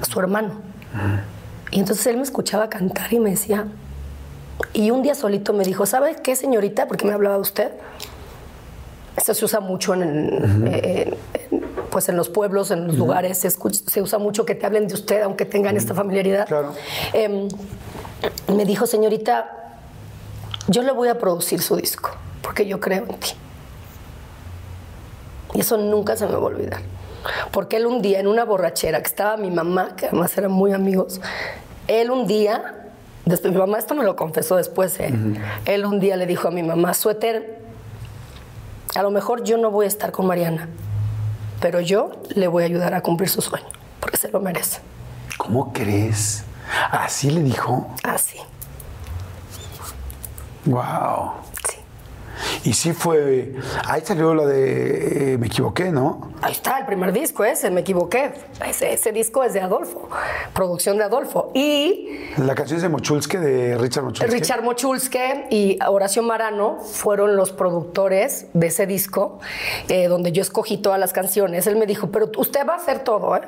[0.00, 0.60] a su hermano.
[1.72, 3.66] Y entonces él me escuchaba cantar y me decía,
[4.74, 6.86] y un día solito me dijo, ¿sabe qué, señorita?
[6.86, 7.72] Porque me hablaba de usted.
[9.16, 11.14] Esto se usa mucho en, eh,
[11.90, 15.22] pues en los pueblos, en los lugares, se, usa mucho que te hablen de usted,
[15.22, 16.46] aunque tengan esta familiaridad.
[16.46, 16.74] Claro.
[17.14, 17.48] Em,
[18.54, 19.50] me dijo, señorita,
[20.68, 22.10] yo le voy a producir su disco,
[22.42, 23.30] porque yo creo en ti.
[25.54, 26.80] Y eso nunca se me va a olvidar.
[27.50, 30.72] Porque él un día, en una borrachera, que estaba mi mamá, que además eran muy
[30.72, 31.20] amigos,
[31.88, 32.88] él un día,
[33.24, 35.12] después, mi mamá esto me lo confesó después, ¿eh?
[35.64, 37.60] él un día le dijo a mi mamá, suéter,
[38.94, 40.68] a lo mejor yo no voy a estar con Mariana,
[41.60, 43.66] pero yo le voy a ayudar a cumplir su sueño,
[44.00, 44.80] porque se lo merece.
[45.36, 46.44] ¿Cómo crees?
[46.90, 47.88] ¿Así le dijo?
[48.02, 48.38] Así.
[50.64, 51.32] Wow.
[52.64, 53.54] Y sí fue.
[53.86, 56.32] Ahí salió la de eh, Me equivoqué, ¿no?
[56.42, 58.32] Ahí está, el primer disco ese, Me equivoqué.
[58.64, 60.08] Ese, disco es de Adolfo,
[60.52, 61.50] producción de Adolfo.
[61.54, 62.20] Y.
[62.38, 64.26] La canción es de Mochulske, de Richard Mochulske.
[64.34, 69.40] Richard Mochulske y Horacio Marano fueron los productores de ese disco,
[69.88, 71.66] eh, donde yo escogí todas las canciones.
[71.66, 73.42] Él me dijo, pero usted va a hacer todo, ¿eh?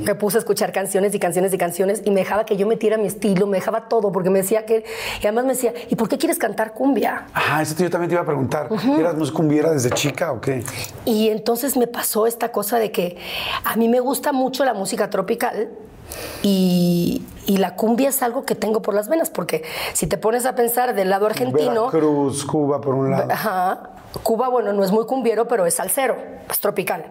[0.00, 2.96] Me puse a escuchar canciones y canciones y canciones y me dejaba que yo metiera
[2.96, 4.84] mi estilo, me dejaba todo, porque me decía que.
[5.22, 7.26] Y además me decía, ¿y por qué quieres cantar cumbia?
[7.32, 8.68] Ajá, eso yo también te iba a preguntar.
[8.98, 10.64] ¿Eras muy cumbiera desde chica o qué?
[11.04, 13.16] Y entonces me pasó esta cosa de que
[13.64, 15.70] a mí me gusta mucho la música tropical.
[16.42, 19.62] Y, la cumbia es algo que tengo por las venas, porque
[19.92, 21.88] si te pones a pensar del lado argentino.
[21.88, 23.30] Cruz, Cuba, por un lado.
[23.30, 23.90] Ajá.
[24.22, 26.16] Cuba, bueno, no es muy cumbiero, pero es salsero,
[26.50, 27.04] es tropical.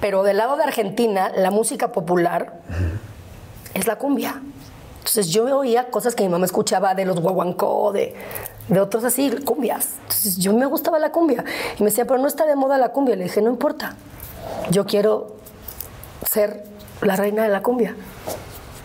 [0.00, 2.60] Pero del lado de Argentina, la música popular
[3.74, 4.42] es la cumbia.
[4.98, 8.14] Entonces yo oía cosas que mi mamá escuchaba de los guaguancó, de,
[8.68, 9.96] de otros así, cumbias.
[10.02, 11.44] Entonces yo me gustaba la cumbia.
[11.78, 13.16] Y me decía, pero no está de moda la cumbia.
[13.16, 13.96] Le dije, no importa.
[14.70, 15.36] Yo quiero
[16.30, 16.71] ser
[17.02, 17.94] la reina de la cumbia.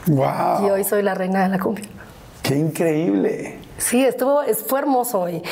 [0.07, 0.67] Wow.
[0.67, 1.85] Y hoy soy la reina de la cumbia.
[2.41, 3.59] Qué increíble.
[3.77, 5.43] Sí, estuvo, fue hermoso hoy.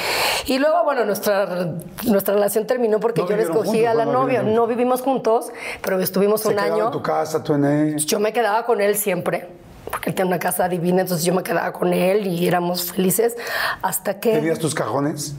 [0.48, 1.76] Y luego, bueno, nuestra,
[2.06, 4.42] nuestra relación terminó porque yo le escogí a la novia.
[4.44, 5.52] No vivimos juntos,
[5.82, 6.86] pero estuvimos un año.
[6.86, 7.98] en tu casa, tú en él?
[7.98, 9.48] Yo me quedaba con él siempre,
[9.92, 13.36] porque él tenía una casa divina, entonces yo me quedaba con él y éramos felices
[13.82, 14.34] hasta que...
[14.34, 15.36] ¿Tenías tus cajones?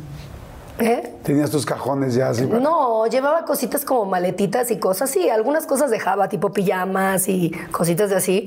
[0.78, 1.14] ¿Eh?
[1.22, 2.44] Tenías tus cajones ya así.
[2.46, 7.50] para- No, llevaba cositas como maletitas y cosas, sí, algunas cosas dejaba, tipo pijamas y
[7.72, 8.46] cositas de así,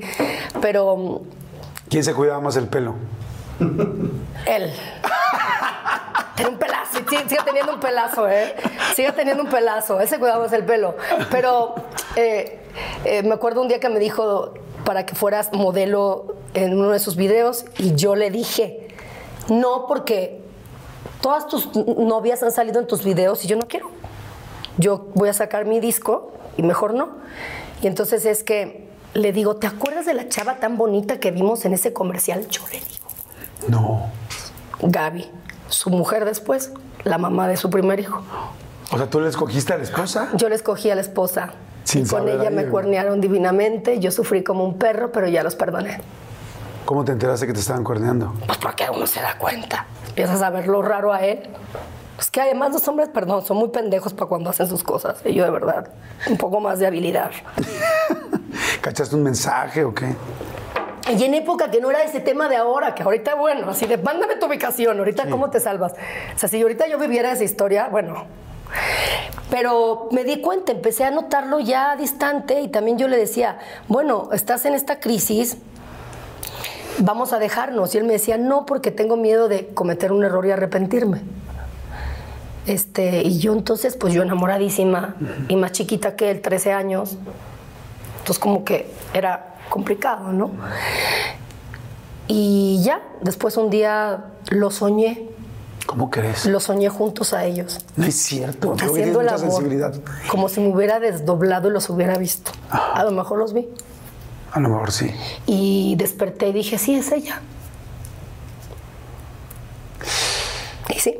[0.60, 1.22] pero
[1.88, 2.94] ¿Quién se cuidaba más el pelo?
[4.46, 4.70] él.
[6.36, 8.54] Tiene un pelazo, sí, sigue teniendo un pelazo, ¿eh?
[8.94, 10.94] Sigue teniendo un pelazo, ese cuidamos el pelo.
[11.30, 11.74] Pero
[12.16, 12.60] eh,
[13.04, 14.54] eh, me acuerdo un día que me dijo
[14.84, 18.88] para que fueras modelo en uno de sus videos y yo le dije,
[19.50, 20.40] no, porque
[21.20, 23.90] todas tus novias han salido en tus videos y yo no quiero.
[24.78, 27.10] Yo voy a sacar mi disco y mejor no.
[27.82, 31.64] Y entonces es que le digo, ¿te acuerdas de la chava tan bonita que vimos
[31.64, 32.46] en ese comercial?
[32.48, 33.06] Yo le digo.
[33.68, 34.10] No.
[34.82, 35.30] Gaby,
[35.68, 36.72] su mujer después,
[37.04, 38.22] la mamá de su primer hijo.
[38.92, 40.30] O sea, tú le escogiste a la esposa.
[40.34, 41.52] Yo le escogí a la esposa.
[41.84, 44.00] Sin y con ella me cuernearon divinamente.
[44.00, 46.00] Yo sufrí como un perro, pero ya los perdoné.
[46.84, 48.34] ¿Cómo te enteraste que te estaban cuerneando?
[48.46, 49.86] Pues porque uno se da cuenta.
[50.10, 51.40] Empiezas a ver lo raro a él.
[52.18, 55.22] Es que además los hombres, perdón, son muy pendejos para cuando hacen sus cosas.
[55.24, 55.88] Y yo de verdad,
[56.28, 57.30] un poco más de habilidad.
[58.82, 60.14] ¿Cachaste un mensaje o qué?
[61.16, 63.96] Y en época que no era ese tema de ahora, que ahorita, bueno, así de,
[63.96, 65.92] mándame tu ubicación, ahorita cómo te salvas.
[66.34, 68.26] O sea, si ahorita yo viviera esa historia, bueno.
[69.50, 73.58] Pero me di cuenta, empecé a notarlo ya distante y también yo le decía,
[73.88, 75.56] bueno, estás en esta crisis,
[77.00, 77.94] vamos a dejarnos.
[77.94, 81.22] Y él me decía, no, porque tengo miedo de cometer un error y arrepentirme.
[82.66, 85.16] Este, y yo entonces, pues yo enamoradísima
[85.48, 87.16] y más chiquita que él, 13 años.
[88.18, 90.50] Entonces como que era complicado, ¿no?
[92.28, 95.26] Y ya, después un día lo soñé,
[95.86, 96.44] ¿Cómo crees?
[96.46, 98.76] lo soñé juntos a ellos, No es cierto.
[98.80, 99.94] Haciendo el amor, sensibilidad.
[100.30, 102.52] como si me hubiera desdoblado y los hubiera visto.
[102.70, 103.66] A lo mejor los vi.
[104.52, 105.10] A lo mejor sí.
[105.46, 107.40] Y desperté y dije, sí, es ella.
[110.94, 111.16] Y sí.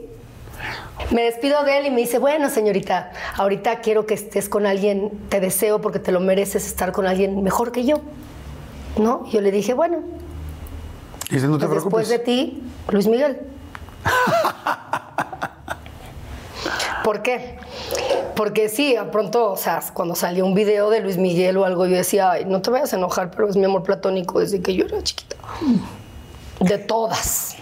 [1.13, 5.11] Me despido de él y me dice, bueno, señorita, ahorita quiero que estés con alguien,
[5.29, 8.01] te deseo porque te lo mereces estar con alguien mejor que yo.
[8.97, 9.27] ¿No?
[9.31, 9.99] Yo le dije, bueno,
[11.31, 12.09] Y dice, no te pues después preocupes.
[12.09, 13.39] de ti, Luis Miguel.
[17.05, 17.57] ¿Por qué?
[18.37, 21.87] Porque sí, a pronto, o sea, cuando salió un video de Luis Miguel o algo,
[21.87, 24.75] yo decía, Ay, no te vayas a enojar, pero es mi amor platónico desde que
[24.75, 25.37] yo era chiquita.
[26.61, 27.57] De todas.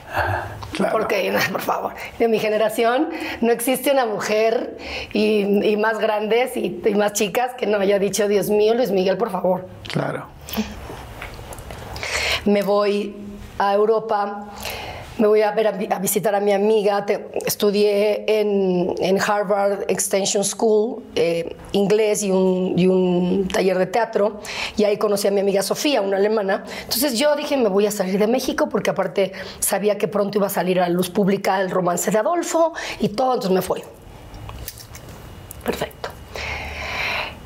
[0.72, 0.92] Claro.
[0.92, 3.08] Porque, no, por favor, de mi generación
[3.40, 4.76] no existe una mujer
[5.12, 8.90] y, y más grandes y, y más chicas que no haya dicho, Dios mío, Luis
[8.90, 10.26] Miguel, por favor Claro.
[12.44, 13.14] me voy
[13.58, 14.46] a Europa,
[15.18, 19.18] me voy a, ver a, vi- a visitar a mi amiga, te- estudié en, en
[19.20, 24.40] Harvard Extension School eh, inglés y un, y un taller de teatro,
[24.76, 26.64] y ahí conocí a mi amiga Sofía, una alemana.
[26.84, 30.46] Entonces yo dije, me voy a salir de México, porque aparte sabía que pronto iba
[30.46, 33.82] a salir a la luz pública el romance de Adolfo y todo, entonces me fui.
[35.64, 36.10] Perfecto.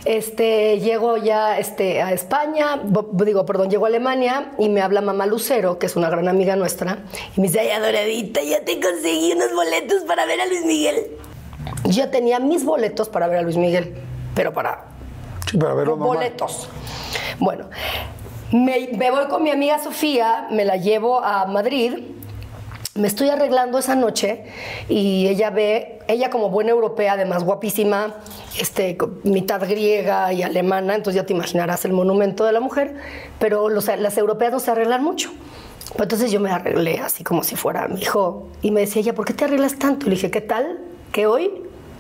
[0.04, 2.80] Este, llego ya este, a España,
[3.24, 6.56] digo, perdón, llego a Alemania y me habla mamá Lucero, que es una gran amiga
[6.56, 6.98] nuestra,
[7.36, 11.06] y me dice, ay, adoradita, ya te conseguí unos boletos para ver a Luis Miguel.
[11.84, 13.94] Yo tenía mis boletos para ver a Luis Miguel,
[14.34, 14.86] pero para
[15.48, 16.06] Sí, para verlo mamá.
[16.14, 16.68] boletos.
[17.38, 17.66] Bueno,
[18.50, 21.94] me, me voy con mi amiga Sofía, me la llevo a Madrid.
[22.94, 24.44] Me estoy arreglando esa noche
[24.89, 28.16] y ella ve, ella como buena europea, además guapísima,
[28.60, 32.94] este, mitad griega y alemana, entonces ya te imaginarás el monumento de la mujer,
[33.39, 35.31] pero los- las europeas no se arreglan mucho.
[35.97, 39.14] Pues Entonces yo me arreglé así como si fuera mi hijo y me decía ella,
[39.14, 40.05] ¿por qué te arreglas tanto?
[40.06, 40.78] Y le dije, ¿qué tal
[41.12, 41.51] que hoy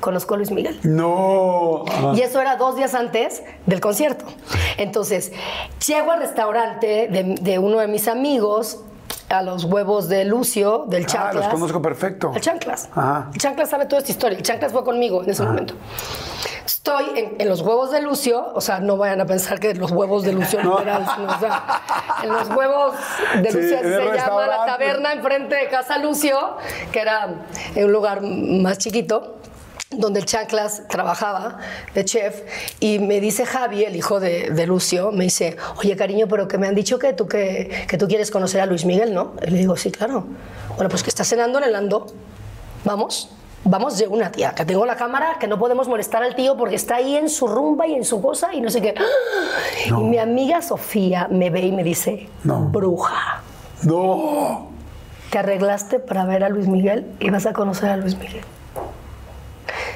[0.00, 0.78] conozco a Luis Miguel?
[0.82, 1.84] No.
[2.14, 4.26] Y eso era dos días antes del concierto.
[4.76, 5.32] Entonces,
[5.86, 8.80] llego al restaurante de, de uno de mis amigos,
[9.32, 11.34] a los huevos de Lucio, del Ah, Chanclas.
[11.34, 12.32] los conozco perfecto.
[12.34, 12.88] El Chanclas.
[12.94, 13.28] Ajá.
[13.32, 14.36] El Chanclas sabe toda esta historia.
[14.38, 15.74] El Chanclas fue conmigo en ese momento.
[16.64, 19.90] Estoy en, en los huevos de Lucio, o sea, no vayan a pensar que los
[19.90, 21.62] huevos de Lucio literal, sino, o sea,
[22.22, 22.94] en los huevos
[23.42, 26.56] de Sí, Lucio se llama la taberna enfrente de Casa Lucio,
[26.92, 27.28] que era
[27.76, 29.36] un lugar más chiquito
[29.98, 31.58] donde el Chanclas trabajaba
[31.94, 32.42] de chef
[32.80, 36.58] y me dice Javi, el hijo de, de Lucio, me dice, oye cariño, pero que
[36.58, 39.32] me han dicho que tú, que, que tú quieres conocer a Luis Miguel, ¿no?
[39.46, 40.24] Y le digo, sí, claro.
[40.76, 42.06] Bueno, pues que está cenando en el Ando,
[42.84, 43.30] vamos.
[43.64, 46.74] Vamos de una tía, que tengo la cámara, que no podemos molestar al tío porque
[46.74, 48.92] está ahí en su rumba y en su cosa y no sé qué.
[49.86, 52.62] Y mi amiga Sofía me ve y me dice, No.
[52.70, 53.40] bruja,
[53.84, 54.66] No.
[55.30, 58.42] te arreglaste para ver a Luis Miguel y vas a conocer a Luis Miguel.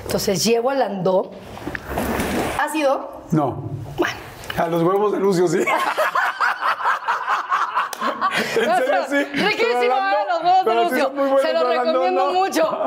[0.06, 1.32] Entonces llego al Andó.
[2.60, 3.22] ¿Has ido?
[3.32, 3.70] No.
[3.98, 4.14] Bueno.
[4.56, 5.58] A los huevos de Lucio, sí.
[8.56, 9.24] ¿En serio, sí?
[9.24, 10.26] Riquísimo, hablando- ¿eh?
[10.28, 11.10] Los huevos sí Lucio.
[11.10, 12.32] buenos Se lo hablando, recomiendo ¿no?
[12.32, 12.78] mucho.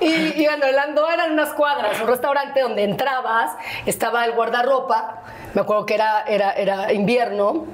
[0.00, 3.52] y, y bueno, el Ando eran unas cuadras, un restaurante donde entrabas,
[3.86, 5.22] estaba el guardarropa,
[5.54, 7.66] me acuerdo que era, era, era invierno.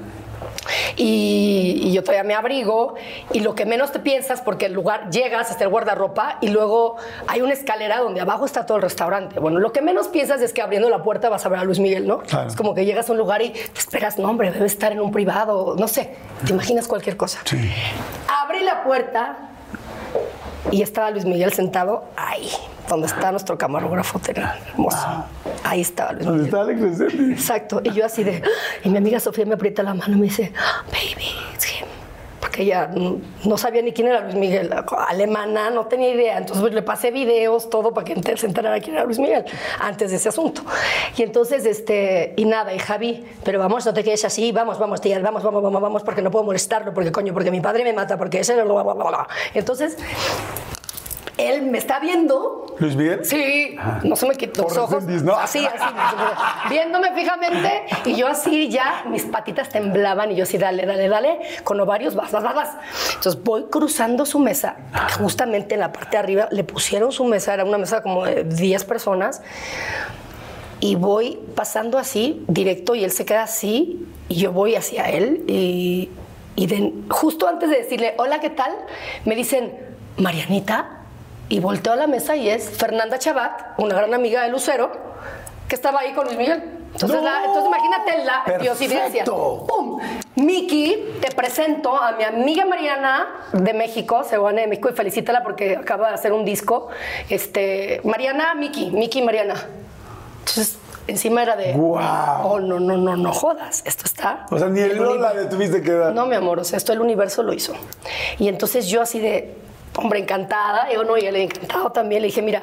[0.97, 2.95] Y, y yo traía mi abrigo
[3.32, 6.97] y lo que menos te piensas porque el lugar llegas hasta el guardarropa y luego
[7.27, 9.41] hay una escalera donde abajo está todo el restaurante.
[9.41, 11.78] Bueno, lo que menos piensas es que abriendo la puerta vas a ver a Luis
[11.78, 12.19] Miguel, ¿no?
[12.20, 12.49] Claro.
[12.49, 15.01] Es como que llegas a un lugar y te esperas, no hombre, debe estar en
[15.01, 17.41] un privado, no sé, te imaginas cualquier cosa.
[18.43, 19.51] Abrí la puerta
[20.70, 22.49] y estaba Luis Miguel sentado ahí,
[22.89, 25.24] donde está nuestro camarógrafo hermoso.
[25.62, 26.70] Ahí estaba Luis ¿Dónde Miguel.
[26.81, 27.15] está Alex?
[27.31, 27.81] Exacto.
[27.85, 28.43] Y yo así de.
[28.82, 30.53] Y mi amiga Sofía me aprieta la mano y me dice,
[30.91, 31.86] baby, it's him.
[32.59, 34.74] Ella mm, no sabía ni quién era Luis Miguel.
[35.09, 36.39] Alemana, no tenía idea.
[36.39, 39.44] Entonces pues, le pasé videos, todo para que se enterara quién era Luis Miguel
[39.81, 40.62] antes de ese asunto.
[41.16, 45.01] Y entonces, este, y nada, y Javi, pero vamos, no te quedes así, vamos, vamos,
[45.01, 47.93] tía, vamos, vamos, vamos, vamos, porque no puedo molestarlo, porque coño, porque mi padre me
[47.93, 48.55] mata, porque ese.
[48.55, 49.28] Bla, bla, bla, bla.
[49.52, 49.97] Entonces,
[51.36, 53.24] él me está viendo ¿Luis Miguel?
[53.24, 55.05] Sí, no se me quitó los ojos.
[55.05, 55.34] ¿no?
[55.36, 55.94] Así, así,
[56.70, 61.38] viéndome fijamente y yo así ya, mis patitas temblaban y yo así, dale, dale, dale,
[61.62, 62.70] con ovarios, vas, vas, vas, vas.
[63.14, 64.76] Entonces voy cruzando su mesa,
[65.18, 68.44] justamente en la parte de arriba le pusieron su mesa, era una mesa como de
[68.44, 69.42] 10 personas,
[70.80, 75.44] y voy pasando así, directo, y él se queda así, y yo voy hacia él,
[75.46, 76.10] y,
[76.56, 78.72] y de- justo antes de decirle, hola, ¿qué tal?
[79.24, 79.72] Me dicen,
[80.18, 81.03] Marianita,
[81.48, 84.90] y volteo a la mesa y es Fernanda Chabat, una gran amiga de Lucero,
[85.68, 86.62] que estaba ahí con Luis Miguel.
[86.94, 87.24] Entonces, ¡No!
[87.24, 89.24] la- entonces imagínate la diosidencia.
[89.24, 89.98] ¡Pum!
[90.36, 95.42] Miki, te presento a mi amiga Mariana de México, se va de México y felicítala
[95.42, 96.88] porque acaba de hacer un disco.
[97.28, 99.54] Este, Mariana, Miki, Miki, Mariana.
[100.40, 101.72] Entonces, encima era de.
[101.72, 102.46] ¡Guau!
[102.52, 103.82] Oh, no, no, no, no jodas.
[103.86, 104.46] Esto está.
[104.50, 106.12] O sea, ni el el Lola le tuviste que dar.
[106.12, 107.72] no, mi amor, o sea, esto el universo lo hizo.
[108.38, 109.54] Y entonces yo así de,
[109.96, 112.62] hombre, encantada, yo no, y él encantado también, le dije, mira,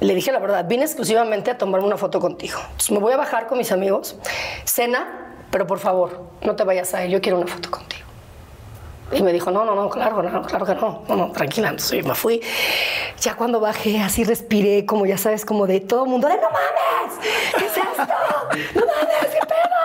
[0.00, 2.58] le dije la verdad, vine exclusivamente a tomarme una foto contigo.
[2.62, 4.16] Entonces me voy a bajar con mis amigos,
[4.64, 8.00] cena, pero por favor, no te vayas a ir, yo quiero una foto contigo.
[9.12, 11.70] Y me dijo, no, no, no, claro, no, claro que no, no, no, tranquila.
[11.70, 12.40] Entonces me fui.
[13.20, 17.18] Ya cuando bajé, así respiré, como ya sabes, como de todo mundo, no mames,
[17.58, 18.04] ¿qué es esto?
[18.74, 19.80] No mames, qué pedo,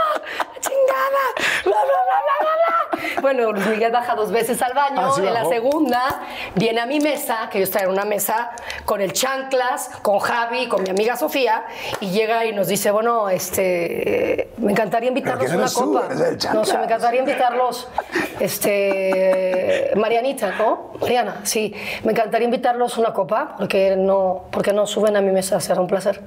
[0.59, 1.25] chingada,
[1.63, 2.44] bla, bla, bla, bla.
[3.21, 5.01] Bueno, Luis Miguel baja dos veces al baño.
[5.01, 6.21] Ah, sí en la segunda
[6.55, 8.51] viene a mi mesa, que yo estaba en una mesa
[8.85, 11.65] con el chanclas, con Javi, con mi amiga Sofía,
[11.99, 16.09] y llega y nos dice, bueno, este, me encantaría invitarlos a una tú, copa.
[16.53, 17.87] no, se me encantaría invitarlos,
[18.39, 20.91] este, Marianita, ¿no?
[20.99, 21.73] Mariana, sí,
[22.03, 25.81] me encantaría invitarlos a una copa, porque no, porque no suben a mi mesa, será
[25.81, 26.21] un placer.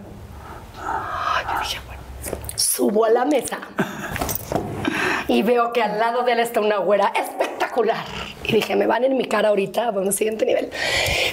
[0.80, 2.02] Ay, yo dije, bueno,
[2.56, 3.58] subo a la mesa
[5.28, 8.04] y veo que al lado de él está una güera espectacular.
[8.44, 10.70] Y dije, me van en mi cara ahorita, bueno, siguiente nivel.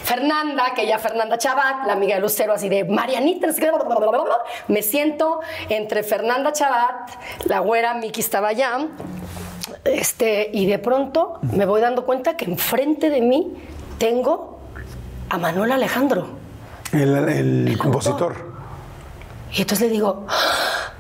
[0.04, 3.48] Fernanda, que ya Fernanda Chabat, la amiga de Lucero, así de Marianita,
[4.68, 5.40] me siento
[5.70, 7.10] entre Fernanda Chabat,
[7.46, 8.80] la güera, Miki estaba allá,
[9.86, 13.54] este, y de pronto me voy dando cuenta que enfrente de mí
[13.98, 14.60] tengo
[15.30, 16.28] a Manuel Alejandro.
[16.92, 17.16] El,
[17.70, 18.54] el compositor.
[19.54, 20.92] Y entonces le digo, "Ah,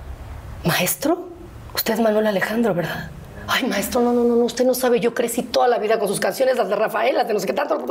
[0.63, 1.34] maestro,
[1.75, 3.09] usted es Manuel Alejandro, ¿verdad?
[3.47, 6.19] Ay, maestro, no, no, no, usted no sabe, yo crecí toda la vida con sus
[6.19, 7.85] canciones, las de Rafael, las de no sé qué tanto.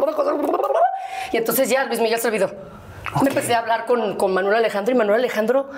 [1.30, 2.50] Y entonces ya Luis Miguel se olvidó.
[3.22, 5.70] Me empecé a hablar con, con Manuel Alejandro y Manuel Alejandro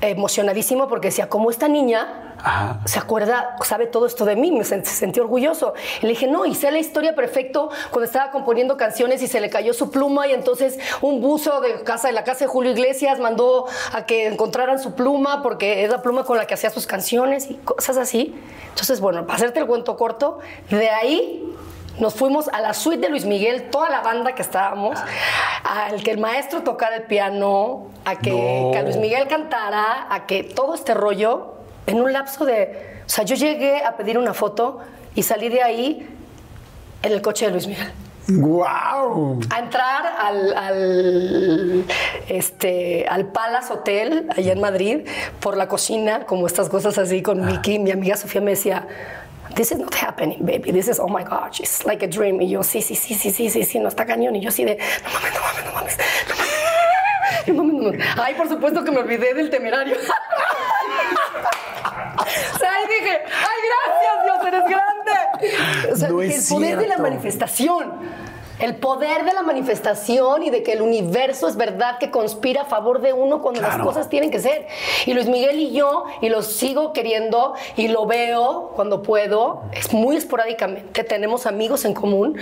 [0.00, 2.80] emocionadísimo porque decía, como esta niña Ajá.
[2.84, 5.74] se acuerda, sabe todo esto de mí, me sen- se sentí orgulloso.
[6.00, 9.40] Y le dije, no, y sé la historia perfecto cuando estaba componiendo canciones y se
[9.40, 12.72] le cayó su pluma y entonces un buzo de casa de la casa de Julio
[12.72, 16.70] Iglesias mandó a que encontraran su pluma porque es la pluma con la que hacía
[16.70, 18.34] sus canciones y cosas así.
[18.70, 20.38] Entonces, bueno, para hacerte el cuento corto,
[20.70, 21.50] de ahí
[21.98, 24.98] nos fuimos a la suite de Luis Miguel, toda la banda que estábamos,
[25.62, 28.70] al que el maestro tocara el piano, a que, No.
[28.72, 31.54] que a Luis Miguel cantara, a que todo este rollo,
[31.86, 33.02] en un lapso de...
[33.06, 34.78] O sea, yo llegué a pedir una foto
[35.14, 36.08] y salí de ahí
[37.02, 37.92] en el coche de Luis Miguel.
[38.26, 39.38] ¡Guau!
[39.50, 41.84] A entrar al, al,
[42.28, 45.06] este, al Palace Hotel, allá en Madrid,
[45.40, 47.78] por la cocina, como estas cosas así con Miki.
[47.78, 48.86] Mi amiga Sofía me decía,
[49.54, 50.72] This is not happening, baby.
[50.72, 52.40] This is, oh my gosh, it's like a dream.
[52.40, 54.34] Y yo, sí, sí, sí, sí, sí, sí, sí, no está cañón.
[54.34, 55.98] Y yo así de, no mames, no mames, no mames.
[56.28, 56.54] No mames.
[57.46, 58.06] No mames, no mames.
[58.16, 59.96] Ay, por supuesto que me olvidé del temerario.
[62.54, 65.92] O sea, ahí dije, ay, gracias, Dios, eres grande.
[65.92, 67.92] O sea, No el poder de la manifestación.
[68.60, 72.64] El poder de la manifestación y de que el universo es verdad que conspira a
[72.64, 74.66] favor de uno cuando las cosas tienen que ser.
[75.06, 79.92] Y Luis Miguel y yo, y lo sigo queriendo y lo veo cuando puedo, es
[79.92, 81.02] muy esporádicamente.
[81.02, 82.36] Tenemos amigos en común.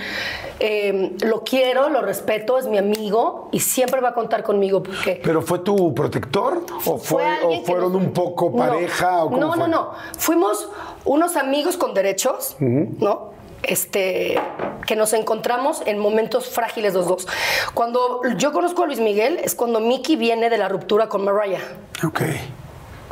[0.59, 5.19] Eh, lo quiero, lo respeto, es mi amigo y siempre va a contar conmigo porque.
[5.23, 6.63] ¿Pero fue tu protector?
[6.85, 9.23] ¿O, fue, o fueron nos- un poco No, pareja?
[9.23, 9.57] ¿o cómo no, fue?
[9.57, 9.91] no, no.
[10.17, 10.69] Fuimos
[11.05, 13.32] unos amigos con derechos, ¿no?
[13.63, 14.39] Este,
[14.85, 17.27] que nos encontramos en momentos frágiles los dos.
[17.73, 21.61] Cuando yo conozco a Luis Miguel es cuando Mickey viene de la ruptura con Mariah.
[22.05, 22.21] Ok.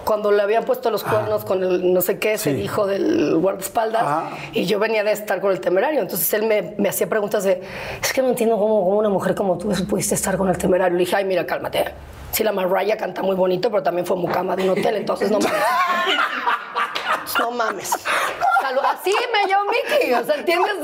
[0.04, 2.62] Cuando le habían puesto los cuernos con el no sé qué, ese Sí.
[2.62, 4.30] hijo del guardaespaldas, Ajá.
[4.52, 6.02] y yo venía de estar con el temerario.
[6.02, 7.62] Entonces él me, me hacía preguntas de:
[8.02, 10.98] Es que no entiendo cómo, cómo una mujer como tú pudiste estar con el temerario.
[10.98, 11.86] Le dije: Ay, mira, cálmate.
[12.32, 15.40] Sí, la Mariah canta muy bonito, pero también fue mucama de un hotel, entonces no
[15.40, 15.54] mames.
[17.40, 17.92] No mames.
[17.94, 20.76] Así me llamo Mickey, o sea, ¿entiendes?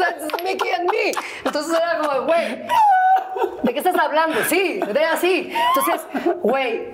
[0.43, 1.11] Mickey and me.
[1.45, 2.64] Entonces era como, güey,
[3.64, 4.38] ¿de qué estás hablando?
[4.47, 5.53] Sí, de así.
[5.76, 6.07] Entonces,
[6.41, 6.89] güey,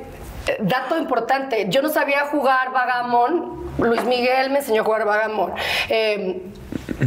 [0.60, 5.54] dato importante, yo no sabía jugar vagamón, Luis Miguel me enseñó a jugar vagamón.
[5.90, 6.42] Eh,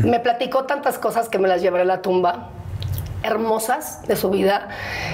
[0.05, 2.51] me platicó tantas cosas que me las llevaré a la tumba
[3.23, 4.69] hermosas de su vida.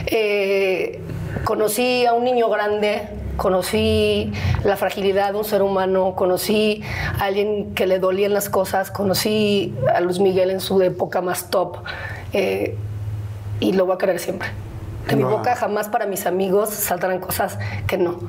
[0.07, 1.01] Eh,
[1.45, 3.09] conocí a un niño grande,
[3.43, 4.33] conocí
[4.63, 6.81] la fragilidad de un ser humano, conocí
[7.19, 11.51] a alguien que le dolían las cosas, conocí a Luis Miguel en su época más
[11.51, 11.79] top
[12.33, 12.77] eh,
[13.59, 14.49] y lo voy a querer siempre.
[15.09, 17.59] De mi boca jamás para mis amigos saldrán cosas
[17.89, 18.21] que no.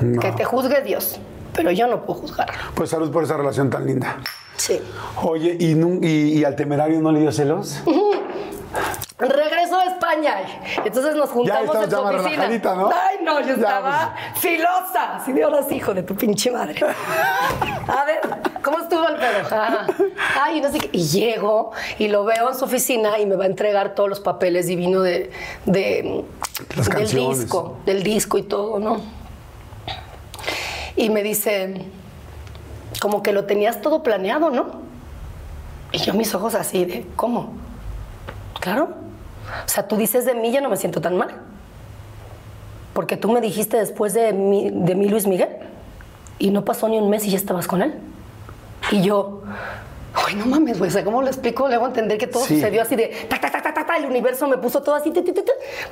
[0.00, 0.20] No.
[0.20, 1.18] Que te juzgue Dios,
[1.54, 2.48] pero yo no puedo juzgar.
[2.74, 4.16] Pues salud por esa relación tan linda.
[4.56, 4.80] Sí.
[5.22, 7.82] Oye, ¿y, nun- y- y al temerario no le dio celos?
[9.28, 10.36] Regreso a España.
[10.84, 12.74] Entonces nos juntamos en más oficina.
[12.74, 12.90] ¿no?
[12.90, 15.16] Ay, no, yo Ya, estaba filosa.
[15.16, 16.80] Así de horas, hijo de tu pinche madre.
[17.88, 18.20] A ver,
[18.62, 19.48] ¿cómo estuvo el pedo?
[19.50, 19.86] Ah,
[20.42, 20.90] Ay, no sé qué.
[20.92, 24.20] Y llego y lo veo en su oficina y me va a entregar todos los
[24.20, 25.30] papeles divinos de,
[25.66, 26.24] de-
[26.76, 27.40] Las del canciones.
[27.40, 29.00] disco, del disco y todo, ¿no?
[30.96, 31.84] Y me dice,
[33.00, 34.82] como que lo tenías todo planeado, ¿no?
[35.92, 37.52] Y yo mis ojos así de, ¿cómo?
[38.60, 38.94] Claro.
[39.64, 41.30] O sea, tú dices de mí, ya no me siento tan mal.
[42.92, 45.48] Porque tú me dijiste después de mí, de mí Luis Miguel.
[46.38, 47.94] Y no pasó ni un mes y ya estabas con él.
[48.90, 49.42] Y yo,
[50.14, 50.90] ay, no mames, güey.
[51.04, 51.68] ¿cómo le explico?
[51.68, 52.56] Le hago entender que todo Sí.
[52.56, 55.12] sucedió así de, ta, ta, ta, ta, ta, ta, el universo me puso todo así,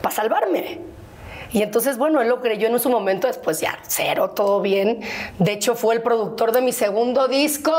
[0.01, 0.80] para salvarme.
[1.52, 5.01] Y entonces, bueno, él lo creyó en su momento, después ya, cero, todo bien.
[5.39, 7.72] De hecho, fue el productor de mi segundo disco.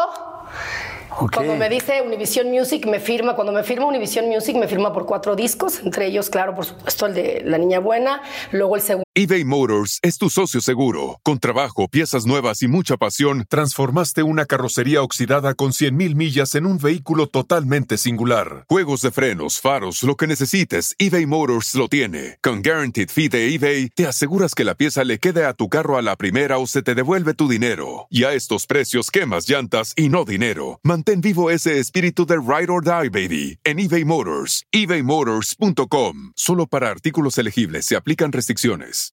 [1.20, 1.36] Ok.
[1.36, 3.36] Cuando me dice Univision Music, me firma.
[3.36, 7.06] Cuando me firma Univision Music, me firma por cuatro discos, entre ellos, claro, por supuesto,
[7.06, 8.22] el de La Niña Buena,
[8.52, 9.04] luego el segundo.
[9.16, 11.20] eBay Motors es tu socio seguro.
[11.24, 16.66] Con trabajo, piezas nuevas y mucha pasión, transformaste una carrocería oxidada con 100.000 millas en
[16.66, 18.66] un vehículo totalmente singular.
[18.68, 22.40] Juegos de frenos, faros, lo que necesites, eBay Motors lo tiene.
[22.42, 25.98] Con Guaranteed Fee de eBay, te aseguras que la pieza le quede a tu carro
[25.98, 28.08] a la primera o se te devuelve tu dinero.
[28.10, 30.80] Y a estos precios, quemas llantas y no dinero.
[30.82, 34.64] Mantén vivo ese espíritu de Ride or Die, baby, en eBay Motors.
[34.72, 36.32] ebaymotors.com.
[36.36, 39.13] Solo para artículos elegibles se aplican restricciones.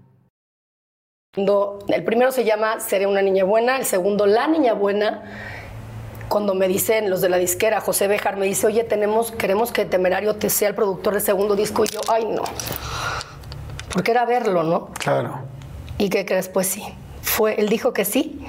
[1.33, 5.23] El primero se llama Seré una niña buena, el segundo La Niña Buena.
[6.27, 9.85] Cuando me dicen los de la disquera, José Bejar me dice, oye, tenemos, queremos que
[9.85, 11.85] Temerario te sea el productor del segundo disco.
[11.85, 12.43] Y yo, ay, no.
[13.93, 14.87] Porque era verlo, ¿no?
[14.99, 15.39] Claro.
[15.97, 16.49] ¿Y qué crees?
[16.49, 16.83] Pues sí.
[17.31, 18.41] Fue, él dijo que sí.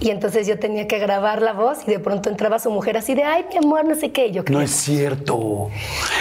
[0.00, 3.14] Y entonces yo tenía que grabar la voz y de pronto entraba su mujer así
[3.14, 4.32] de, ay, mi amor, no sé qué.
[4.32, 5.70] Yo No es cierto.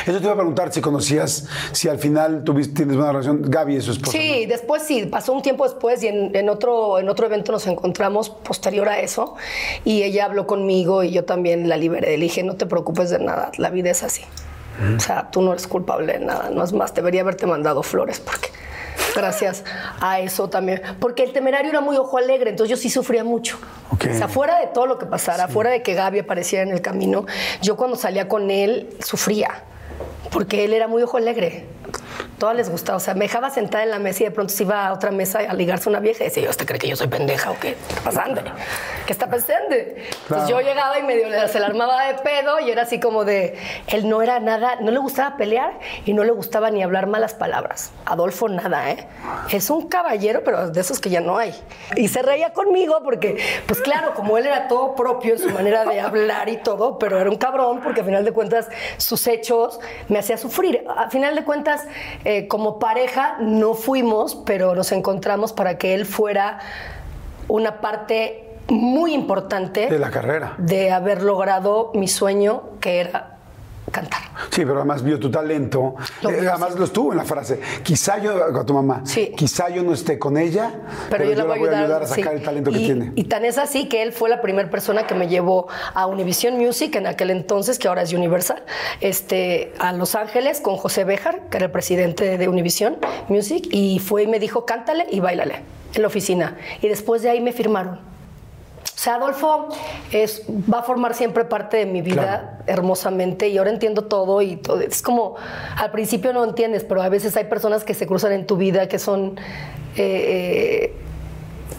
[0.06, 3.42] Eso te iba a preguntar si conocías, si al final tuviste, tienes buena relación.
[3.42, 4.12] Gaby es su esposa.
[4.12, 7.66] Sí, después sí, pasó un tiempo después y en, en otro, en otro evento nos
[7.66, 9.34] encontramos posterior a eso
[9.84, 12.16] y ella habló conmigo y yo también la liberé.
[12.20, 14.22] Le dije, no te preocupes de nada, la vida es así.
[14.96, 18.20] O sea, tú no eres culpable de nada, no es más, debería haberte mandado flores
[18.20, 18.50] porque
[19.16, 19.64] gracias
[20.00, 20.82] a eso también.
[21.00, 23.58] Porque el temerario era muy ojo alegre, entonces yo sí sufría mucho.
[23.92, 24.06] Ok.
[24.12, 26.82] O sea, fuera de todo lo que pasara, fuera de que Gaby apareciera en el
[26.82, 27.26] camino,
[27.62, 29.64] yo cuando salía con él sufría
[30.34, 31.66] porque él era muy ojo alegre.
[32.38, 32.98] Todas les gustaba.
[32.98, 35.12] O sea, me dejaba sentada en la mesa y de pronto se iba a otra
[35.12, 37.76] mesa a ligarse una vieja y decía, ¿usted cree que yo soy pendeja o qué?
[37.76, 38.42] ¿Qué está pasando?
[39.06, 39.76] ¿Qué está pasando?
[39.76, 43.58] Entonces yo llegaba y medio se la armaba de pedo y era así como de,
[43.88, 47.34] él no era nada, no le gustaba pelear y no le gustaba ni hablar malas
[47.34, 47.92] palabras.
[48.06, 49.08] Adolfo nada, ¿eh?
[49.52, 51.54] Es un caballero, pero de esos que ya no hay.
[51.96, 53.38] Y se reía conmigo porque,
[53.68, 57.20] pues claro, como él era todo propio en su manera de hablar y todo, pero
[57.20, 58.68] era un cabrón porque al final de cuentas
[58.98, 60.84] sus hechos me hacía sufrir.
[60.96, 61.86] A final de cuentas,
[62.24, 66.60] eh, como pareja no fuimos, pero nos encontramos para que él fuera
[67.48, 70.56] una parte muy importante de la carrera.
[70.58, 73.33] De haber logrado mi sueño, que era
[73.94, 74.22] cantar.
[74.50, 75.96] Sí, pero además vio tu talento.
[76.24, 77.60] Eh, además lo estuvo en la frase.
[77.84, 79.32] Quizá yo, con tu mamá, sí.
[79.38, 80.74] quizá yo no esté con ella,
[81.10, 83.14] pero, yo, la voy, a ayudar, a sacar el talento que tiene.
[83.16, 86.58] Y tan es así que él fue la primera persona que me llevó a Univision
[86.58, 88.64] Music en aquel entonces, que ahora es Universal,
[89.00, 92.98] este, a Los Ángeles con José Béjar, que era el presidente de Univision
[93.30, 95.62] Music, y fue y me dijo, cántale y bailale
[95.94, 96.58] en la oficina.
[96.82, 98.13] Y después de ahí me firmaron.
[99.04, 99.68] O sea, Adolfo
[100.14, 104.56] es, va a formar siempre parte de mi vida hermosamente y ahora entiendo todo y
[104.56, 104.80] todo.
[104.80, 105.36] Es como,
[105.76, 108.88] al principio no entiendes, pero a veces hay personas que se cruzan en tu vida
[108.88, 109.38] que son
[109.98, 110.96] eh, eh,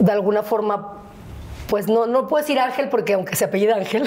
[0.00, 0.93] de alguna forma
[1.74, 4.04] pues no, no puedo decir Ángel porque aunque se apellida Ángel,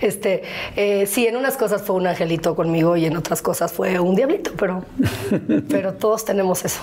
[0.00, 0.42] este,
[0.74, 4.14] eh, sí, en unas cosas fue un angelito conmigo y en otras cosas fue un
[4.14, 4.86] diablito, pero,
[5.68, 6.80] pero todos tenemos eso.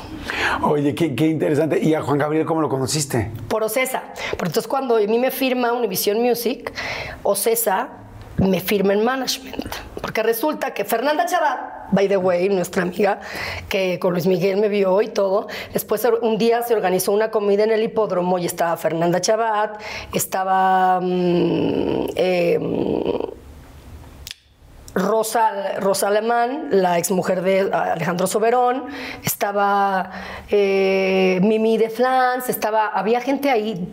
[0.62, 1.80] Oye, qué, qué, interesante.
[1.82, 3.32] ¿Y a Juan Gabriel cómo lo conociste?
[3.48, 4.04] Por Ocesa.
[4.34, 6.72] Entonces cuando a mí me firma Univision Music,
[7.24, 7.90] Ocesa
[8.40, 9.76] me firma en management.
[10.02, 13.20] Porque resulta que Fernanda Chabat, by the way, nuestra amiga,
[13.68, 17.64] que con Luis Miguel me vio y todo, después un día se organizó una comida
[17.64, 19.82] en el hipódromo y estaba Fernanda Chabat,
[20.14, 21.00] estaba...
[21.02, 23.40] Mm, em,
[25.00, 28.86] Rosa, Rosa Alemán, la exmujer de Alejandro Soberón,
[29.24, 30.12] estaba
[30.50, 33.92] eh, Mimi de Flans, estaba, había gente ahí,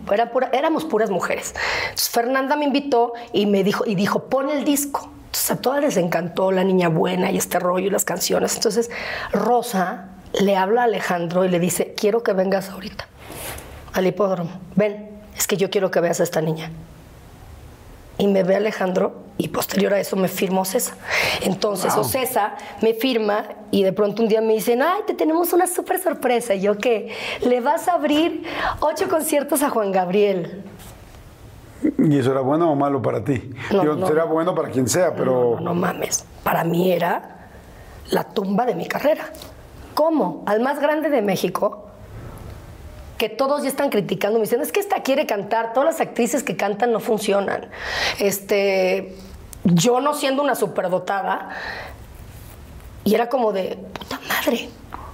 [0.53, 1.55] éramos puras mujeres.
[1.85, 5.11] Entonces Fernanda me invitó y me dijo, y dijo, pon el disco.
[5.27, 8.55] Entonces a todas les encantó la niña buena y este rollo y las canciones.
[8.57, 8.91] Entonces
[9.33, 10.09] Rosa
[10.41, 13.07] le habla a Alejandro y le dice, quiero que vengas ahorita
[13.93, 14.51] al hipódromo.
[14.75, 16.71] Ven, es que yo quiero que veas a esta niña
[18.19, 20.97] y me ve Alejandro y posterior a eso me firma Ocesa.
[21.43, 25.67] Entonces Ocesa me firma y de pronto un día me dicen, ay, te tenemos una
[25.67, 26.55] súper sorpresa.
[26.55, 28.45] Y yo que le vas a abrir
[28.81, 30.65] ocho conciertos a Juan Gabriel.
[31.99, 33.51] ¿Y eso era bueno o malo para ti?
[33.71, 35.57] No, será bueno para quien sea, pero...
[35.57, 36.25] No, no mames.
[36.43, 37.49] Para mí era
[38.11, 39.31] la tumba de mi carrera.
[39.95, 40.43] ¿Cómo?
[40.47, 41.87] Al más grande de México
[43.19, 46.43] que todos ya están criticando, me dicen, es que esta quiere cantar, todas las actrices
[46.43, 47.67] que cantan no funcionan.
[48.19, 49.17] Este,
[49.75, 51.51] yo no siendo una superdotada,
[53.05, 54.69] y era como de, puta madre.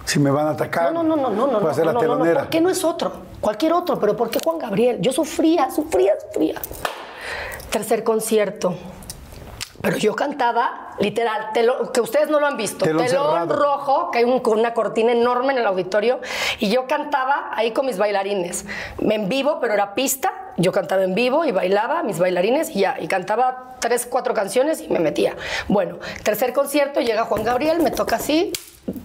[0.04, 2.40] Si me van a atacar, no, no, no, no, no, no, la telonera.
[2.42, 3.12] ¿Por qué no es otro?
[3.40, 4.98] Cualquier otro, pero ¿por qué Juan Gabriel?
[5.00, 6.60] Yo sufría, sufría, sufría.
[7.70, 8.74] Tercer concierto.
[9.80, 11.50] Pero yo cantaba, literal,
[11.92, 15.66] que ustedes no lo han visto, telón, rojo, que hay una cortina enorme en el
[15.66, 16.20] auditorio,
[16.60, 18.64] y yo cantaba ahí con mis bailarines,
[19.00, 22.96] en vivo, pero era pista, yo cantaba en vivo y bailaba, mis bailarines, y ya,
[23.00, 25.36] y cantaba tres, cuatro canciones y me metía.
[25.68, 28.52] Bueno, tercer concierto, llega Juan Gabriel, me toca así,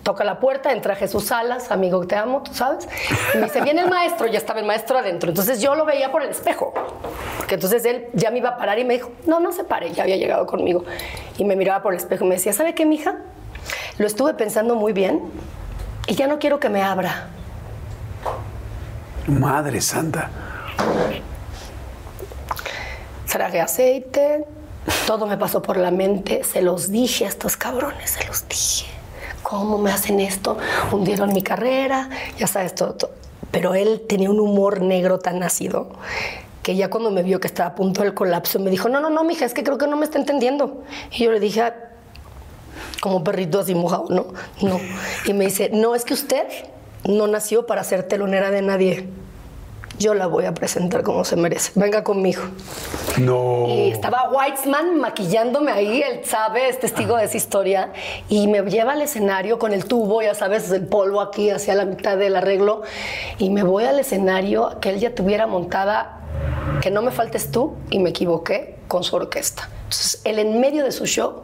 [0.03, 2.87] toca la puerta, entra Jesús Salas, amigo, te amo, tú sabes.
[3.33, 5.29] Y me dice, viene el maestro, ya estaba el maestro adentro.
[5.29, 6.73] Entonces yo lo veía por el espejo.
[7.37, 9.91] Porque entonces él ya me iba a parar y me dijo, no, no se pare,
[9.91, 10.83] ya había llegado conmigo.
[11.37, 13.17] Y me miraba por el espejo y me decía, ¿sabe qué, mija?
[13.97, 15.21] Lo estuve pensando muy bien
[16.07, 17.27] y ya no quiero que me abra.
[19.27, 20.29] Madre santa.
[23.29, 24.45] Tragué aceite,
[25.05, 28.97] todo me pasó por la mente, se los dije a estos cabrones, se los dije
[29.47, 30.57] ¿cómo me hacen esto?
[30.91, 33.11] Hundieron mi carrera, ya sabes, todo,
[33.49, 35.87] Pero él tenía un humor negro tan ácido
[36.63, 39.09] que ya cuando me vio que estaba a punto del colapso, me dijo, no, no,
[39.09, 40.83] no, mija, es que creo que no me está entendiendo.
[41.11, 41.71] Y yo le dije,
[42.99, 44.81] como perrito así mojado, no, no.
[45.23, 46.45] Y me dice, no, es que usted
[47.05, 49.07] no nació para ser telonera de nadie
[49.99, 51.71] yo la voy a presentar como se merece.
[51.75, 52.43] Venga conmigo.
[53.17, 53.65] No.
[53.67, 57.91] Y estaba Weitzman maquillándome ahí, él sabe, es testigo de esa historia,
[58.29, 61.85] y me lleva al escenario con el tubo, ya sabes, el polvo aquí hacia la
[61.85, 62.83] mitad del arreglo,
[63.37, 66.21] y me voy al escenario que él ya tuviera montada,
[66.81, 69.69] que no me faltes tú, y me equivoqué con su orquesta.
[69.85, 71.43] Entonces, él en medio de su show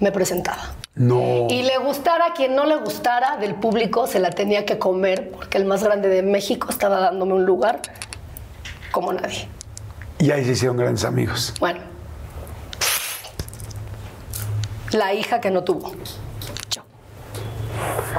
[0.00, 0.74] me presentaba.
[0.96, 1.46] No.
[1.50, 5.30] Y le gustara a quien no le gustara del público, se la tenía que comer
[5.30, 7.82] porque el más grande de México estaba dándome un lugar
[8.90, 9.46] como nadie.
[10.18, 11.52] Y ahí se hicieron grandes amigos.
[11.60, 11.80] Bueno.
[14.92, 15.92] La hija que no tuvo.
[16.70, 16.82] Yo.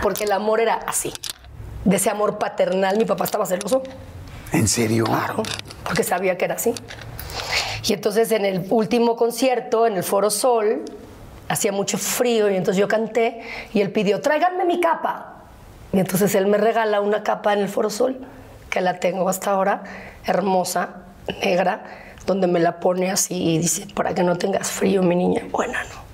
[0.03, 1.11] porque el amor era así,
[1.83, 2.95] de ese amor paternal.
[2.97, 3.81] Mi papá estaba celoso.
[4.51, 5.05] ¿En serio?
[5.05, 5.41] Claro,
[5.83, 6.75] porque sabía que era así.
[7.87, 10.83] Y entonces en el último concierto, en el Foro Sol,
[11.49, 13.41] hacía mucho frío y entonces yo canté
[13.73, 15.33] y él pidió, tráiganme mi capa.
[15.93, 18.17] Y entonces él me regala una capa en el Foro Sol,
[18.69, 19.83] que la tengo hasta ahora,
[20.25, 21.03] hermosa,
[21.43, 21.83] negra,
[22.25, 25.43] donde me la pone así y dice, para que no tengas frío, mi niña.
[25.51, 26.07] Buena, ¿no?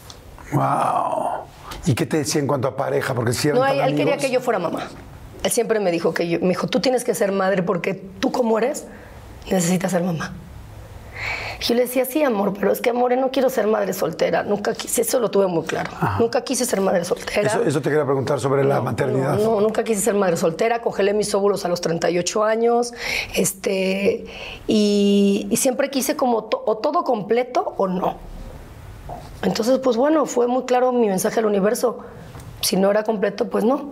[0.60, 1.46] Wow.
[1.86, 3.14] ¿Y qué te decía en cuanto a pareja?
[3.14, 4.88] Porque si eran No, tan él quería que yo fuera mamá.
[5.44, 8.32] Él siempre me dijo que yo, me dijo, tú tienes que ser madre porque tú
[8.32, 8.86] como eres,
[9.50, 10.34] necesitas ser mamá.
[11.60, 14.44] Y yo le decía, sí, amor, pero es que, amor, no quiero ser madre soltera.
[14.44, 15.92] Nunca quise, eso lo tuve muy claro.
[16.20, 17.48] Nunca quise ser madre soltera.
[17.48, 19.38] Eso, eso te quería preguntar sobre la maternidad.
[19.38, 22.94] No, no, nunca quise ser madre soltera, congelé mis óvulos a los 38 años,
[23.36, 24.26] este,
[24.68, 28.16] y, y siempre quise como to- o todo completo o no.
[29.44, 32.00] Entonces, pues bueno, fue muy claro mi mensaje al universo.
[32.64, 33.92] Si no era completo, pues no.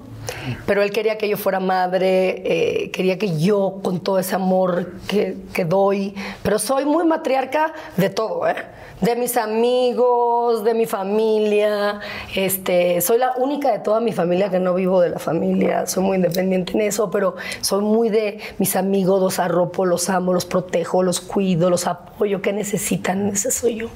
[0.65, 4.93] Pero él quería que yo fuera madre, eh, quería que yo, con todo ese amor
[5.07, 8.55] que, que doy, pero soy muy matriarca de todo, ¿eh?
[9.01, 11.99] De mis amigos, de mi familia,
[12.35, 16.03] este, soy la única de toda mi familia que no vivo de la familia, soy
[16.03, 20.45] muy independiente en eso, pero soy muy de mis amigos, los arropo, los amo, los
[20.45, 23.87] protejo, los cuido, los apoyo, que necesitan, ese soy yo.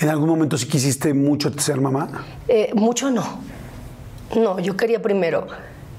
[0.00, 2.26] ¿En algún momento sí quisiste mucho ser mamá?
[2.48, 3.59] Eh, mucho no.
[4.36, 5.46] No, yo quería primero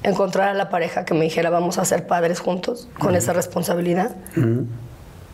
[0.03, 4.15] encontrar a la pareja que me dijera vamos a ser padres juntos con esa responsabilidad.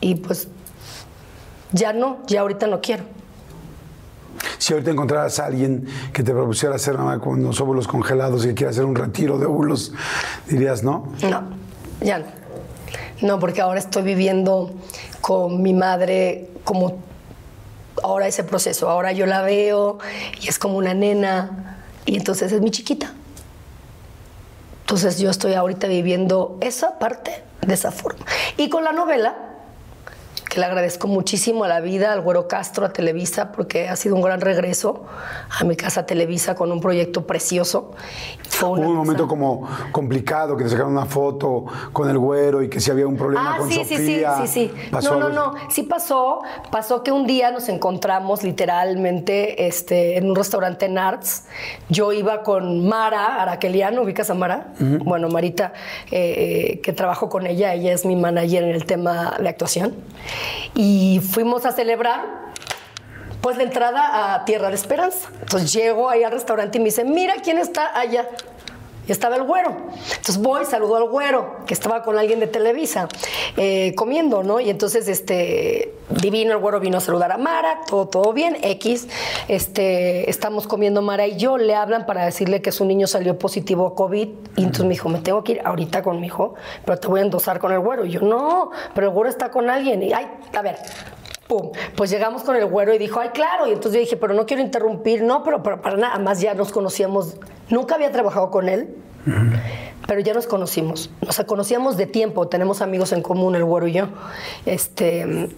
[0.02, 0.48] Y pues
[1.72, 3.04] ya no, ya ahorita no quiero.
[4.58, 8.50] Si ahorita encontraras a alguien que te propusiera ser mamá con los óvulos congelados y
[8.50, 9.94] que quiera hacer un retiro de óvulos,
[10.48, 11.14] dirías no.
[11.24, 11.44] No,
[12.02, 12.26] ya no.
[13.22, 14.72] No, porque ahora estoy viviendo
[15.22, 16.98] con mi madre como
[18.04, 18.90] ahora ese proceso.
[18.90, 19.98] Ahora yo la veo
[20.42, 21.77] y es como una nena
[22.08, 23.12] y entonces es mi chiquita.
[24.82, 28.26] Entonces yo estoy ahorita viviendo esa parte de esa forma.
[28.56, 29.36] Y con la novela,
[30.50, 34.16] que le agradezco muchísimo a la vida, al Güero Castro, a Televisa, porque ha sido
[34.16, 35.04] un gran regreso
[35.60, 37.92] a mi casa Televisa con un proyecto precioso.
[38.62, 42.70] Hubo un cosa- momento como complicado que te sacaron una foto con el güero y
[42.70, 44.36] que si había un problema Ah, con sí, sí, sí, Sofía.
[44.42, 44.72] sí, sí.
[44.92, 45.54] Pasó No, no, no.
[45.70, 46.42] Sí pasó.
[46.72, 51.46] Pasó que un día nos encontramos literalmente este, en un restaurante en Arts.
[51.90, 54.74] Yo iba con Mara Araqueliano, ¿ubicas a Mara?
[54.80, 55.74] Bueno, Marita,
[56.12, 59.94] eh, que trabajo con ella, ella es mi manager en el tema de actuación.
[60.76, 62.48] Y fuimos a celebrar
[63.42, 65.30] pues la entrada a Tierra de Esperanza.
[65.42, 68.28] Entonces llego ahí al restaurante y me dice, mira quién está allá.
[69.08, 69.76] Y estaba el güero.
[70.16, 73.08] Entonces voy, saludo al güero, que estaba con alguien de Televisa,
[73.56, 74.60] eh, comiendo, ¿no?
[74.60, 79.08] Y entonces, este, divino, el güero vino a saludar a Mara, todo, todo bien, X.
[79.48, 83.88] Este, estamos comiendo Mara y yo, le hablan para decirle que su niño salió positivo
[83.88, 84.28] a COVID.
[84.56, 86.56] Y entonces me dijo, me tengo que ir ahorita con mi hijo,
[86.86, 88.06] pero te voy a endosar con el güero.
[88.06, 90.04] Y yo, no, pero el güero está con alguien.
[90.04, 90.78] Y, ay, a ver,
[91.48, 91.72] Pum.
[91.96, 93.68] Pues llegamos con el güero y dijo, ay, claro.
[93.68, 95.24] Y entonces yo dije, pero no quiero interrumpir.
[95.24, 97.38] No, pero, para nada más ya nos conocíamos.
[97.70, 98.96] Nunca había trabajado con él,
[100.08, 101.10] pero ya nos conocimos.
[101.26, 102.48] O sea, conocíamos de tiempo.
[102.48, 104.08] Tenemos amigos en común, el güero y yo.
[104.66, 105.50] Este.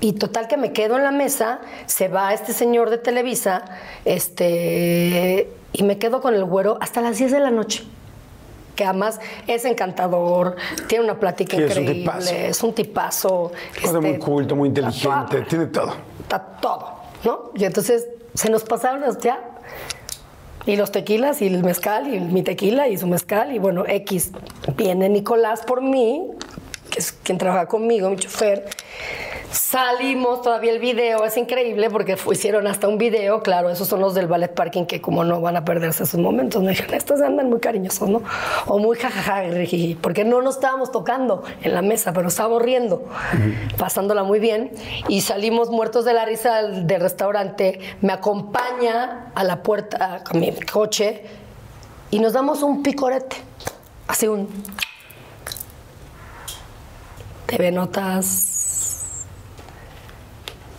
[0.00, 3.64] Y total que me quedo en la mesa, se va este señor de Televisa,
[4.04, 7.84] este, y me quedo con el güero hasta las 10 de la noche.
[8.76, 12.34] Que además es encantador, tiene una plática Sí, es un increíble, tipazo.
[12.34, 13.52] es un tipazo.
[13.82, 15.94] Cosa muy este, culto, muy inteligente, tiene todo.
[16.20, 17.50] Está todo, ¿no?
[17.54, 19.40] Y entonces se nos pasaron los ya.
[20.66, 24.32] Y los tequilas y el mezcal y mi tequila y su mezcal y bueno, X.
[24.76, 26.28] Viene Nicolás por mí,
[26.90, 28.68] que es quien trabaja conmigo, mi chofer.
[29.56, 34.14] Salimos todavía el video, es increíble porque hicieron hasta un video, claro, esos son los
[34.14, 37.48] del ballet parking que como no van a perderse esos momentos, me dijeron, estos andan
[37.48, 38.22] muy cariñosos, ¿no?
[38.66, 39.44] O muy jajaja,
[40.02, 43.08] porque no nos estábamos tocando en la mesa, pero estábamos riendo,
[43.78, 44.72] pasándola muy bien
[45.08, 50.38] y salimos muertos de la risa del, del restaurante, me acompaña a la puerta con
[50.38, 51.22] mi coche
[52.10, 53.36] y nos damos un picorete,
[54.06, 54.48] así un...
[57.46, 58.55] TV Notas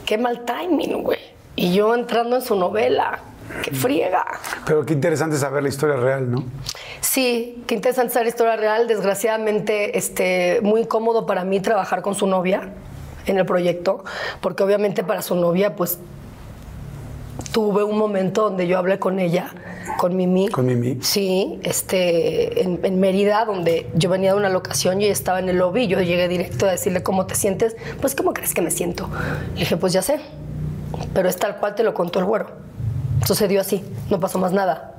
[0.07, 1.19] qué mal timing, güey.
[1.55, 3.19] Y yo entrando en su novela,
[3.61, 4.25] qué friega.
[4.65, 6.45] Pero qué interesante saber la historia real, ¿no?
[7.01, 8.88] Sí, qué interesante esa historia real.
[8.88, 12.69] Desgraciadamente, este, muy incómodo para mí trabajar con su novia
[13.25, 14.05] en el proyecto,
[14.39, 15.99] porque obviamente para su novia, pues
[17.57, 19.49] tuve un momento donde yo hablé con ella,
[19.97, 20.47] con Mimi.
[20.49, 20.99] Con Mimi.
[21.01, 25.49] Sí, este, en, en Mérida, donde yo venía de una locación y ella estaba en
[25.49, 25.88] el lobby.
[25.88, 27.75] Yo llegué directo a decirle cómo te sientes.
[27.99, 29.09] Pues, ¿cómo crees que me siento?
[29.55, 30.19] Le dije, pues ya sé,
[31.15, 32.45] pero es tal cual te lo contó el güero.
[33.25, 34.93] Sucedió así, no pasó más nada.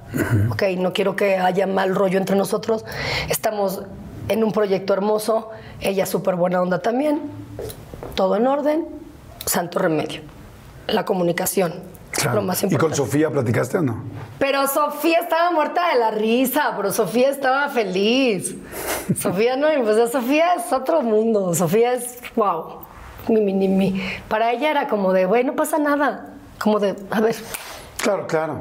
[0.50, 2.84] Ok, no quiero que haya mal rollo entre nosotros.
[3.28, 3.84] Estamos
[4.28, 7.20] en un proyecto hermoso, ella súper buena onda también,
[8.16, 8.84] todo en orden,
[9.46, 10.22] santo remedio.
[10.88, 11.74] La comunicación,
[12.34, 12.94] lo más ¿Y con.
[12.94, 14.02] Sofía platicaste o no?
[14.38, 18.54] Pero Sofía estaba muerta de la risa, pero Sofía estaba feliz.
[19.18, 21.54] Sofía no, pues Sofía es otro mundo.
[21.54, 22.80] Sofía es, wow,
[23.28, 24.02] mi, mi, mi, mi.
[24.28, 26.34] Para ella era como de, güey, no pasa nada.
[26.58, 27.36] Como de, a ver,
[27.98, 28.60] Claro, claro.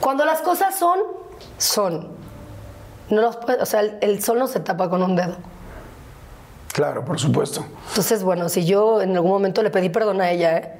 [0.00, 0.98] cuando las cosas son,
[1.58, 2.08] son.
[3.10, 5.36] No los puede- o sea, el, el sol no se tapa con un dedo.
[6.72, 7.64] Claro, por supuesto.
[7.88, 10.72] Entonces, bueno, si yo en algún momento le pedí perdón a ella, ¿eh?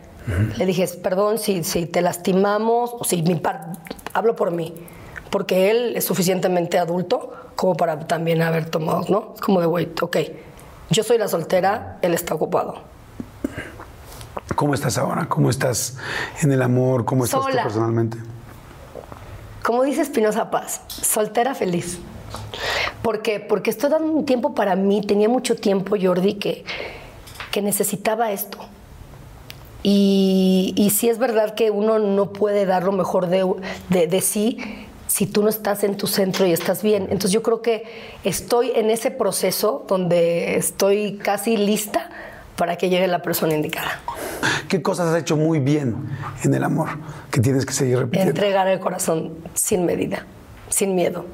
[0.57, 3.73] Le dije, perdón si, si te lastimamos, o si mi par-
[4.13, 4.75] hablo por mí,
[5.31, 9.33] porque él es suficientemente adulto como para también haber tomado, ¿no?
[9.35, 10.17] Es como de, güey, ok,
[10.91, 12.83] yo soy la soltera, él está ocupado.
[14.55, 15.27] ¿Cómo estás ahora?
[15.29, 15.97] ¿Cómo estás
[16.43, 17.05] en el amor?
[17.05, 18.19] ¿Cómo estás tú personalmente?
[19.63, 21.99] Como dice Espinosa Paz, soltera feliz.
[23.03, 23.41] ¿Por qué?
[23.41, 25.01] Porque estoy dando un tiempo para mí.
[25.03, 26.65] Tenía mucho tiempo, Jordi, que,
[27.51, 28.59] que necesitaba esto.
[29.89, 33.47] Y, y sí es verdad que uno no puede dar lo mejor de,
[33.89, 34.59] de- de sí
[35.07, 37.05] si tú no estás en tu centro y estás bien.
[37.05, 37.85] Entonces yo creo que
[38.25, 42.11] estoy en ese proceso donde estoy casi lista
[42.57, 44.01] para que llegue la persona indicada.
[44.69, 45.95] ¿Qué cosas has hecho muy bien
[46.43, 46.89] en el amor
[47.31, 48.31] que tienes que seguir repitiendo?
[48.31, 50.27] Entregar el corazón sin medida,
[50.69, 51.27] sin miedo.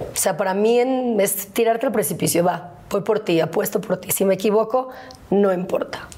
[0.00, 3.98] O sea, para mí en- es tirarte al precipicio, va, voy por ti, apuesto por
[3.98, 4.10] ti.
[4.10, 4.88] Si me equivoco,
[5.28, 6.08] no importa.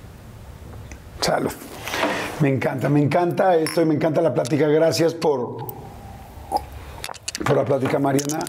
[1.20, 1.52] Salud.
[2.40, 4.66] Me encanta, me encanta esto y me encanta la plática.
[4.66, 5.58] Gracias por,
[7.44, 8.40] por la plática, Mariana.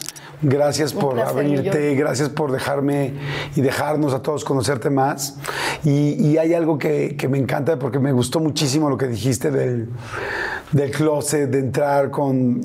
[0.44, 2.00] Gracias por placer, abrirte, yo.
[2.00, 3.14] gracias por dejarme
[3.56, 5.38] y dejarnos a todos conocerte más.
[5.84, 9.52] Y, y hay algo que, que me encanta porque me gustó muchísimo lo que dijiste
[9.52, 9.90] del,
[10.72, 12.62] del closet, de entrar con,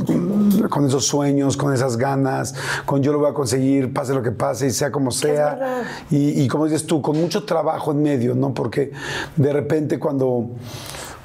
[0.70, 2.54] con esos sueños, con esas ganas,
[2.86, 5.84] con yo lo voy a conseguir, pase lo que pase y sea como sea.
[6.10, 8.54] Y, y como dices tú, con mucho trabajo en medio, ¿no?
[8.54, 8.90] Porque
[9.36, 10.48] de repente cuando,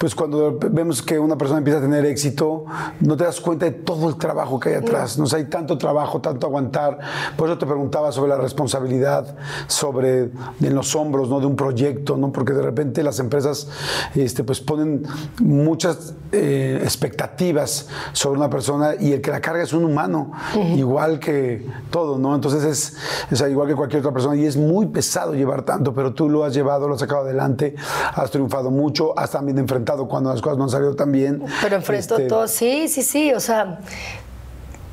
[0.02, 2.66] pues cuando vemos que una persona empieza a tener éxito,
[3.02, 5.20] no te das cuenta de todo el trabajo que hay atrás.
[5.20, 5.26] ¿no?
[5.26, 6.98] O sea, hay tanto trabajo, tanto aguantar.
[7.38, 9.38] Por eso te preguntaba sobre la responsabilidad,
[9.68, 11.40] sobre en los hombros, ¿no?
[11.40, 12.32] De un proyecto, ¿no?
[12.32, 13.68] Porque de repente las empresas,
[14.16, 15.04] este, pues ponen
[15.40, 20.32] muchas eh, expectativas sobre una persona y el que la carga es un humano,
[20.76, 22.34] igual que todo, ¿no?
[22.34, 26.12] Entonces es, sea, igual que cualquier otra persona y es muy pesado llevar tanto, pero
[26.12, 27.76] tú lo has llevado, lo has sacado adelante,
[28.16, 31.44] has triunfado mucho, has también enfrentado cuando las cosas no han salido tan bien.
[31.62, 33.80] Pero enfrento Este, todo, sí, sí, sí, o sea,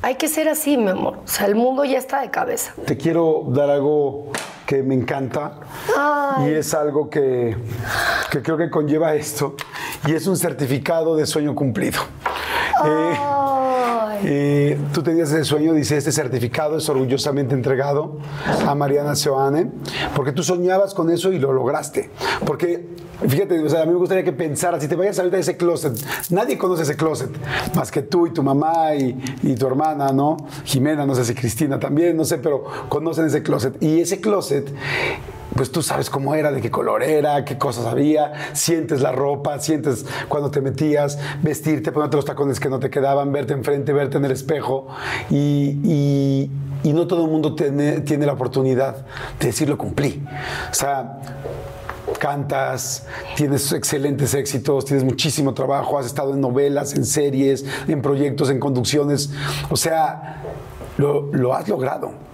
[0.01, 1.19] hay que ser así, mi amor.
[1.23, 2.73] O sea, el mundo ya está de cabeza.
[2.85, 4.31] Te quiero dar algo
[4.65, 5.53] que me encanta
[6.41, 7.57] y es algo que,
[8.31, 9.55] que creo que conlleva esto
[10.05, 12.01] y es un certificado de sueño cumplido.
[12.85, 13.19] Eh.
[14.23, 18.17] Eh, tú tenías ese sueño, dice, este certificado es orgullosamente entregado
[18.67, 19.71] a Mariana Seoane,
[20.15, 22.09] porque tú soñabas con eso y lo lograste.
[22.45, 22.87] Porque,
[23.27, 25.57] fíjate, o sea, a mí me gustaría que pensaras, si te vayas ahorita a ese
[25.57, 25.93] closet,
[26.29, 27.29] nadie conoce ese closet,
[27.75, 30.37] más que tú y tu mamá y, y tu hermana, ¿no?
[30.65, 33.81] Jimena, no sé si Cristina también, no sé, pero conocen ese closet.
[33.81, 34.69] Y ese closet
[35.55, 39.59] pues tú sabes cómo era, de qué color era, qué cosas había, sientes la ropa,
[39.59, 44.17] sientes cuando te metías, vestirte, ponerte los tacones que no te quedaban, verte enfrente, verte
[44.17, 44.87] en el espejo
[45.29, 46.49] y,
[46.83, 49.05] no todo el mundo tiene, la oportunidad
[49.39, 50.21] de decir lo cumplí.
[50.69, 51.19] O sea,
[52.19, 53.05] cantas,
[53.35, 58.59] tienes excelentes éxitos, tienes muchísimo trabajo, has estado en novelas, en series, en proyectos, en
[58.59, 59.31] conducciones,
[59.69, 60.41] o sea,
[60.97, 62.28] lo has logrado.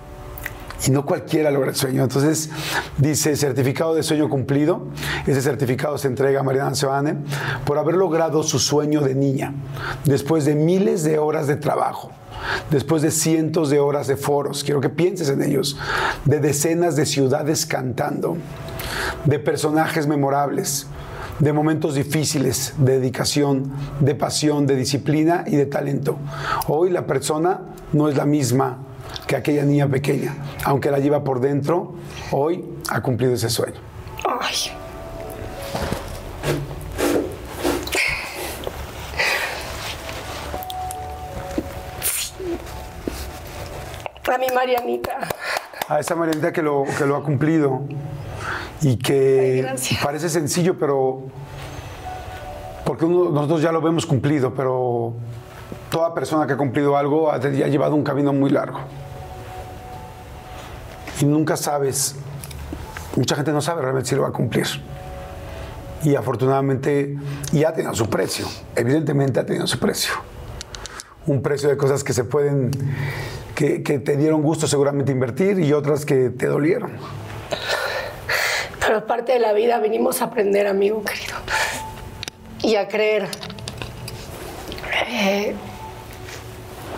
[0.87, 2.03] Y no cualquiera logra el sueño.
[2.03, 2.49] Entonces,
[2.97, 4.87] dice certificado de sueño cumplido.
[5.25, 7.17] Ese certificado se entrega a Mariana Seoane
[7.65, 9.53] por haber logrado su sueño de niña,
[10.05, 12.11] después de miles de horas de trabajo,
[12.69, 15.77] después de cientos de horas de foros, quiero que pienses en ellos,
[16.25, 18.37] de decenas de ciudades cantando,
[19.25, 20.87] de personajes memorables,
[21.39, 26.17] de momentos difíciles, de dedicación, de pasión, de disciplina y de talento.
[26.67, 28.84] Hoy la persona no es la misma
[29.27, 31.93] que aquella niña pequeña, aunque la lleva por dentro,
[32.31, 33.79] hoy ha cumplido ese sueño.
[34.39, 34.55] Ay.
[44.33, 45.27] A mi Marianita.
[45.87, 47.81] A esa Marianita que lo, que lo ha cumplido
[48.81, 51.21] y que Ay, parece sencillo, pero
[52.85, 55.13] porque uno- nosotros ya lo vemos cumplido, pero
[55.89, 58.79] toda persona que ha cumplido algo ha, ha llevado un camino muy largo.
[61.21, 62.15] Y nunca sabes,
[63.15, 64.67] mucha gente no sabe realmente si lo va a cumplir.
[66.03, 67.17] Y afortunadamente,
[67.51, 70.13] y ha tenido su precio, evidentemente ha tenido su precio.
[71.27, 72.69] un precio de cosas que se pueden,
[73.55, 76.91] que, te dieron gusto seguramente invertir y otras que te dolieron.
[78.79, 81.33] Pero parte de la vida venimos a aprender, amigo querido.
[82.61, 83.27] Y a creer.
[85.09, 85.55] Eh,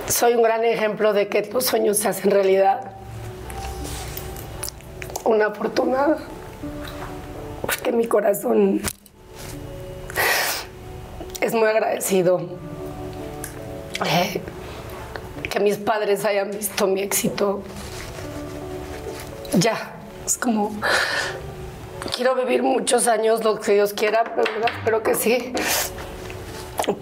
[0.07, 2.96] soy un gran ejemplo de que tus sueños se hacen realidad.
[5.27, 6.17] Una afortunada.
[7.61, 8.81] Porque mi corazón
[11.41, 12.41] es muy agradecido.
[14.05, 14.41] Eh,
[15.49, 17.61] que mis padres hayan visto mi éxito.
[19.57, 19.95] Ya,
[20.25, 20.71] es como
[22.15, 25.53] quiero vivir muchos años, lo que Dios quiera, pero espero que sí.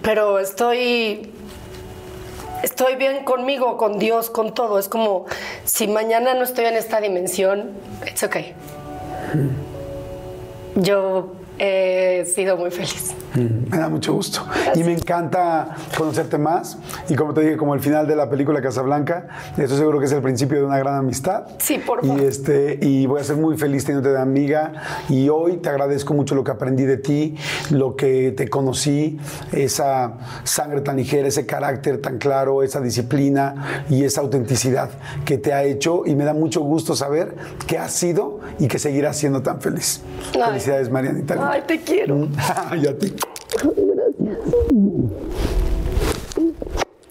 [0.02, 1.32] Pero estoy
[2.62, 4.78] estoy bien conmigo, con Dios, con todo.
[4.78, 5.26] Es como
[5.64, 7.72] si mañana no estoy en esta dimensión,
[8.06, 8.54] it's okay.
[10.74, 13.14] Yo he sido muy feliz.
[13.36, 14.46] Mm, me da mucho gusto.
[14.74, 16.78] Y me encanta conocerte más.
[17.08, 20.12] Y como te dije, como el final de la película Casablanca, esto seguro que es
[20.12, 21.44] el principio de una gran amistad.
[21.58, 22.20] Sí, por favor.
[22.20, 24.72] Y, este, y voy a ser muy feliz teniéndote de amiga.
[25.08, 27.36] Y hoy te agradezco mucho lo que aprendí de ti,
[27.70, 29.18] lo que te conocí,
[29.52, 30.14] esa
[30.44, 34.90] sangre tan ligera, ese carácter tan claro, esa disciplina y esa autenticidad
[35.24, 36.04] que te ha hecho.
[36.06, 37.34] Y me da mucho gusto saber
[37.66, 40.00] que has sido y que seguirás siendo tan feliz.
[40.32, 41.50] Felicidades, Marianita.
[41.50, 42.28] Ay, te quiero.
[42.82, 43.14] y a ti.
[43.62, 45.55] Gracias.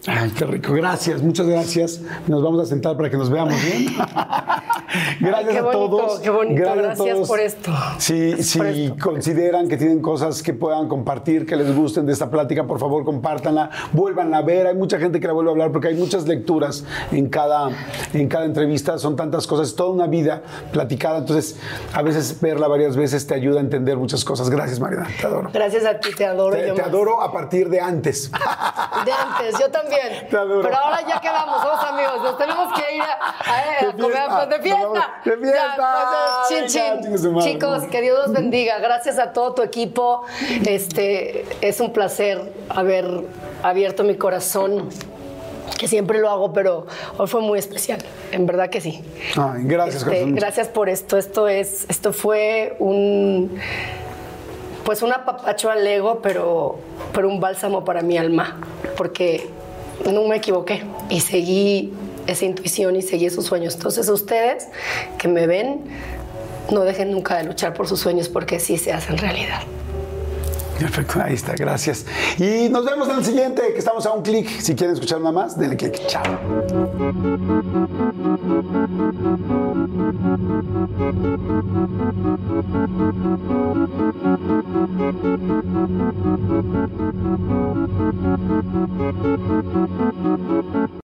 [0.08, 0.74] Ay, qué rico.
[0.74, 2.02] Gracias, muchas gracias.
[2.28, 3.88] Nos vamos a sentar para que nos veamos bien.
[5.20, 6.20] gracias qué a todos.
[6.20, 7.28] Qué bonito, gracias, a todos.
[7.28, 7.72] por esto.
[7.98, 8.96] Si, si por esto.
[9.02, 13.04] consideran que tienen cosas que puedan compartir, que les gusten de esta plática, por favor,
[13.04, 14.68] compártanla, vuélvanla a ver.
[14.68, 17.70] Hay mucha gente que la vuelve a hablar porque hay muchas lecturas en cada,
[18.14, 19.00] en cada entrevista.
[19.00, 21.20] Son tantas cosas, toda una vida platicada.
[21.20, 21.58] Entonces,
[21.94, 24.50] a veces verla varias veces te ayuda a entender muchas cosas.
[24.52, 25.08] Gracias, Mariana.
[25.20, 25.50] Te adoro.
[25.52, 26.56] Gracias a ti, te adoro.
[26.56, 26.90] Te, yo te más.
[26.90, 28.32] adoro a partir de antes.
[28.32, 29.95] De antes, yo también.
[30.30, 32.22] Pero ahora ya quedamos, somos amigos.
[32.24, 35.14] Nos tenemos que ir a, a- a De comer pues, de fiesta.
[35.26, 35.76] De fiesta.
[35.78, 37.40] Ya, pues, chin, chin.
[37.42, 38.80] Chicos, que Dios los bendiga.
[38.80, 40.24] Gracias a todo tu equipo.
[40.66, 43.06] Este es un placer haber
[43.64, 44.90] abierto mi corazón.
[45.80, 46.86] Que siempre lo hago, pero
[47.18, 48.00] hoy fue muy especial.
[48.32, 49.04] En verdad que sí.
[49.36, 51.18] Ay, gracias, Este, gracias por esto.
[51.18, 53.60] Esto es, esto fue un,
[54.86, 56.78] pues un apapacho al ego, pero,
[57.14, 58.58] pero un bálsamo para mi alma,
[58.96, 59.50] porque
[60.12, 61.94] no me equivoqué y seguí
[62.28, 63.76] esa intuición y seguí esos sueños.
[63.76, 64.68] Entonces, ustedes
[65.18, 65.82] que me ven,
[66.72, 69.62] no dejen nunca de luchar por sus sueños, porque sí se hacen realidad.
[70.80, 72.06] Perfecto, ahí está, gracias.
[72.38, 74.48] Y nos vemos en el siguiente, que estamos a un clic.
[74.60, 76.00] Si quieren escuchar nada más, denle clic.
[76.08, 76.24] Chao.